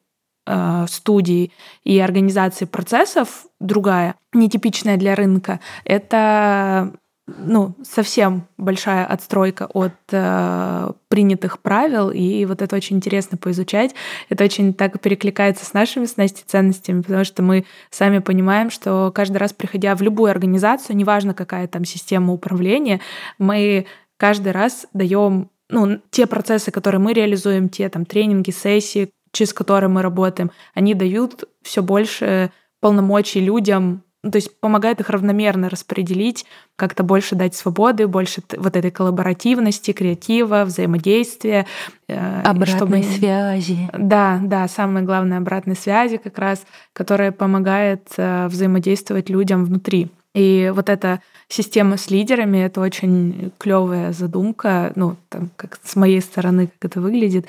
э, 0.44 0.86
студии 0.88 1.52
и 1.84 2.00
организации 2.00 2.64
процессов 2.64 3.46
другая, 3.60 4.16
нетипичная 4.32 4.96
для 4.96 5.14
рынка, 5.14 5.60
это 5.84 6.94
ну, 7.38 7.74
совсем 7.82 8.46
большая 8.58 9.04
отстройка 9.06 9.66
от 9.72 9.92
э, 10.10 10.90
принятых 11.08 11.60
правил, 11.60 12.10
и 12.10 12.44
вот 12.44 12.62
это 12.62 12.76
очень 12.76 12.96
интересно 12.96 13.36
поизучать. 13.36 13.94
Это 14.28 14.44
очень 14.44 14.74
так 14.74 15.00
перекликается 15.00 15.64
с 15.64 15.72
нашими 15.72 16.04
с 16.04 16.16
Настей 16.16 16.44
ценностями, 16.46 17.02
потому 17.02 17.24
что 17.24 17.42
мы 17.42 17.64
сами 17.90 18.18
понимаем, 18.18 18.70
что 18.70 19.12
каждый 19.14 19.38
раз, 19.38 19.52
приходя 19.52 19.94
в 19.94 20.02
любую 20.02 20.30
организацию, 20.30 20.96
неважно, 20.96 21.34
какая 21.34 21.66
там 21.68 21.84
система 21.84 22.32
управления, 22.32 23.00
мы 23.38 23.86
каждый 24.16 24.52
раз 24.52 24.86
даем 24.92 25.50
ну, 25.68 26.00
те 26.10 26.26
процессы, 26.26 26.70
которые 26.70 27.00
мы 27.00 27.12
реализуем, 27.12 27.68
те 27.68 27.88
там 27.88 28.04
тренинги, 28.04 28.50
сессии, 28.50 29.10
через 29.32 29.52
которые 29.54 29.88
мы 29.88 30.02
работаем, 30.02 30.50
они 30.74 30.94
дают 30.94 31.44
все 31.62 31.82
больше 31.82 32.50
полномочий 32.80 33.40
людям 33.40 34.02
то 34.22 34.36
есть 34.36 34.60
помогает 34.60 35.00
их 35.00 35.10
равномерно 35.10 35.68
распределить, 35.68 36.46
как-то 36.76 37.02
больше 37.02 37.34
дать 37.34 37.56
свободы, 37.56 38.06
больше 38.06 38.42
вот 38.56 38.76
этой 38.76 38.90
коллаборативности, 38.92 39.92
креатива, 39.92 40.64
взаимодействия. 40.64 41.66
Э, 42.08 42.42
обратной 42.42 43.02
чтобы... 43.02 43.02
связи. 43.02 43.90
Да, 43.92 44.40
да, 44.42 44.68
самое 44.68 45.04
главное 45.04 45.38
обратной 45.38 45.74
связи 45.74 46.18
как 46.18 46.38
раз, 46.38 46.64
которая 46.92 47.32
помогает 47.32 48.08
э, 48.16 48.46
взаимодействовать 48.46 49.28
людям 49.28 49.64
внутри. 49.64 50.08
И 50.34 50.72
вот 50.74 50.88
эта 50.88 51.20
система 51.48 51.96
с 51.96 52.08
лидерами 52.08 52.58
это 52.58 52.80
очень 52.80 53.52
клевая 53.58 54.12
задумка, 54.12 54.92
ну, 54.94 55.16
там, 55.28 55.50
как 55.56 55.78
с 55.84 55.94
моей 55.94 56.22
стороны, 56.22 56.68
как 56.68 56.92
это 56.92 57.00
выглядит. 57.00 57.46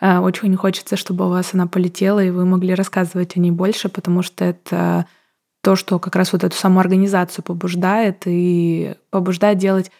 Э, 0.00 0.18
очень 0.18 0.54
хочется, 0.56 0.96
чтобы 0.96 1.26
у 1.26 1.30
вас 1.30 1.54
она 1.54 1.68
полетела, 1.68 2.22
и 2.22 2.30
вы 2.30 2.44
могли 2.44 2.74
рассказывать 2.74 3.36
о 3.36 3.40
ней 3.40 3.52
больше, 3.52 3.88
потому 3.88 4.22
что 4.22 4.44
это 4.44 5.06
то, 5.66 5.74
что 5.74 5.98
как 5.98 6.14
раз 6.14 6.32
вот 6.32 6.44
эту 6.44 6.54
самоорганизацию 6.54 7.44
побуждает 7.44 8.22
и 8.26 8.94
побуждает 9.10 9.58
делать 9.58 9.90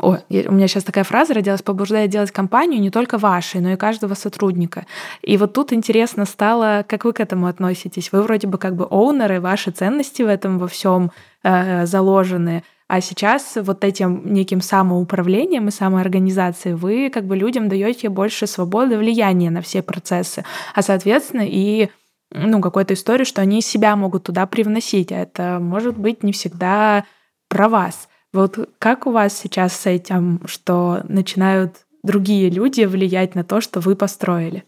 о, 0.00 0.16
у 0.28 0.52
меня 0.52 0.66
сейчас 0.66 0.82
такая 0.82 1.04
фраза 1.04 1.34
родилась, 1.34 1.62
побуждает 1.62 2.10
делать 2.10 2.32
компанию 2.32 2.80
не 2.80 2.90
только 2.90 3.16
вашей, 3.16 3.60
но 3.60 3.70
и 3.70 3.76
каждого 3.76 4.14
сотрудника. 4.14 4.86
И 5.22 5.36
вот 5.36 5.52
тут 5.52 5.72
интересно 5.72 6.24
стало, 6.24 6.84
как 6.88 7.04
вы 7.04 7.12
к 7.12 7.20
этому 7.20 7.46
относитесь. 7.46 8.10
Вы 8.10 8.22
вроде 8.22 8.48
бы 8.48 8.58
как 8.58 8.74
бы 8.74 8.88
оунеры, 8.90 9.40
ваши 9.40 9.70
ценности 9.70 10.22
в 10.22 10.26
этом 10.26 10.58
во 10.58 10.66
всем 10.66 11.12
э, 11.44 11.86
заложены. 11.86 12.64
А 12.88 13.00
сейчас 13.00 13.52
вот 13.54 13.84
этим 13.84 14.34
неким 14.34 14.60
самоуправлением 14.62 15.68
и 15.68 15.70
самоорганизацией 15.70 16.74
вы 16.74 17.08
как 17.08 17.24
бы 17.24 17.36
людям 17.36 17.68
даете 17.68 18.08
больше 18.08 18.48
свободы, 18.48 18.98
влияния 18.98 19.50
на 19.50 19.62
все 19.62 19.80
процессы, 19.80 20.44
а 20.74 20.82
соответственно 20.82 21.44
и 21.46 21.88
ну, 22.30 22.60
какой-то 22.60 22.94
истории, 22.94 23.24
что 23.24 23.42
они 23.42 23.62
себя 23.62 23.96
могут 23.96 24.24
туда 24.24 24.46
привносить, 24.46 25.12
а 25.12 25.16
это 25.18 25.58
может 25.60 25.96
быть 25.96 26.22
не 26.22 26.32
всегда 26.32 27.04
про 27.48 27.68
вас. 27.68 28.08
Вот 28.32 28.68
как 28.78 29.06
у 29.06 29.12
вас 29.12 29.38
сейчас 29.38 29.74
с 29.74 29.86
этим, 29.86 30.40
что 30.46 31.02
начинают 31.08 31.86
другие 32.02 32.50
люди 32.50 32.82
влиять 32.82 33.34
на 33.34 33.44
то, 33.44 33.60
что 33.60 33.80
вы 33.80 33.94
построили? 33.94 34.64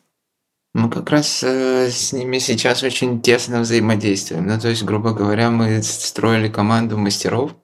Ну, 0.75 0.91
как 0.91 1.11
раз 1.11 1.43
э, 1.43 1.89
с 1.91 2.13
ними 2.13 2.39
сейчас 2.39 2.83
очень 2.83 3.23
тесно 3.23 3.61
взаимодействуем. 3.61 4.47
Ну, 4.47 4.61
то 4.61 4.69
есть, 4.69 4.85
грубо 4.85 5.15
говоря, 5.15 5.51
мы 5.51 5.83
строили 5.83 6.49
команду 6.49 6.99
мастеров 6.99 7.57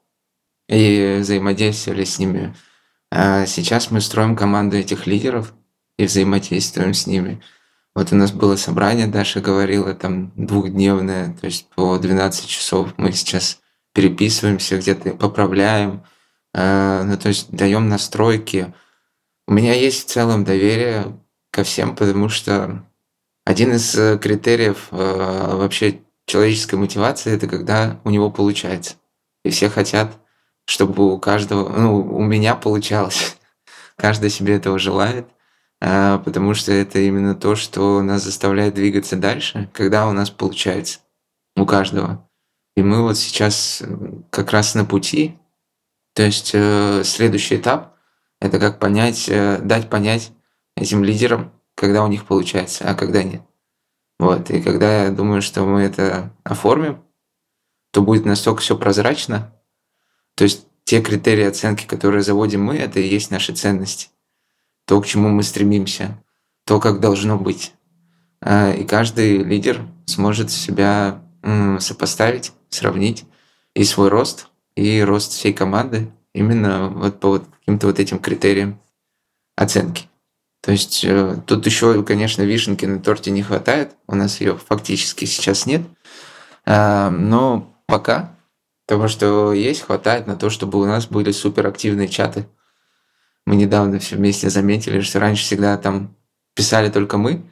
и 0.68 1.18
взаимодействовали 1.20 2.04
с 2.04 2.18
ними. 2.18 2.54
А 3.10 3.44
сейчас 3.44 3.90
мы 3.90 4.00
строим 4.00 4.34
команду 4.34 4.78
этих 4.78 5.06
лидеров 5.06 5.52
и 5.98 6.06
взаимодействуем 6.06 6.94
с 6.94 7.06
ними. 7.06 7.42
Вот 7.94 8.12
у 8.12 8.16
нас 8.16 8.32
было 8.32 8.56
собрание, 8.56 9.06
Даша 9.06 9.40
говорила, 9.40 9.94
там 9.94 10.32
двухдневное, 10.34 11.34
то 11.38 11.46
есть 11.46 11.68
по 11.74 11.98
12 11.98 12.46
часов 12.46 12.94
мы 12.96 13.12
сейчас 13.12 13.60
переписываемся, 13.92 14.78
где-то 14.78 15.10
поправляем, 15.10 16.02
э, 16.54 17.02
ну 17.04 17.16
то 17.18 17.28
есть 17.28 17.50
даем 17.50 17.88
настройки. 17.88 18.72
У 19.46 19.52
меня 19.52 19.74
есть 19.74 20.04
в 20.04 20.10
целом 20.10 20.44
доверие 20.44 21.18
ко 21.50 21.64
всем, 21.64 21.94
потому 21.94 22.30
что 22.30 22.82
один 23.44 23.74
из 23.74 23.94
э, 23.94 24.18
критериев 24.18 24.88
э, 24.90 25.56
вообще 25.56 26.00
человеческой 26.26 26.76
мотивации 26.76 27.34
это 27.34 27.46
когда 27.46 28.00
у 28.04 28.10
него 28.10 28.30
получается. 28.30 28.94
И 29.44 29.50
все 29.50 29.68
хотят, 29.68 30.16
чтобы 30.64 31.12
у 31.12 31.18
каждого, 31.18 31.68
ну, 31.68 31.96
у 31.98 32.22
меня 32.22 32.54
получалось. 32.54 33.36
Каждый 33.96 34.30
себе 34.30 34.56
этого 34.56 34.78
желает. 34.78 35.26
А, 35.84 36.18
потому 36.18 36.54
что 36.54 36.70
это 36.70 37.00
именно 37.00 37.34
то, 37.34 37.56
что 37.56 38.02
нас 38.02 38.22
заставляет 38.22 38.74
двигаться 38.74 39.16
дальше, 39.16 39.68
когда 39.72 40.06
у 40.06 40.12
нас 40.12 40.30
получается, 40.30 41.00
у 41.56 41.66
каждого. 41.66 42.28
И 42.76 42.84
мы 42.84 43.02
вот 43.02 43.18
сейчас 43.18 43.82
как 44.30 44.52
раз 44.52 44.76
на 44.76 44.84
пути. 44.84 45.36
То 46.14 46.22
есть 46.22 46.52
э, 46.54 47.02
следующий 47.02 47.56
этап– 47.56 47.96
это 48.40 48.60
как 48.60 48.78
понять, 48.78 49.28
э, 49.28 49.58
дать 49.58 49.90
понять 49.90 50.30
этим 50.76 51.02
лидерам, 51.02 51.50
когда 51.74 52.04
у 52.04 52.06
них 52.06 52.26
получается, 52.26 52.88
а 52.88 52.94
когда 52.94 53.24
нет. 53.24 53.42
Вот. 54.20 54.50
И 54.50 54.62
когда 54.62 55.06
я 55.06 55.10
думаю, 55.10 55.42
что 55.42 55.64
мы 55.64 55.80
это 55.80 56.32
оформим, 56.44 57.02
то 57.90 58.02
будет 58.02 58.24
настолько 58.24 58.60
все 58.60 58.78
прозрачно. 58.78 59.52
То 60.36 60.44
есть 60.44 60.64
те 60.84 61.02
критерии 61.02 61.44
оценки, 61.44 61.86
которые 61.86 62.22
заводим 62.22 62.62
мы, 62.62 62.76
это 62.76 63.00
и 63.00 63.08
есть 63.08 63.32
наши 63.32 63.52
ценности 63.52 64.11
то, 64.86 65.00
к 65.00 65.06
чему 65.06 65.28
мы 65.28 65.42
стремимся, 65.42 66.22
то, 66.64 66.80
как 66.80 67.00
должно 67.00 67.38
быть. 67.38 67.72
А, 68.40 68.72
и 68.72 68.84
каждый 68.84 69.38
лидер 69.38 69.80
сможет 70.06 70.50
себя 70.50 71.22
сопоставить, 71.80 72.52
сравнить 72.68 73.24
и 73.74 73.82
свой 73.82 74.08
рост, 74.08 74.46
и 74.76 75.02
рост 75.02 75.32
всей 75.32 75.52
команды 75.52 76.12
именно 76.32 76.88
вот 76.88 77.18
по 77.18 77.30
вот 77.30 77.44
каким-то 77.58 77.88
вот 77.88 77.98
этим 77.98 78.20
критериям 78.20 78.80
оценки. 79.56 80.04
То 80.62 80.70
есть 80.70 81.04
э, 81.04 81.42
тут 81.46 81.66
еще, 81.66 82.04
конечно, 82.04 82.42
вишенки 82.42 82.86
на 82.86 83.00
торте 83.00 83.32
не 83.32 83.42
хватает, 83.42 83.96
у 84.06 84.14
нас 84.14 84.40
ее 84.40 84.56
фактически 84.56 85.24
сейчас 85.24 85.66
нет, 85.66 85.82
а, 86.64 87.10
но 87.10 87.74
пока 87.86 88.36
того, 88.86 89.08
что 89.08 89.52
есть, 89.52 89.82
хватает 89.82 90.28
на 90.28 90.36
то, 90.36 90.48
чтобы 90.48 90.80
у 90.80 90.84
нас 90.84 91.06
были 91.08 91.32
суперактивные 91.32 92.08
чаты– 92.08 92.46
мы 93.46 93.56
недавно 93.56 93.98
все 93.98 94.16
вместе 94.16 94.50
заметили, 94.50 95.00
что 95.00 95.20
раньше 95.20 95.44
всегда 95.44 95.76
там 95.76 96.16
писали 96.54 96.90
только 96.90 97.18
мы, 97.18 97.42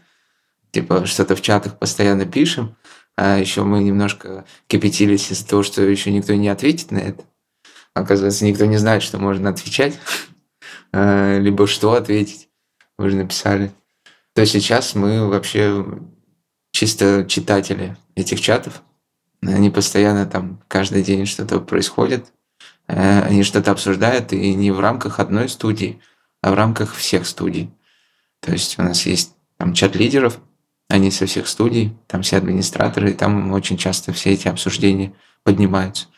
типа 0.70 1.06
что-то 1.06 1.36
в 1.36 1.42
чатах 1.42 1.78
постоянно 1.78 2.26
пишем, 2.26 2.76
а 3.16 3.38
еще 3.38 3.64
мы 3.64 3.82
немножко 3.82 4.44
кипятились 4.66 5.30
из-за 5.30 5.46
того, 5.46 5.62
что 5.62 5.82
еще 5.82 6.10
никто 6.10 6.34
не 6.34 6.48
ответит 6.48 6.90
на 6.90 6.98
это. 6.98 7.24
Оказывается, 7.92 8.44
никто 8.44 8.64
не 8.66 8.76
знает, 8.76 9.02
что 9.02 9.18
можно 9.18 9.50
отвечать, 9.50 9.98
а, 10.92 11.38
либо 11.38 11.66
что 11.66 11.94
ответить. 11.94 12.48
Вы 12.96 13.10
же 13.10 13.16
написали. 13.16 13.72
То 14.34 14.46
сейчас 14.46 14.94
мы 14.94 15.28
вообще 15.28 15.84
чисто 16.72 17.24
читатели 17.26 17.96
этих 18.14 18.40
чатов. 18.40 18.82
Они 19.42 19.70
постоянно 19.70 20.26
там 20.26 20.62
каждый 20.68 21.02
день 21.02 21.26
что-то 21.26 21.60
происходит. 21.60 22.32
Э, 22.90 23.22
они 23.22 23.44
что-то 23.44 23.70
обсуждают, 23.70 24.32
и 24.32 24.54
не 24.54 24.72
в 24.72 24.80
рамках 24.80 25.20
одной 25.20 25.48
студии, 25.48 26.00
а 26.42 26.50
в 26.50 26.54
рамках 26.54 26.94
всех 26.94 27.24
студий. 27.24 27.70
То 28.40 28.50
есть 28.50 28.78
у 28.78 28.82
нас 28.82 29.06
есть 29.06 29.36
там 29.58 29.74
чат 29.74 29.94
лидеров, 29.94 30.40
они 30.88 31.12
со 31.12 31.26
всех 31.26 31.46
студий, 31.46 31.96
там 32.08 32.22
все 32.22 32.38
администраторы, 32.38 33.12
и 33.12 33.14
там 33.14 33.52
очень 33.52 33.76
часто 33.76 34.12
все 34.12 34.30
эти 34.32 34.48
обсуждения 34.48 35.14
поднимаются. 35.44 36.08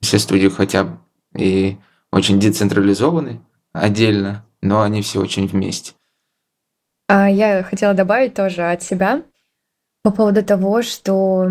Все 0.00 0.20
студии 0.20 0.48
хотя 0.48 0.84
бы 0.84 0.98
и 1.34 1.76
очень 2.12 2.38
децентрализованы 2.38 3.40
отдельно, 3.72 4.46
но 4.62 4.82
они 4.82 5.02
все 5.02 5.20
очень 5.20 5.48
вместе. 5.48 5.94
А 7.08 7.28
я 7.28 7.64
хотела 7.64 7.94
добавить 7.94 8.34
тоже 8.34 8.62
от 8.62 8.82
себя 8.82 9.24
по 10.04 10.12
поводу 10.12 10.44
того, 10.44 10.82
что 10.82 11.50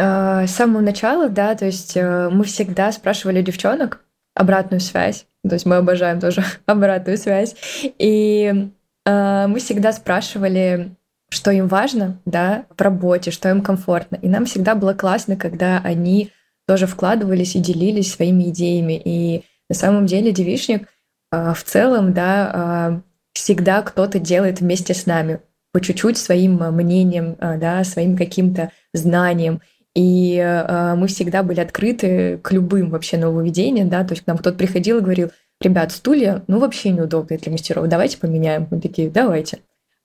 с 0.00 0.50
самого 0.52 0.80
начала, 0.80 1.28
да, 1.28 1.54
то 1.54 1.66
есть 1.66 1.96
э, 1.96 2.30
мы 2.30 2.44
всегда 2.44 2.90
спрашивали 2.90 3.42
девчонок 3.42 4.02
обратную 4.34 4.80
связь, 4.80 5.26
то 5.46 5.54
есть 5.54 5.66
мы 5.66 5.76
обожаем 5.76 6.20
тоже 6.20 6.42
обратную 6.66 7.18
связь, 7.18 7.54
и 7.82 8.70
э, 9.04 9.46
мы 9.46 9.58
всегда 9.58 9.92
спрашивали, 9.92 10.96
что 11.30 11.50
им 11.50 11.68
важно, 11.68 12.18
да, 12.24 12.64
в 12.76 12.80
работе, 12.80 13.30
что 13.30 13.50
им 13.50 13.60
комфортно, 13.60 14.16
и 14.16 14.28
нам 14.28 14.46
всегда 14.46 14.74
было 14.74 14.94
классно, 14.94 15.36
когда 15.36 15.80
они 15.84 16.30
тоже 16.66 16.86
вкладывались 16.86 17.54
и 17.56 17.60
делились 17.60 18.12
своими 18.12 18.44
идеями, 18.44 19.00
и 19.04 19.44
на 19.68 19.74
самом 19.74 20.06
деле 20.06 20.32
девишник 20.32 20.88
э, 21.30 21.52
в 21.52 21.62
целом, 21.62 22.14
да, 22.14 23.02
всегда 23.34 23.82
кто-то 23.82 24.18
делает 24.18 24.60
вместе 24.60 24.94
с 24.94 25.06
нами. 25.06 25.40
по 25.72 25.80
чуть-чуть 25.80 26.18
своим 26.18 26.56
мнением, 26.56 27.36
да, 27.38 27.84
своим 27.84 28.16
каким-то 28.16 28.72
знанием. 28.92 29.60
И 29.94 30.36
э, 30.36 30.94
мы 30.94 31.08
всегда 31.08 31.42
были 31.42 31.60
открыты 31.60 32.38
к 32.38 32.52
любым 32.52 32.90
вообще 32.90 33.16
нововведениям, 33.16 33.88
да, 33.88 34.04
то 34.04 34.12
есть 34.12 34.24
к 34.24 34.26
нам 34.26 34.38
кто-то 34.38 34.56
приходил 34.56 34.98
и 34.98 35.02
говорил, 35.02 35.30
ребят, 35.60 35.92
стулья, 35.92 36.44
ну, 36.46 36.58
вообще 36.58 36.90
неудобные 36.90 37.38
для 37.38 37.52
мастеров, 37.52 37.88
давайте 37.88 38.18
поменяем. 38.18 38.68
Мы 38.70 38.80
такие, 38.80 39.10
давайте. 39.10 39.58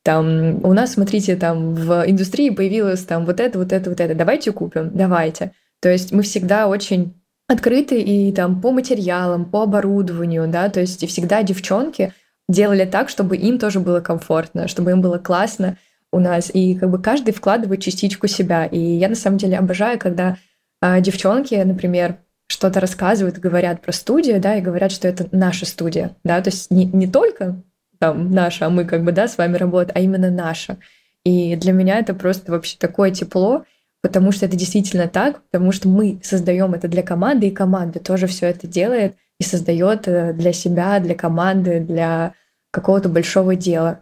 Там, 0.04 0.64
у 0.64 0.74
нас, 0.74 0.94
смотрите, 0.94 1.36
там 1.36 1.74
в 1.74 2.04
индустрии 2.08 2.50
появилось 2.50 3.04
там 3.04 3.26
вот 3.26 3.40
это, 3.40 3.58
вот 3.58 3.72
это, 3.72 3.90
вот 3.90 4.00
это, 4.00 4.14
давайте 4.14 4.52
купим, 4.52 4.92
давайте. 4.94 5.52
То 5.82 5.90
есть 5.90 6.12
мы 6.12 6.22
всегда 6.24 6.68
очень 6.68 7.14
открыты 7.48 8.02
и 8.02 8.32
там 8.32 8.62
по 8.62 8.72
материалам, 8.72 9.46
по 9.46 9.64
оборудованию, 9.64 10.48
да, 10.48 10.70
то 10.70 10.80
есть 10.80 11.04
и 11.04 11.08
всегда 11.08 11.44
девчонки 11.44 12.14
делали 12.48 12.86
так, 12.86 13.10
чтобы 13.10 13.38
им 13.38 13.58
тоже 13.58 13.80
было 13.80 14.00
комфортно, 14.00 14.68
чтобы 14.68 14.92
им 14.92 15.02
было 15.02 15.18
классно 15.18 15.78
у 16.16 16.20
нас, 16.20 16.50
и 16.54 16.76
как 16.76 16.90
бы 16.90 17.02
каждый 17.02 17.34
вкладывает 17.34 17.82
частичку 17.82 18.28
себя. 18.28 18.66
И 18.66 18.80
я 18.80 19.10
на 19.10 19.16
самом 19.16 19.38
деле 19.38 19.58
обожаю, 19.58 20.00
когда 20.00 20.38
э, 20.82 21.02
девчонки, 21.02 21.56
например, 21.56 22.18
что-то 22.48 22.80
рассказывают, 22.80 23.38
говорят 23.40 23.82
про 23.82 23.92
студию, 23.92 24.40
да, 24.40 24.56
и 24.56 24.62
говорят, 24.62 24.92
что 24.92 25.08
это 25.08 25.28
наша 25.32 25.66
студия, 25.66 26.16
да, 26.24 26.42
то 26.42 26.50
есть 26.50 26.72
не, 26.72 26.86
не 26.86 27.08
только 27.08 27.62
там 28.00 28.32
наша, 28.32 28.68
а 28.68 28.70
мы 28.70 28.86
как 28.86 29.04
бы, 29.04 29.12
да, 29.12 29.28
с 29.28 29.38
вами 29.38 29.58
работаем, 29.58 29.92
а 29.96 30.00
именно 30.00 30.30
наша. 30.30 30.78
И 31.24 31.56
для 31.56 31.74
меня 31.74 32.00
это 32.00 32.14
просто 32.14 32.52
вообще 32.52 32.78
такое 32.78 33.12
тепло, 33.12 33.66
потому 34.02 34.32
что 34.32 34.46
это 34.46 34.56
действительно 34.56 35.08
так, 35.08 35.42
потому 35.52 35.72
что 35.72 35.90
мы 35.90 36.20
создаем 36.24 36.74
это 36.74 36.88
для 36.88 37.04
команды, 37.04 37.48
и 37.48 37.52
команда 37.52 38.00
тоже 38.00 38.28
все 38.28 38.48
это 38.48 38.68
делает 38.68 39.16
и 39.40 39.44
создает 39.44 40.08
э, 40.08 40.34
для 40.34 40.54
себя, 40.54 41.00
для 41.00 41.16
команды, 41.16 41.80
для 41.80 42.34
какого-то 42.72 43.10
большого 43.10 43.56
дела. 43.56 44.02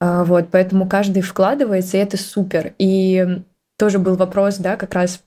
А, 0.00 0.24
вот, 0.24 0.48
поэтому 0.50 0.88
каждый 0.88 1.22
вкладывается, 1.22 1.96
и 1.96 2.00
это 2.00 2.16
супер. 2.16 2.74
И 2.78 3.42
тоже 3.78 3.98
был 3.98 4.16
вопрос, 4.16 4.58
да, 4.58 4.76
как 4.76 4.94
раз, 4.94 5.22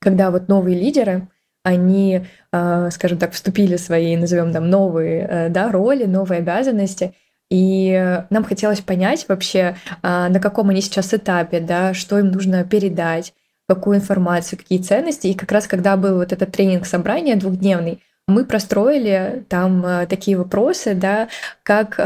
когда 0.00 0.30
вот 0.30 0.48
новые 0.48 0.78
лидеры, 0.78 1.28
они, 1.64 2.26
а, 2.50 2.90
скажем 2.90 3.18
так, 3.18 3.32
вступили 3.32 3.76
в 3.76 3.80
свои, 3.80 4.16
назовем 4.16 4.52
там, 4.52 4.68
новые 4.68 5.26
э, 5.28 5.48
да, 5.48 5.70
роли, 5.70 6.04
новые 6.04 6.38
обязанности, 6.38 7.14
и 7.50 8.24
нам 8.30 8.44
хотелось 8.44 8.80
понять 8.80 9.26
вообще, 9.28 9.76
а, 10.02 10.30
на 10.30 10.40
каком 10.40 10.70
они 10.70 10.80
сейчас 10.80 11.12
этапе, 11.12 11.60
да, 11.60 11.92
что 11.92 12.18
им 12.18 12.30
нужно 12.30 12.64
передать, 12.64 13.34
какую 13.68 13.98
информацию, 13.98 14.58
какие 14.58 14.78
ценности. 14.80 15.26
И 15.26 15.34
как 15.34 15.52
раз 15.52 15.66
когда 15.66 15.98
был 15.98 16.16
вот 16.16 16.32
этот 16.32 16.50
тренинг-собрание 16.50 17.36
двухдневный, 17.36 18.02
мы 18.26 18.46
простроили 18.46 19.44
там 19.50 19.84
э, 19.84 20.06
такие 20.06 20.38
вопросы, 20.38 20.94
да, 20.94 21.28
как 21.62 22.00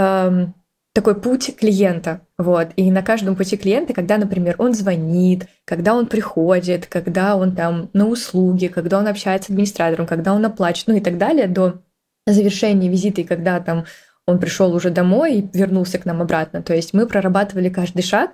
такой 0.97 1.15
путь 1.15 1.55
клиента. 1.59 2.23
Вот. 2.39 2.69
И 2.77 2.91
на 2.91 3.03
каждом 3.03 3.37
пути 3.37 3.59
клиента, 3.59 3.93
когда, 3.93 4.17
например, 4.17 4.55
он 4.57 4.73
звонит, 4.73 5.47
когда 5.67 5.95
он 5.95 6.07
приходит, 6.07 6.87
когда 6.87 7.37
он 7.37 7.55
там 7.55 7.91
на 7.93 8.07
услуги, 8.07 8.69
когда 8.69 8.99
он 8.99 9.07
общается 9.07 9.49
с 9.49 9.51
администратором, 9.51 10.07
когда 10.07 10.33
он 10.33 10.43
оплачивает, 10.47 10.89
ну 10.89 10.97
и 10.97 11.01
так 11.01 11.19
далее, 11.19 11.49
до 11.49 11.83
завершения 12.27 12.89
визита, 12.89 13.21
и 13.21 13.25
когда 13.25 13.61
там 13.61 13.85
он 14.25 14.39
пришел 14.39 14.75
уже 14.75 14.89
домой 14.89 15.35
и 15.35 15.59
вернулся 15.59 15.99
к 15.99 16.07
нам 16.07 16.23
обратно. 16.23 16.63
То 16.63 16.75
есть 16.75 16.95
мы 16.95 17.07
прорабатывали 17.07 17.69
каждый 17.69 18.03
шаг, 18.03 18.31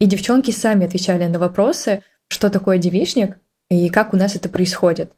и 0.00 0.06
девчонки 0.06 0.50
сами 0.52 0.86
отвечали 0.86 1.26
на 1.26 1.38
вопросы, 1.38 2.02
что 2.28 2.48
такое 2.48 2.78
девичник 2.78 3.36
и 3.68 3.90
как 3.90 4.14
у 4.14 4.16
нас 4.16 4.34
это 4.34 4.48
происходит. 4.48 5.12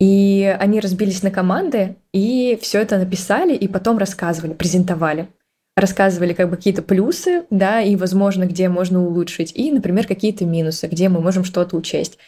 И 0.00 0.56
они 0.58 0.80
разбились 0.80 1.22
на 1.22 1.30
команды 1.30 1.94
и 2.12 2.58
все 2.60 2.80
это 2.80 2.98
написали 2.98 3.54
и 3.54 3.68
потом 3.68 3.98
рассказывали, 3.98 4.54
презентовали 4.54 5.28
рассказывали 5.76 6.32
как 6.32 6.50
бы 6.50 6.56
какие-то 6.56 6.82
плюсы, 6.82 7.44
да, 7.50 7.80
и, 7.80 7.96
возможно, 7.96 8.44
где 8.44 8.68
можно 8.68 9.04
улучшить, 9.04 9.52
и, 9.54 9.70
например, 9.70 10.06
какие-то 10.06 10.44
минусы, 10.44 10.86
где 10.86 11.08
мы 11.08 11.20
можем 11.20 11.44
что-то 11.44 11.76
учесть. 11.76 12.18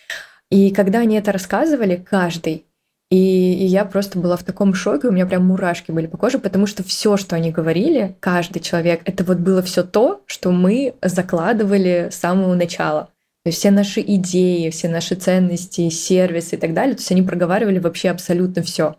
И 0.50 0.70
когда 0.70 1.00
они 1.00 1.16
это 1.16 1.32
рассказывали, 1.32 1.96
каждый, 1.96 2.64
и, 3.10 3.16
и 3.54 3.66
я 3.66 3.84
просто 3.84 4.18
была 4.18 4.36
в 4.36 4.44
таком 4.44 4.74
шоке, 4.74 5.08
у 5.08 5.12
меня 5.12 5.26
прям 5.26 5.46
мурашки 5.46 5.90
были 5.90 6.06
по 6.06 6.16
коже, 6.16 6.38
потому 6.38 6.66
что 6.66 6.82
все, 6.82 7.16
что 7.16 7.36
они 7.36 7.50
говорили, 7.50 8.16
каждый 8.20 8.60
человек, 8.60 9.02
это 9.04 9.24
вот 9.24 9.38
было 9.38 9.62
все 9.62 9.84
то, 9.84 10.22
что 10.26 10.50
мы 10.50 10.94
закладывали 11.02 12.08
с 12.10 12.16
самого 12.16 12.54
начала. 12.54 13.10
То 13.44 13.48
есть 13.48 13.58
все 13.58 13.70
наши 13.70 14.00
идеи, 14.00 14.70
все 14.70 14.88
наши 14.88 15.16
ценности, 15.16 15.90
сервисы 15.90 16.56
и 16.56 16.58
так 16.58 16.72
далее, 16.72 16.94
то 16.94 17.00
есть 17.00 17.12
они 17.12 17.22
проговаривали 17.22 17.78
вообще 17.78 18.08
абсолютно 18.08 18.62
все. 18.62 18.96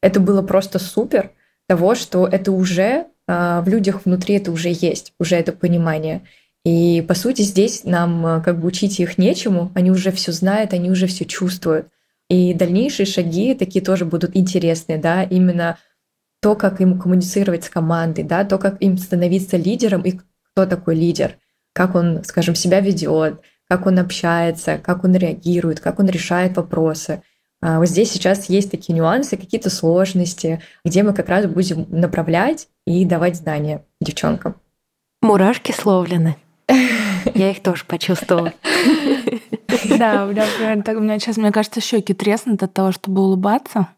Это 0.00 0.20
было 0.20 0.40
просто 0.42 0.78
супер 0.78 1.32
того, 1.68 1.94
что 1.94 2.26
это 2.26 2.50
уже 2.50 3.06
в 3.26 3.64
людях 3.66 4.04
внутри 4.04 4.36
это 4.36 4.52
уже 4.52 4.68
есть, 4.68 5.14
уже 5.18 5.36
это 5.36 5.52
понимание. 5.52 6.22
И 6.64 7.04
по 7.06 7.14
сути 7.14 7.42
здесь 7.42 7.84
нам 7.84 8.24
а, 8.24 8.40
как 8.40 8.58
бы 8.58 8.66
учить 8.66 8.98
их 8.98 9.18
нечему, 9.18 9.70
они 9.74 9.90
уже 9.90 10.10
все 10.12 10.32
знают, 10.32 10.72
они 10.72 10.90
уже 10.90 11.06
все 11.06 11.26
чувствуют. 11.26 11.88
И 12.30 12.54
дальнейшие 12.54 13.04
шаги 13.04 13.54
такие 13.54 13.84
тоже 13.84 14.06
будут 14.06 14.34
интересные, 14.34 14.96
да, 14.96 15.22
именно 15.22 15.78
то, 16.40 16.54
как 16.54 16.80
им 16.80 16.98
коммуницировать 16.98 17.64
с 17.64 17.68
командой, 17.68 18.24
да, 18.24 18.44
то, 18.44 18.58
как 18.58 18.80
им 18.82 18.96
становиться 18.96 19.58
лидером 19.58 20.02
и 20.02 20.12
кто 20.52 20.64
такой 20.64 20.94
лидер, 20.94 21.36
как 21.74 21.94
он, 21.94 22.24
скажем, 22.24 22.54
себя 22.54 22.80
ведет, 22.80 23.40
как 23.68 23.86
он 23.86 23.98
общается, 23.98 24.78
как 24.78 25.04
он 25.04 25.14
реагирует, 25.14 25.80
как 25.80 25.98
он 25.98 26.06
решает 26.06 26.56
вопросы. 26.56 27.22
А, 27.66 27.78
вот 27.78 27.88
здесь 27.88 28.12
сейчас 28.12 28.50
есть 28.50 28.70
такие 28.70 28.92
нюансы, 28.92 29.38
какие-то 29.38 29.70
сложности, 29.70 30.60
где 30.84 31.02
мы 31.02 31.14
как 31.14 31.30
раз 31.30 31.46
будем 31.46 31.86
направлять 31.88 32.68
и 32.86 33.06
давать 33.06 33.36
знания 33.36 33.86
девчонкам. 34.02 34.56
Мурашки 35.22 35.72
словлены. 35.72 36.36
Я 36.68 37.50
их 37.50 37.62
тоже 37.62 37.84
почувствовала. 37.86 38.52
Да, 39.98 40.24
у 40.26 40.30
меня 40.30 41.18
сейчас, 41.18 41.36
мне 41.36 41.52
кажется, 41.52 41.80
щеки 41.80 42.14
треснут 42.14 42.62
от 42.62 42.72
того, 42.72 42.90
чтобы 42.90 43.20
улыбаться. 43.22 43.88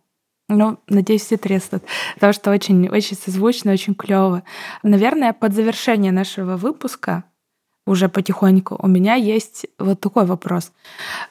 Ну, 0.48 0.78
надеюсь, 0.88 1.22
все 1.22 1.36
треснут. 1.36 1.84
Потому 2.14 2.32
что 2.32 2.50
очень, 2.50 2.88
очень 2.88 3.16
созвучно, 3.16 3.72
очень 3.72 3.94
клево. 3.94 4.42
Наверное, 4.82 5.32
под 5.32 5.54
завершение 5.54 6.12
нашего 6.12 6.56
выпуска 6.56 7.24
уже 7.86 8.08
потихоньку, 8.08 8.76
у 8.80 8.88
меня 8.88 9.14
есть 9.14 9.66
вот 9.78 10.00
такой 10.00 10.26
вопрос. 10.26 10.72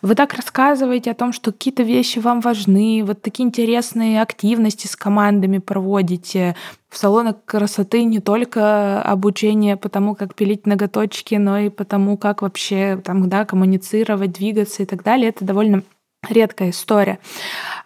Вы 0.02 0.16
так 0.16 0.34
рассказываете 0.34 1.12
о 1.12 1.16
том, 1.16 1.34
что 1.34 1.52
какие-то 1.52 1.84
вещи 1.84 2.20
вам 2.20 2.40
важны, 2.40 3.04
вот 3.06 3.22
такие 3.22 3.46
интересные 3.46 4.22
активности 4.22 4.88
с 4.88 4.96
командами 4.96 5.58
проводите. 5.58 6.56
В 6.90 6.98
салонах 6.98 7.36
красоты 7.44 8.06
не 8.06 8.20
только 8.20 9.02
обучение 9.02 9.76
по 9.76 9.90
тому, 9.90 10.16
как 10.16 10.34
пилить 10.34 10.66
ноготочки, 10.66 11.36
но 11.36 11.60
и 11.60 11.70
по 11.70 11.84
тому, 11.84 12.18
как 12.18 12.42
вообще 12.42 13.02
там, 13.04 13.28
да, 13.30 13.44
коммуницировать, 13.44 14.32
двигаться 14.32 14.84
и 14.84 14.86
так 14.86 15.04
далее. 15.04 15.30
Это 15.30 15.44
довольно 15.44 15.84
редкая 16.30 16.70
история. 16.70 17.20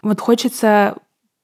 Вот 0.01 0.19
хочется 0.21 0.95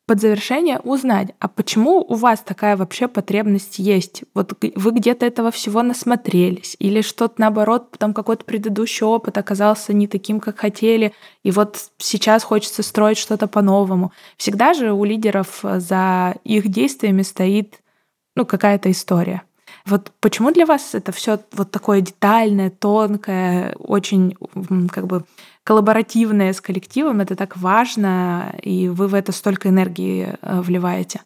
под 0.06 0.22
завершение 0.22 0.80
узнать, 0.80 1.30
а 1.40 1.48
почему 1.48 2.06
у 2.08 2.14
вас 2.14 2.40
такая 2.42 2.78
вообще 2.78 3.08
потребность 3.08 3.80
есть? 3.80 4.24
Вот 4.36 4.54
вы 4.76 4.92
где-то 4.92 5.26
этого 5.26 5.50
всего 5.50 5.82
насмотрелись? 5.82 6.76
Или 6.80 7.02
что-то 7.02 7.36
наоборот, 7.38 7.92
там 7.98 8.14
какой-то 8.14 8.46
предыдущий 8.46 9.06
опыт 9.06 9.38
оказался 9.38 9.94
не 9.94 10.08
таким, 10.08 10.40
как 10.40 10.60
хотели, 10.60 11.14
и 11.44 11.52
вот 11.52 11.92
сейчас 11.98 12.44
хочется 12.44 12.84
строить 12.84 13.18
что-то 13.18 13.48
по-новому? 13.48 14.12
Всегда 14.38 14.74
же 14.74 14.94
у 14.94 15.04
лидеров 15.04 15.62
за 15.64 16.36
их 16.44 16.68
действиями 16.68 17.24
стоит 17.24 17.82
ну, 18.36 18.46
какая-то 18.46 18.92
история. 18.92 19.42
Вот 19.86 20.12
почему 20.20 20.52
для 20.52 20.66
вас 20.66 20.96
это 20.96 21.12
все 21.12 21.40
вот 21.52 21.72
такое 21.72 22.02
детальное, 22.02 22.72
тонкое, 22.72 23.76
очень 23.78 24.36
как 24.92 25.06
бы 25.06 25.24
коллаборативное 25.66 26.54
с 26.54 26.62
коллективом, 26.62 27.22
это 27.22 27.36
так 27.36 27.58
важно, 27.58 28.56
и 28.62 28.88
вы 28.88 29.08
в 29.08 29.16
это 29.16 29.32
столько 29.32 29.70
энергии 29.70 30.30
э, 30.42 30.62
вливаете? 30.62 31.22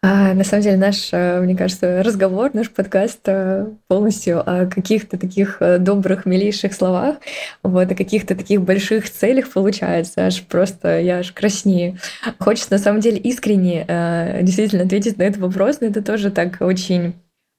А, 0.00 0.32
на 0.34 0.44
самом 0.44 0.62
деле 0.62 0.76
наш, 0.76 1.08
э, 1.12 1.40
мне 1.40 1.56
кажется, 1.56 2.02
разговор, 2.04 2.50
наш 2.54 2.70
подкаст 2.70 3.20
э, 3.26 3.66
полностью 3.88 4.48
о 4.48 4.66
каких-то 4.66 5.18
таких 5.18 5.60
добрых, 5.80 6.24
милейших 6.24 6.72
словах, 6.72 7.16
вот, 7.64 7.90
о 7.90 7.94
каких-то 7.96 8.36
таких 8.36 8.62
больших 8.62 9.10
целях 9.10 9.50
получается. 9.50 10.26
Аж 10.26 10.42
просто 10.42 11.00
я 11.00 11.18
аж 11.18 11.32
краснею. 11.32 11.98
Хочется 12.38 12.72
на 12.72 12.78
самом 12.78 13.00
деле 13.00 13.18
искренне 13.18 14.40
действительно 14.42 14.84
ответить 14.84 15.18
на 15.18 15.24
этот 15.24 15.40
вопрос, 15.40 15.80
но 15.80 15.88
это 15.88 16.00
тоже 16.00 16.30
так 16.30 16.58
очень 16.60 17.14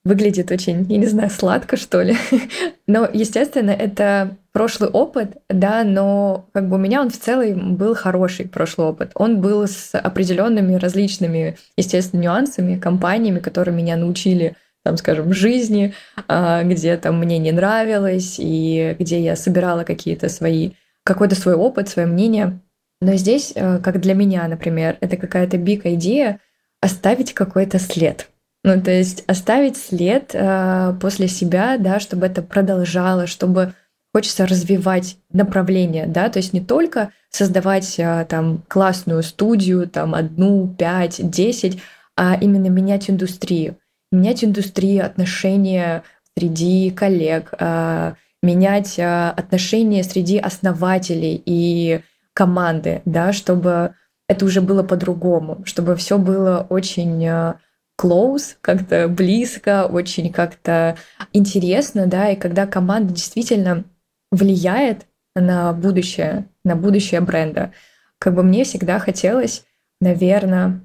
выглядит 0.05 0.51
очень, 0.51 0.85
я 0.89 0.97
не 0.97 1.07
знаю, 1.07 1.29
сладко, 1.31 1.75
что 1.75 2.01
ли. 2.01 2.15
Но, 2.87 3.09
естественно, 3.11 3.71
это 3.71 4.37
прошлый 4.53 4.89
опыт, 4.89 5.37
да, 5.49 5.83
но 5.83 6.47
как 6.53 6.69
бы 6.69 6.77
у 6.77 6.79
меня 6.79 7.01
он 7.01 7.09
в 7.09 7.17
целом 7.17 7.75
был 7.75 7.93
хороший 7.93 8.47
прошлый 8.47 8.87
опыт. 8.87 9.11
Он 9.15 9.41
был 9.41 9.67
с 9.67 9.93
определенными 9.93 10.75
различными, 10.75 11.57
естественно, 11.75 12.21
нюансами, 12.21 12.79
компаниями, 12.79 13.39
которые 13.39 13.75
меня 13.75 13.97
научили 13.97 14.55
там, 14.85 14.95
скажем, 14.95 15.33
жизни, 15.33 15.93
а, 16.29 16.63
где 16.63 16.95
там 16.95 17.19
мне 17.19 17.37
не 17.37 17.51
нравилось, 17.51 18.35
и 18.37 18.95
где 18.97 19.19
я 19.19 19.35
собирала 19.35 19.83
какие-то 19.83 20.29
свои, 20.29 20.71
какой-то 21.03 21.35
свой 21.35 21.55
опыт, 21.55 21.89
свое 21.89 22.07
мнение. 22.07 22.61
Но 23.01 23.15
здесь, 23.15 23.51
э, 23.55 23.79
как 23.79 23.99
для 23.99 24.13
меня, 24.13 24.47
например, 24.47 24.97
это 25.01 25.17
какая-то 25.17 25.57
биг 25.57 25.85
идея 25.85 26.39
оставить 26.81 27.33
какой-то 27.33 27.79
след– 27.79 28.29
Ну, 28.65 28.81
то 28.81 28.89
есть 28.89 29.23
оставить 29.27 29.77
след 29.77 30.31
э, 30.33 30.95
после 30.99 31.27
себя, 31.27 31.77
да, 31.77 31.99
чтобы 31.99 32.25
это 32.25 32.41
продолжало, 32.41 33.27
чтобы 33.27 33.75
хочется 34.11 34.47
развивать 34.47 35.17
направление, 35.31 36.07
да, 36.07 36.29
то 36.29 36.39
есть 36.39 36.51
не 36.51 36.61
только 36.61 37.11
создавать 37.29 37.99
э, 37.99 38.25
там 38.27 38.63
классную 38.67 39.21
студию, 39.21 39.87
там 39.87 40.15
одну, 40.15 40.67
пять, 40.67 41.19
десять, 41.29 41.79
а 42.17 42.35
именно 42.41 42.65
менять 42.65 43.07
индустрию, 43.07 43.77
менять 44.11 44.43
индустрию, 44.43 45.05
отношения 45.05 46.01
среди 46.35 46.89
коллег, 46.89 47.53
э, 47.59 48.13
менять 48.41 48.97
э, 48.97 49.29
отношения 49.29 50.03
среди 50.03 50.39
основателей 50.39 51.39
и 51.45 52.01
команды, 52.33 53.03
да, 53.05 53.31
чтобы 53.31 53.93
это 54.27 54.43
уже 54.43 54.61
было 54.61 54.81
по-другому, 54.81 55.61
чтобы 55.65 55.95
все 55.95 56.17
было 56.17 56.65
очень 56.67 57.23
э, 57.23 57.53
close, 57.99 58.55
как-то 58.61 59.07
близко, 59.07 59.85
очень 59.85 60.31
как-то 60.31 60.97
интересно, 61.33 62.07
да, 62.07 62.29
и 62.29 62.35
когда 62.35 62.67
команда 62.67 63.13
действительно 63.13 63.85
влияет 64.31 65.05
на 65.35 65.73
будущее, 65.73 66.47
на 66.63 66.75
будущее 66.75 67.21
бренда. 67.21 67.73
Как 68.19 68.33
бы 68.33 68.43
мне 68.43 68.63
всегда 68.63 68.99
хотелось, 68.99 69.65
наверное, 69.99 70.81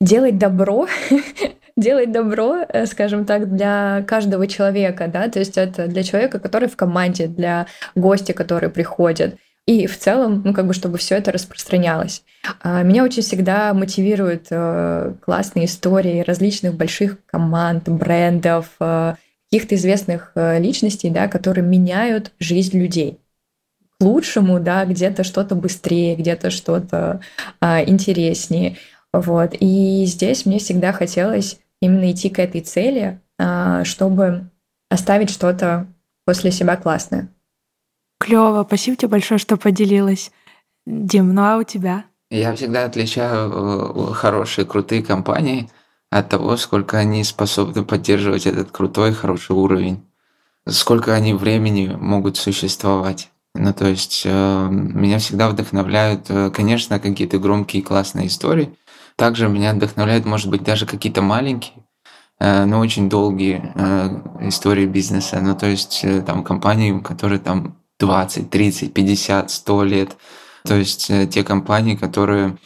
делать 0.00 0.38
добро, 0.38 0.86
делать 1.76 2.12
добро, 2.12 2.58
э, 2.68 2.86
скажем 2.86 3.24
так, 3.24 3.52
для 3.52 4.04
каждого 4.06 4.46
человека, 4.46 5.08
да, 5.08 5.28
то 5.28 5.38
есть 5.38 5.58
это 5.58 5.86
для 5.86 6.02
человека, 6.02 6.38
который 6.38 6.68
в 6.68 6.76
команде, 6.76 7.26
для 7.26 7.66
гостя, 7.94 8.32
который 8.32 8.70
приходит. 8.70 9.38
И 9.66 9.86
в 9.86 9.98
целом, 9.98 10.42
ну, 10.44 10.52
как 10.52 10.66
бы, 10.66 10.74
чтобы 10.74 10.98
все 10.98 11.16
это 11.16 11.32
распространялось. 11.32 12.22
А, 12.62 12.82
меня 12.82 13.04
очень 13.04 13.22
всегда 13.22 13.72
мотивируют 13.74 14.46
э, 14.50 15.14
классные 15.20 15.66
истории 15.66 16.22
различных 16.22 16.74
больших 16.74 17.24
команд, 17.26 17.88
брендов, 17.88 18.66
э, 18.80 19.14
каких-то 19.50 19.74
известных 19.74 20.32
личностей, 20.36 21.10
да, 21.10 21.26
которые 21.26 21.64
меняют 21.64 22.32
жизнь 22.38 22.78
людей 22.78 23.18
к 24.00 24.04
лучшему, 24.04 24.60
да, 24.60 24.84
где-то 24.86 25.24
что-то 25.24 25.54
быстрее, 25.54 26.16
где-то 26.16 26.50
что-то 26.50 27.20
а, 27.60 27.84
интереснее. 27.84 28.78
Вот. 29.12 29.54
И 29.60 30.04
здесь 30.06 30.46
мне 30.46 30.58
всегда 30.58 30.92
хотелось 30.92 31.58
именно 31.82 32.10
идти 32.10 32.30
к 32.30 32.38
этой 32.38 32.62
цели, 32.62 33.20
а, 33.38 33.84
чтобы 33.84 34.48
оставить 34.88 35.30
что-то 35.30 35.86
после 36.24 36.50
себя 36.50 36.76
классное. 36.76 37.28
Клево, 38.20 38.64
спасибо 38.66 38.96
тебе 38.96 39.08
большое, 39.08 39.38
что 39.38 39.56
поделилась. 39.56 40.30
Дим, 40.86 41.34
ну 41.34 41.42
а 41.42 41.56
у 41.56 41.62
тебя? 41.62 42.04
Я 42.30 42.54
всегда 42.54 42.84
отличаю 42.84 43.50
э, 43.50 44.12
хорошие, 44.12 44.66
крутые 44.66 45.02
компании 45.02 45.70
от 46.10 46.28
того, 46.28 46.56
сколько 46.58 46.98
они 46.98 47.24
способны 47.24 47.82
поддерживать 47.82 48.46
этот 48.46 48.70
крутой, 48.70 49.14
хороший 49.14 49.56
уровень, 49.56 50.04
сколько 50.68 51.14
они 51.14 51.32
времени 51.32 51.96
могут 51.98 52.36
существовать. 52.36 53.30
Ну, 53.54 53.72
то 53.72 53.86
есть 53.86 54.22
э, 54.26 54.68
меня 54.70 55.18
всегда 55.18 55.48
вдохновляют, 55.48 56.26
э, 56.28 56.50
конечно, 56.50 57.00
какие-то 57.00 57.38
громкие 57.38 57.82
классные 57.82 58.26
истории, 58.28 58.76
также 59.16 59.48
меня 59.48 59.72
вдохновляют, 59.72 60.24
может 60.24 60.50
быть, 60.50 60.62
даже 60.62 60.86
какие-то 60.86 61.22
маленькие, 61.22 61.84
э, 62.38 62.64
но 62.66 62.78
очень 62.80 63.08
долгие 63.08 63.72
э, 63.74 64.48
истории 64.48 64.86
бизнеса. 64.86 65.40
Ну, 65.40 65.56
то 65.56 65.66
есть 65.66 66.00
э, 66.04 66.20
там 66.22 66.44
компании, 66.44 67.00
которые 67.00 67.40
там 67.40 67.79
20, 68.00 68.50
30, 68.50 68.92
50, 68.92 69.50
100 69.50 69.84
лет. 69.84 70.16
То 70.64 70.74
есть 70.74 71.10
те 71.30 71.44
компании, 71.44 71.94
которые 71.94 72.58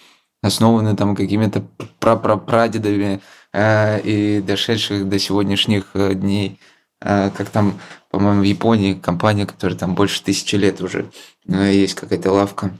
основаны 0.42 0.96
там 0.96 1.14
какими-то 1.14 1.64
прапрапрадедами 2.00 3.20
и 3.54 4.42
дошедших 4.44 5.08
до 5.08 5.18
сегодняшних 5.18 5.92
дней. 5.94 6.58
Как 6.98 7.50
там, 7.50 7.78
по-моему, 8.10 8.40
в 8.40 8.44
Японии 8.44 8.94
компания, 8.94 9.46
которая 9.46 9.78
там 9.78 9.94
больше 9.94 10.22
тысячи 10.24 10.56
лет 10.56 10.80
уже 10.80 11.10
есть 11.46 11.94
какая-то 11.94 12.32
лавка 12.32 12.72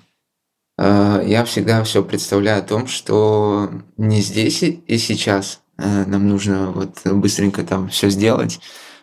Э, 0.78 1.22
я 1.24 1.44
всегда 1.44 1.82
все 1.84 2.02
представляю 2.02 2.60
о 2.60 2.66
том, 2.66 2.86
что 2.86 3.70
не 3.96 4.20
здесь 4.20 4.62
и 4.62 4.98
сейчас 4.98 5.60
э, 5.78 6.04
нам 6.06 6.28
нужно 6.28 6.70
вот 6.70 7.00
быстренько 7.04 7.62
там 7.62 7.88
все 7.88 8.10
сделать, 8.10 8.56
э, 8.56 8.60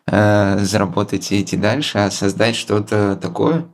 заработать 0.07 1.31
и 1.31 1.41
идти 1.41 1.57
дальше, 1.57 1.99
а 1.99 2.11
создать 2.11 2.55
что-то 2.55 3.15
такое, 3.15 3.65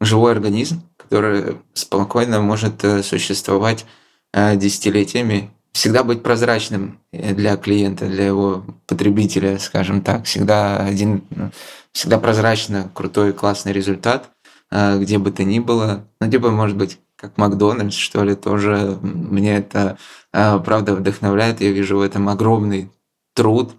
живой 0.00 0.32
организм, 0.32 0.82
который 0.96 1.58
спокойно 1.72 2.40
может 2.40 2.84
существовать 3.02 3.86
десятилетиями, 4.32 5.50
всегда 5.72 6.04
быть 6.04 6.22
прозрачным 6.22 7.00
для 7.12 7.56
клиента, 7.56 8.06
для 8.06 8.26
его 8.26 8.64
потребителя, 8.86 9.58
скажем 9.58 10.00
так, 10.02 10.24
всегда 10.24 10.78
один, 10.78 11.24
ну, 11.30 11.50
всегда 11.92 12.18
прозрачно 12.18 12.90
крутой 12.94 13.32
классный 13.32 13.72
результат, 13.72 14.30
где 14.70 15.18
бы 15.18 15.30
то 15.30 15.44
ни 15.44 15.58
было, 15.58 16.06
ну, 16.20 16.30
типа, 16.30 16.50
может 16.50 16.76
быть, 16.76 16.98
как 17.16 17.38
Макдональдс, 17.38 17.96
что 17.96 18.24
ли, 18.24 18.34
тоже 18.34 18.98
мне 19.02 19.56
это 19.56 19.98
правда 20.32 20.94
вдохновляет. 20.94 21.60
Я 21.60 21.70
вижу 21.70 21.98
в 21.98 22.02
этом 22.02 22.28
огромный 22.28 22.90
труд, 23.34 23.72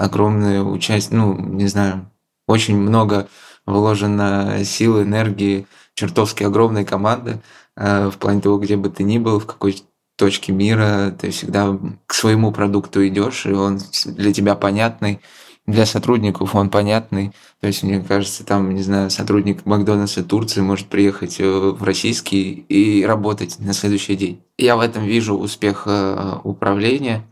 огромное 0.00 0.62
участие, 0.62 1.18
ну, 1.18 1.36
не 1.38 1.66
знаю, 1.66 2.10
очень 2.46 2.76
много 2.76 3.28
вложено 3.66 4.64
сил, 4.64 5.02
энергии, 5.02 5.66
чертовски 5.94 6.44
огромной 6.44 6.84
команды 6.84 7.40
а, 7.76 8.10
в 8.10 8.16
плане 8.16 8.40
того, 8.40 8.58
где 8.58 8.76
бы 8.76 8.88
ты 8.90 9.04
ни 9.04 9.18
был, 9.18 9.38
в 9.38 9.46
какой 9.46 9.82
точке 10.16 10.52
мира, 10.52 11.14
ты 11.18 11.30
всегда 11.30 11.78
к 12.06 12.14
своему 12.14 12.52
продукту 12.52 13.06
идешь, 13.06 13.46
и 13.46 13.52
он 13.52 13.78
для 14.04 14.32
тебя 14.32 14.54
понятный, 14.54 15.20
для 15.66 15.86
сотрудников 15.86 16.54
он 16.54 16.68
понятный. 16.68 17.32
То 17.60 17.66
есть, 17.66 17.82
мне 17.82 18.00
кажется, 18.00 18.44
там, 18.44 18.74
не 18.74 18.82
знаю, 18.82 19.10
сотрудник 19.10 19.64
Макдональдса 19.64 20.24
Турции 20.24 20.60
может 20.60 20.88
приехать 20.88 21.40
э, 21.40 21.44
в 21.44 21.82
российский 21.82 22.64
и 22.68 23.04
работать 23.04 23.58
на 23.58 23.72
следующий 23.72 24.16
день. 24.16 24.42
Я 24.58 24.76
в 24.76 24.80
этом 24.80 25.04
вижу 25.04 25.36
успех 25.36 25.84
э, 25.86 26.34
управления, 26.44 27.24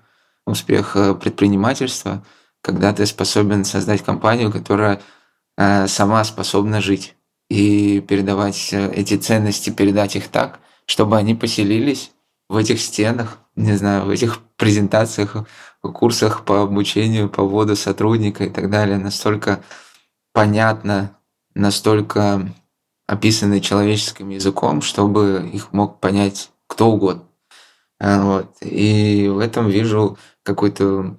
успех 0.47 0.97
э, 0.97 1.15
предпринимательства, 1.15 2.25
когда 2.63 2.93
ты 2.93 3.07
способен 3.07 3.65
создать 3.65 4.03
компанию, 4.03 4.53
которая 4.53 5.01
сама 5.57 6.23
способна 6.25 6.81
жить 6.81 7.17
и 7.51 8.01
передавать 8.01 8.73
эти 8.73 9.17
ценности, 9.17 9.71
передать 9.71 10.17
их 10.17 10.29
так, 10.29 10.61
чтобы 10.87 11.17
они 11.17 11.35
поселились 11.35 12.13
в 12.49 12.57
этих 12.57 12.81
стенах, 12.81 13.39
не 13.57 13.77
знаю, 13.77 14.05
в 14.05 14.11
этих 14.11 14.41
презентациях, 14.57 15.37
курсах 15.81 16.45
по 16.45 16.63
обучению, 16.63 17.29
по 17.29 17.43
вводу 17.43 17.77
сотрудника 17.77 18.45
и 18.45 18.51
так 18.51 18.71
далее, 18.71 18.99
настолько 18.99 19.63
понятно, 20.33 21.17
настолько 21.55 22.53
описаны 23.07 23.61
человеческим 23.61 24.29
языком, 24.29 24.83
чтобы 24.83 25.49
их 25.53 25.73
мог 25.73 26.01
понять 26.01 26.51
кто 26.67 26.91
угодно. 26.91 27.25
А, 28.01 28.23
вот. 28.23 28.57
И 28.61 29.29
в 29.29 29.39
этом 29.39 29.69
вижу 29.69 30.19
какую-то 30.43 31.17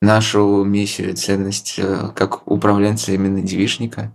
нашу 0.00 0.64
миссию 0.64 1.10
и 1.10 1.14
ценность 1.14 1.74
э, 1.78 2.10
как 2.14 2.50
управленца 2.50 3.12
именно 3.12 3.40
девишника, 3.40 4.12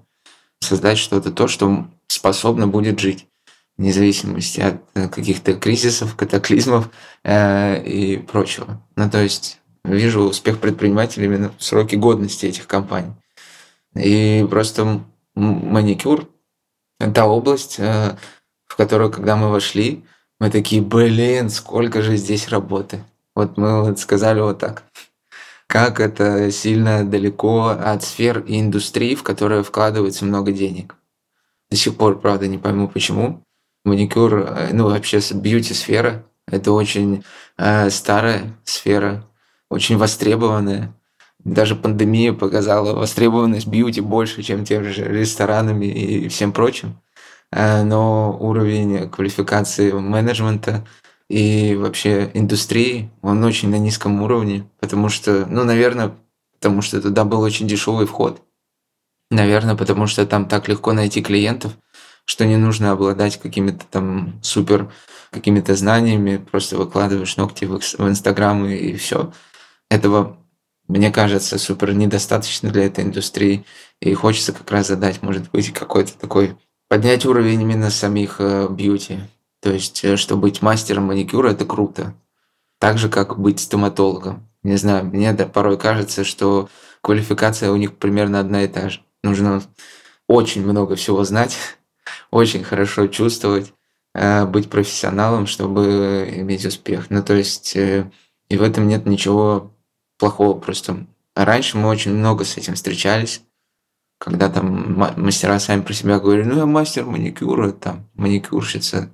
создать 0.60 0.98
что-то 0.98 1.32
то, 1.32 1.48
что 1.48 1.88
способно 2.08 2.68
будет 2.68 3.00
жить 3.00 3.28
вне 3.78 3.92
зависимости 3.94 4.62
от 4.62 4.76
э, 4.94 5.08
каких-то 5.08 5.56
кризисов, 5.56 6.16
катаклизмов 6.16 6.90
э, 7.24 7.84
и 7.84 8.18
прочего. 8.18 8.82
Ну, 8.96 9.10
то 9.10 9.22
есть 9.22 9.60
вижу 9.84 10.22
успех 10.22 10.60
предпринимателей 10.60 11.26
именно 11.26 11.52
в 11.58 11.64
сроке 11.64 11.98
годности 11.98 12.46
этих 12.46 12.68
компаний. 12.68 13.14
И 13.96 14.46
просто 14.50 15.04
маникюр– 15.36 16.30
это 17.00 17.26
область, 17.26 17.80
э, 17.80 18.16
в 18.68 18.76
которую, 18.76 19.12
когда 19.12 19.36
мы 19.36 19.50
вошли, 19.50 20.06
мы 20.40 20.50
такие, 20.50 20.82
блин, 20.82 21.50
сколько 21.50 22.02
же 22.02 22.18
здесь 22.18 22.50
работы. 22.50 23.04
Вот 23.36 23.58
мы 23.58 23.84
вот 23.84 24.00
сказали 24.00 24.42
вот 24.42 24.60
так. 24.60 24.84
Как 25.72 26.02
это 26.02 26.52
сильно 26.52 27.06
далеко 27.06 27.70
от 27.70 28.04
сфер 28.04 28.40
и 28.40 28.60
индустрии, 28.60 29.16
в 29.16 29.24
которые 29.24 29.64
вкладывается 29.64 30.26
много 30.26 30.52
денег. 30.52 30.98
До 31.70 31.78
сих 31.78 31.96
пор, 31.96 32.20
правда, 32.20 32.46
не 32.50 32.58
пойму 32.58 32.90
почему 32.90 33.42
маникюр, 33.86 34.40
э, 34.40 34.74
ну 34.74 34.90
вообще 34.90 35.22
бьюти-сфера, 35.34 36.26
это 36.46 36.74
очень 36.74 37.24
э, 37.58 37.90
старая 37.90 38.54
сфера, 38.66 39.26
очень 39.70 39.96
востребованная. 39.96 40.94
Даже 41.40 41.78
пандемия 41.78 42.34
показала 42.34 42.94
востребованность 42.94 43.68
бьюти 43.68 44.02
больше, 44.02 44.44
чем 44.44 44.66
тем 44.66 44.84
же 44.84 45.06
ресторанами 45.06 45.86
и 45.86 46.28
всем 46.28 46.52
прочим. 46.52 47.00
Э, 47.54 47.84
но 47.84 48.38
уровень 48.38 49.10
квалификации 49.10 49.94
менеджмента 49.94 50.86
и 51.32 51.76
вообще 51.76 52.30
индустрии, 52.34 53.10
он 53.22 53.44
очень 53.44 53.70
на 53.70 53.78
низком 53.78 54.22
уровне, 54.22 54.68
потому 54.80 55.10
что, 55.10 55.46
ну, 55.48 55.64
наверное, 55.64 56.14
потому 56.60 56.82
что 56.82 57.02
туда 57.02 57.24
был 57.26 57.42
очень 57.42 57.68
дешевый 57.68 58.06
вход. 58.06 58.42
Наверное, 59.30 59.76
потому 59.76 60.08
что 60.08 60.26
там 60.26 60.46
так 60.48 60.68
легко 60.68 60.94
найти 60.94 61.22
клиентов– 61.22 61.74
что 62.26 62.46
не 62.46 62.58
нужно 62.58 62.92
обладать 62.92 63.38
какими-то 63.38 63.86
там 63.90 64.40
супер 64.42 64.92
какими-то 65.32 65.76
знаниями, 65.76 66.38
просто 66.38 66.78
выкладываешь 66.78 67.38
ногти 67.38 67.66
в 67.66 67.76
Инстаграм 67.76 68.66
и, 68.66 68.96
все. 68.96 69.32
этого, 69.90 70.38
мне 70.88 71.12
кажется, 71.12 71.58
супер 71.58 71.94
недостаточно 71.94 72.70
для 72.70 72.86
этой 72.86 73.06
индустрии. 73.06 73.66
И 74.02 74.14
хочется 74.14 74.52
как 74.52 74.70
раз 74.72 74.88
задать, 74.88 75.22
может 75.22 75.50
быть, 75.52 75.72
какой-то 75.72 76.18
такой 76.18 76.58
поднять 76.90 77.26
уровень 77.26 77.62
именно 77.62 77.90
самих 77.90 78.38
э, 78.40 78.68
бьюти. 78.70 79.20
То 79.62 79.72
есть, 79.72 80.04
э, 80.04 80.18
что 80.18 80.36
быть 80.36 80.62
мастером 80.62 81.06
маникюра– 81.06 81.50
это 81.52 81.66
круто. 81.66 82.16
Так 82.80 82.98
же, 82.98 83.10
как 83.10 83.40
быть 83.40 83.60
стоматологом. 83.60 84.50
Не 84.64 84.76
знаю, 84.76 85.06
мне 85.06 85.34
да, 85.34 85.46
порой 85.46 85.78
кажется, 85.78 86.24
что 86.24 86.70
квалификация 87.02 87.72
у 87.72 87.76
них 87.76 87.96
примерно 87.96 88.40
одна 88.40 88.64
и 88.64 88.68
та 88.68 88.90
же. 88.90 89.02
Нужно 89.24 89.62
очень 90.28 90.64
много 90.66 90.96
всего 90.96 91.24
знать, 91.24 91.58
очень 92.32 92.64
хорошо 92.64 93.08
чувствовать, 93.08 93.74
э, 94.16 94.46
быть 94.46 94.70
профессионалом, 94.70 95.46
чтобы 95.46 96.32
иметь 96.38 96.66
успех. 96.66 97.10
Ну, 97.10 97.24
то 97.24 97.34
есть, 97.34 97.76
э, 97.76 98.12
и 98.50 98.58
в 98.58 98.64
этом 98.64 98.88
нет 98.88 99.06
ничего 99.06 99.76
плохого. 100.18 100.60
Просто 100.60 101.06
раньше 101.36 101.78
мы 101.78 101.88
очень 101.88 102.14
много 102.14 102.46
с 102.46 102.58
этим 102.58 102.74
встречались, 102.74 103.44
когда 104.18 104.50
там 104.50 104.98
мастера 105.18 105.60
сами 105.60 105.82
про 105.82 105.94
себя 105.94 106.20
говорили, 106.20 106.48
ну, 106.48 106.58
я 106.58 106.66
мастер 106.66 107.06
маникюра, 107.06 107.72
там, 107.72 108.10
маникюрщица. 108.14 109.10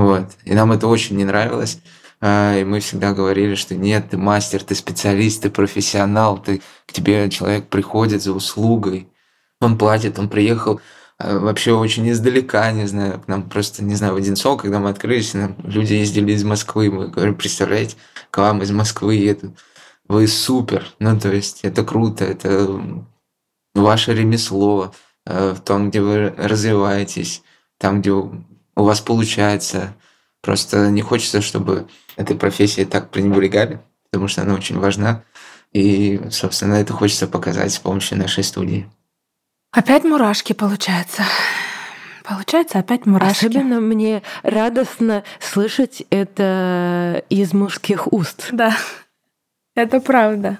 Вот. 0.00 0.30
И 0.44 0.54
нам 0.54 0.72
это 0.72 0.86
очень 0.86 1.16
не 1.16 1.26
нравилось. 1.26 1.78
А, 2.22 2.56
и 2.56 2.64
мы 2.64 2.80
всегда 2.80 3.12
говорили, 3.12 3.54
что 3.54 3.74
нет, 3.74 4.08
ты 4.10 4.16
мастер, 4.16 4.64
ты 4.64 4.74
специалист, 4.74 5.42
ты 5.42 5.50
профессионал, 5.50 6.38
ты, 6.38 6.62
к 6.86 6.92
тебе 6.92 7.28
человек 7.28 7.68
приходит 7.68 8.22
за 8.22 8.32
услугой, 8.32 9.08
он 9.60 9.76
платит, 9.76 10.18
он 10.18 10.30
приехал 10.30 10.80
а, 11.18 11.38
вообще 11.38 11.72
очень 11.72 12.10
издалека, 12.10 12.72
не 12.72 12.86
знаю, 12.86 13.20
к 13.20 13.28
нам 13.28 13.42
просто, 13.42 13.84
не 13.84 13.94
знаю, 13.94 14.14
в 14.14 14.16
Одинцово, 14.16 14.56
когда 14.56 14.78
мы 14.78 14.88
открылись, 14.88 15.34
нам 15.34 15.54
люди 15.64 15.92
ездили 15.92 16.32
из 16.32 16.44
Москвы, 16.44 16.90
мы 16.90 17.08
говорим, 17.08 17.34
представляете, 17.34 17.96
к 18.30 18.38
вам 18.38 18.62
из 18.62 18.70
Москвы 18.70 19.16
едут, 19.16 19.52
вы 20.08 20.26
супер, 20.28 20.86
ну, 20.98 21.20
то 21.20 21.30
есть 21.30 21.60
это 21.62 21.84
круто, 21.84 22.24
это 22.24 22.80
ваше 23.74 24.14
ремесло, 24.14 24.94
э, 25.26 25.52
в 25.52 25.60
том, 25.60 25.90
где 25.90 26.00
вы 26.00 26.34
развиваетесь, 26.38 27.42
там, 27.78 28.00
где 28.00 28.12
у 28.80 28.84
вас 28.84 29.00
получается. 29.00 29.94
Просто 30.42 30.90
не 30.90 31.02
хочется, 31.02 31.42
чтобы 31.42 31.86
этой 32.16 32.36
профессией 32.36 32.86
так 32.86 33.10
пренебрегали, 33.10 33.80
потому 34.10 34.28
что 34.28 34.42
она 34.42 34.54
очень 34.54 34.78
важна. 34.78 35.22
И, 35.72 36.20
собственно, 36.30 36.74
это 36.74 36.92
хочется 36.92 37.28
показать 37.28 37.72
с 37.72 37.78
помощью 37.78 38.18
нашей 38.18 38.42
студии. 38.42 38.90
Опять 39.72 40.04
мурашки, 40.04 40.52
получается. 40.52 41.22
Получается, 42.24 42.78
опять 42.78 43.06
мурашки. 43.06 43.46
Особенно 43.46 43.80
мне 43.80 44.22
радостно 44.42 45.24
слышать 45.38 46.02
это 46.10 47.22
из 47.28 47.52
мужских 47.52 48.12
уст. 48.12 48.48
Да, 48.52 48.76
это 49.74 50.00
правда. 50.00 50.58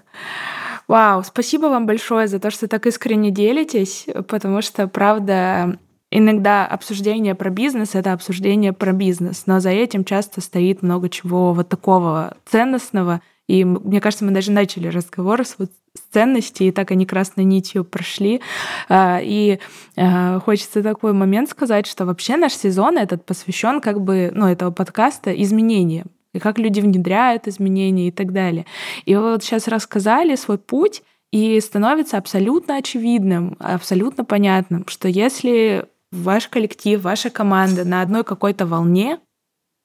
Вау, 0.86 1.22
спасибо 1.24 1.66
вам 1.66 1.86
большое 1.86 2.28
за 2.28 2.40
то, 2.40 2.50
что 2.50 2.66
так 2.68 2.86
искренне 2.86 3.30
делитесь, 3.30 4.06
потому 4.28 4.60
что, 4.62 4.88
правда, 4.88 5.78
иногда 6.10 6.66
обсуждение 6.66 7.34
про 7.34 7.50
бизнес— 7.50 7.90
это 7.94 8.12
обсуждение 8.12 8.72
про 8.72 8.92
бизнес, 8.92 9.44
но 9.46 9.60
за 9.60 9.70
этим 9.70 10.04
часто 10.04 10.40
стоит 10.40 10.82
много 10.82 11.08
чего 11.08 11.52
вот 11.52 11.68
такого 11.68 12.36
ценностного. 12.44 13.20
И 13.46 13.64
мне 13.64 14.00
кажется, 14.00 14.24
мы 14.24 14.30
даже 14.30 14.52
начали 14.52 14.88
разговор 14.88 15.44
с, 15.44 15.56
вот, 15.58 15.70
с 15.96 16.12
ценностей, 16.12 16.68
и 16.68 16.72
так 16.72 16.90
они 16.92 17.04
красной 17.04 17.44
нитью 17.44 17.84
прошли. 17.84 18.40
А, 18.88 19.20
и 19.22 19.58
а, 19.96 20.38
хочется 20.40 20.82
такой 20.82 21.12
момент 21.12 21.50
сказать, 21.50 21.86
что 21.86 22.06
вообще 22.06 22.36
наш 22.36 22.52
сезон 22.52 22.96
этот 22.96 23.26
посвящен 23.26 23.80
как 23.80 24.00
бы, 24.00 24.30
ну, 24.34 24.46
этого 24.46 24.70
подкаста 24.70 25.32
изменениям 25.32 26.06
и 26.32 26.38
как 26.38 26.58
люди 26.58 26.80
внедряют 26.80 27.48
изменения 27.48 28.08
и 28.08 28.12
так 28.12 28.32
далее. 28.32 28.66
И 29.04 29.16
вы 29.16 29.32
вот 29.32 29.42
сейчас 29.42 29.66
рассказали 29.66 30.36
свой 30.36 30.58
путь, 30.58 31.02
и 31.32 31.60
становится 31.60 32.18
абсолютно 32.18 32.76
очевидным, 32.76 33.56
абсолютно 33.60 34.24
понятным, 34.24 34.84
что 34.88 35.08
если 35.08 35.86
ваш 36.12 36.48
коллектив, 36.48 37.00
ваша 37.00 37.30
команда 37.30 37.84
на 37.84 38.02
одной 38.02 38.24
какой-то 38.24 38.66
волне, 38.66 39.18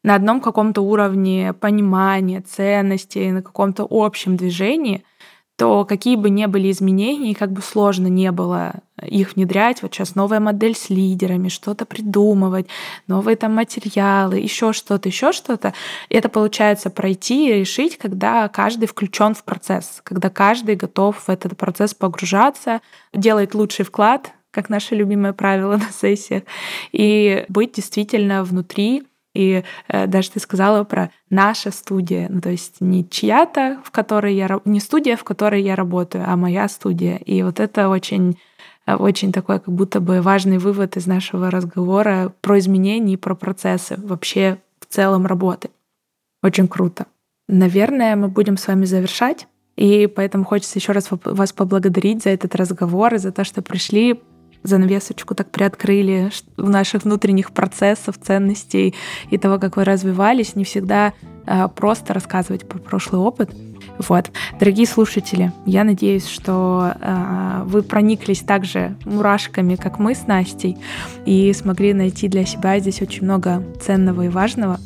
на 0.03 0.15
одном 0.15 0.41
каком-то 0.41 0.81
уровне 0.81 1.53
понимания, 1.53 2.41
ценностей, 2.41 3.31
на 3.31 3.41
каком-то 3.41 3.87
общем 3.89 4.37
движении— 4.37 5.03
то 5.57 5.85
какие 5.85 6.17
бы 6.17 6.29
ни 6.29 6.45
были 6.47 6.69
изменения, 6.69 7.33
как 7.33 7.51
бы 7.51 7.61
сложно 7.61 8.07
не 8.07 8.31
было 8.31 8.81
их 9.01 9.35
внедрять, 9.35 9.81
вот 9.81 9.93
сейчас 9.93 10.15
новая 10.15 10.41
модель 10.41 10.75
с 10.75 10.89
лидерами, 10.89 11.47
что-то 11.47 11.85
придумывать, 11.85 12.67
новые 13.07 13.37
там 13.37 13.55
материалы, 13.55 14.37
еще 14.37 14.73
что-то, 14.73 15.07
еще 15.07 15.31
что-то, 15.31 15.73
это 16.09 16.27
получается 16.27 16.89
пройти 16.89 17.49
и 17.49 17.59
решить, 17.59 17.97
когда 17.97 18.49
каждый 18.49 18.87
включен 18.87 19.33
в 19.33 19.43
процесс, 19.43 20.01
когда 20.03 20.29
каждый 20.29 20.75
готов 20.75 21.17
в 21.17 21.29
этот 21.29 21.55
процесс 21.55 21.93
погружаться, 21.93 22.81
делает 23.13 23.55
лучший 23.55 23.85
вклад, 23.85 24.33
как 24.55 24.69
наше 24.69 24.95
любимое 24.95 25.33
правило 25.33 25.77
на 25.77 25.91
сессиях, 25.91 26.43
и 26.91 27.45
быть 27.49 27.73
действительно 27.73 28.43
внутри 28.43 29.03
и 29.35 29.63
э, 29.89 30.07
даже 30.07 30.31
ты 30.31 30.39
сказала 30.39 30.85
про 30.85 31.11
наша 31.29 31.69
студия, 31.71 32.27
ну 32.29 32.41
то 32.41 32.49
есть 32.49 32.77
не 32.79 33.07
чья-то, 33.07 33.81
в 33.83 33.91
которой 33.91 34.33
я 34.33 34.61
не 34.63 34.79
студия, 34.79 35.17
в 35.17 35.23
которой 35.25 35.61
я 35.61 35.75
работаю, 35.75 36.23
а 36.25 36.35
моя 36.37 36.67
студия. 36.69 37.17
И 37.17 37.43
вот 37.43 37.59
это 37.59 37.89
очень 37.89 38.39
э, 38.87 38.95
очень 38.95 39.33
такой 39.33 39.59
как 39.59 39.73
будто 39.73 39.99
бы 39.99 40.21
важный 40.21 40.57
вывод 40.57 40.95
из 40.95 41.05
нашего 41.05 41.51
разговора 41.51 42.33
про 42.41 42.57
изменения 42.59 43.15
и 43.15 43.17
про 43.17 43.35
процессы 43.35 43.97
вообще 43.97 44.57
в 44.79 44.85
целом 44.85 45.25
работы. 45.25 45.69
Очень 46.41 46.69
круто. 46.69 47.05
Наверное, 47.49 48.15
мы 48.15 48.29
будем 48.29 48.55
с 48.57 48.67
вами 48.67 48.85
завершать. 48.85 49.47
И 49.75 50.07
поэтому 50.07 50.45
хочется 50.45 50.79
еще 50.79 50.93
раз 50.93 51.09
вас 51.11 51.51
поблагодарить 51.51 52.23
за 52.23 52.29
этот 52.29 52.55
разговор 52.55 53.13
и 53.13 53.17
за 53.17 53.33
то, 53.33 53.43
что 53.43 53.61
пришли, 53.61 54.21
занавесочку 54.65 55.35
так 55.35 55.49
приоткрыли 55.51 56.31
в 56.57 56.69
наших 56.69 57.03
внутренних 57.03 57.51
процессов, 57.51 58.15
ценностей 58.21 58.95
и 59.29 59.37
того, 59.37 59.59
как 59.59 59.77
вы 59.77 59.83
развивались, 59.83 60.55
не 60.55 60.63
всегда 60.63 61.13
э, 61.45 61.67
просто 61.75 62.13
рассказывать 62.13 62.67
про 62.67 62.79
прошлый 62.79 63.21
опыт. 63.21 63.51
Вот. 63.99 64.31
Дорогие 64.59 64.87
слушатели, 64.87 65.51
я 65.65 65.83
надеюсь, 65.83 66.27
что 66.27 66.93
э, 66.99 67.63
вы 67.65 67.83
прониклись 67.83 68.41
также 68.41 68.95
мурашками, 69.05 69.75
как 69.75 69.99
мы 69.99 70.15
с 70.15 70.27
Настей, 70.27 70.77
и 71.25 71.53
смогли 71.53 71.93
найти 71.93 72.27
для 72.27 72.45
себя 72.45 72.79
здесь 72.79 73.01
очень 73.01 73.23
много 73.23 73.63
ценного 73.81 74.23
и 74.23 74.29
важного. 74.29 74.79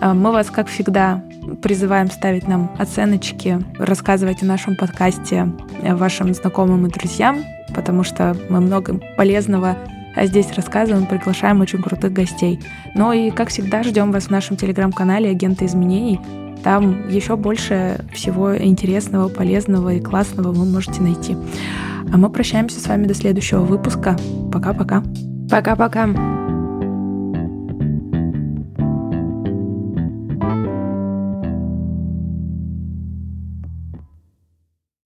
Э, 0.00 0.14
мы 0.14 0.32
вас, 0.32 0.50
как 0.50 0.68
всегда, 0.68 1.22
призываем 1.62 2.10
ставить 2.10 2.48
нам 2.48 2.74
оценочки, 2.78 3.62
рассказывать 3.78 4.42
о 4.42 4.46
нашем 4.46 4.74
подкасте 4.76 5.52
вашим 5.82 6.34
знакомым 6.34 6.86
и 6.86 6.90
друзьям, 6.90 7.44
потому 7.74 8.04
что 8.04 8.36
мы 8.48 8.60
много 8.60 9.00
полезного 9.16 9.76
здесь 10.24 10.52
рассказываем, 10.52 11.06
приглашаем 11.06 11.60
очень 11.60 11.82
крутых 11.82 12.12
гостей. 12.12 12.60
Ну 12.94 13.12
и, 13.12 13.30
как 13.30 13.48
всегда, 13.48 13.82
ждем 13.82 14.12
вас 14.12 14.24
в 14.24 14.30
нашем 14.30 14.56
телеграм-канале 14.56 15.30
«Агенты 15.30 15.66
изменений». 15.66 16.20
Там 16.64 17.08
еще 17.08 17.36
больше 17.36 18.04
всего 18.12 18.56
интересного, 18.56 19.28
полезного 19.28 19.94
и 19.94 20.00
классного 20.00 20.52
вы 20.52 20.64
можете 20.64 21.00
найти. 21.00 21.36
А 22.12 22.16
мы 22.16 22.30
прощаемся 22.30 22.80
с 22.80 22.86
вами 22.86 23.06
до 23.06 23.14
следующего 23.14 23.60
выпуска. 23.60 24.16
Пока-пока. 24.50 25.02
Пока-пока. 25.50 26.45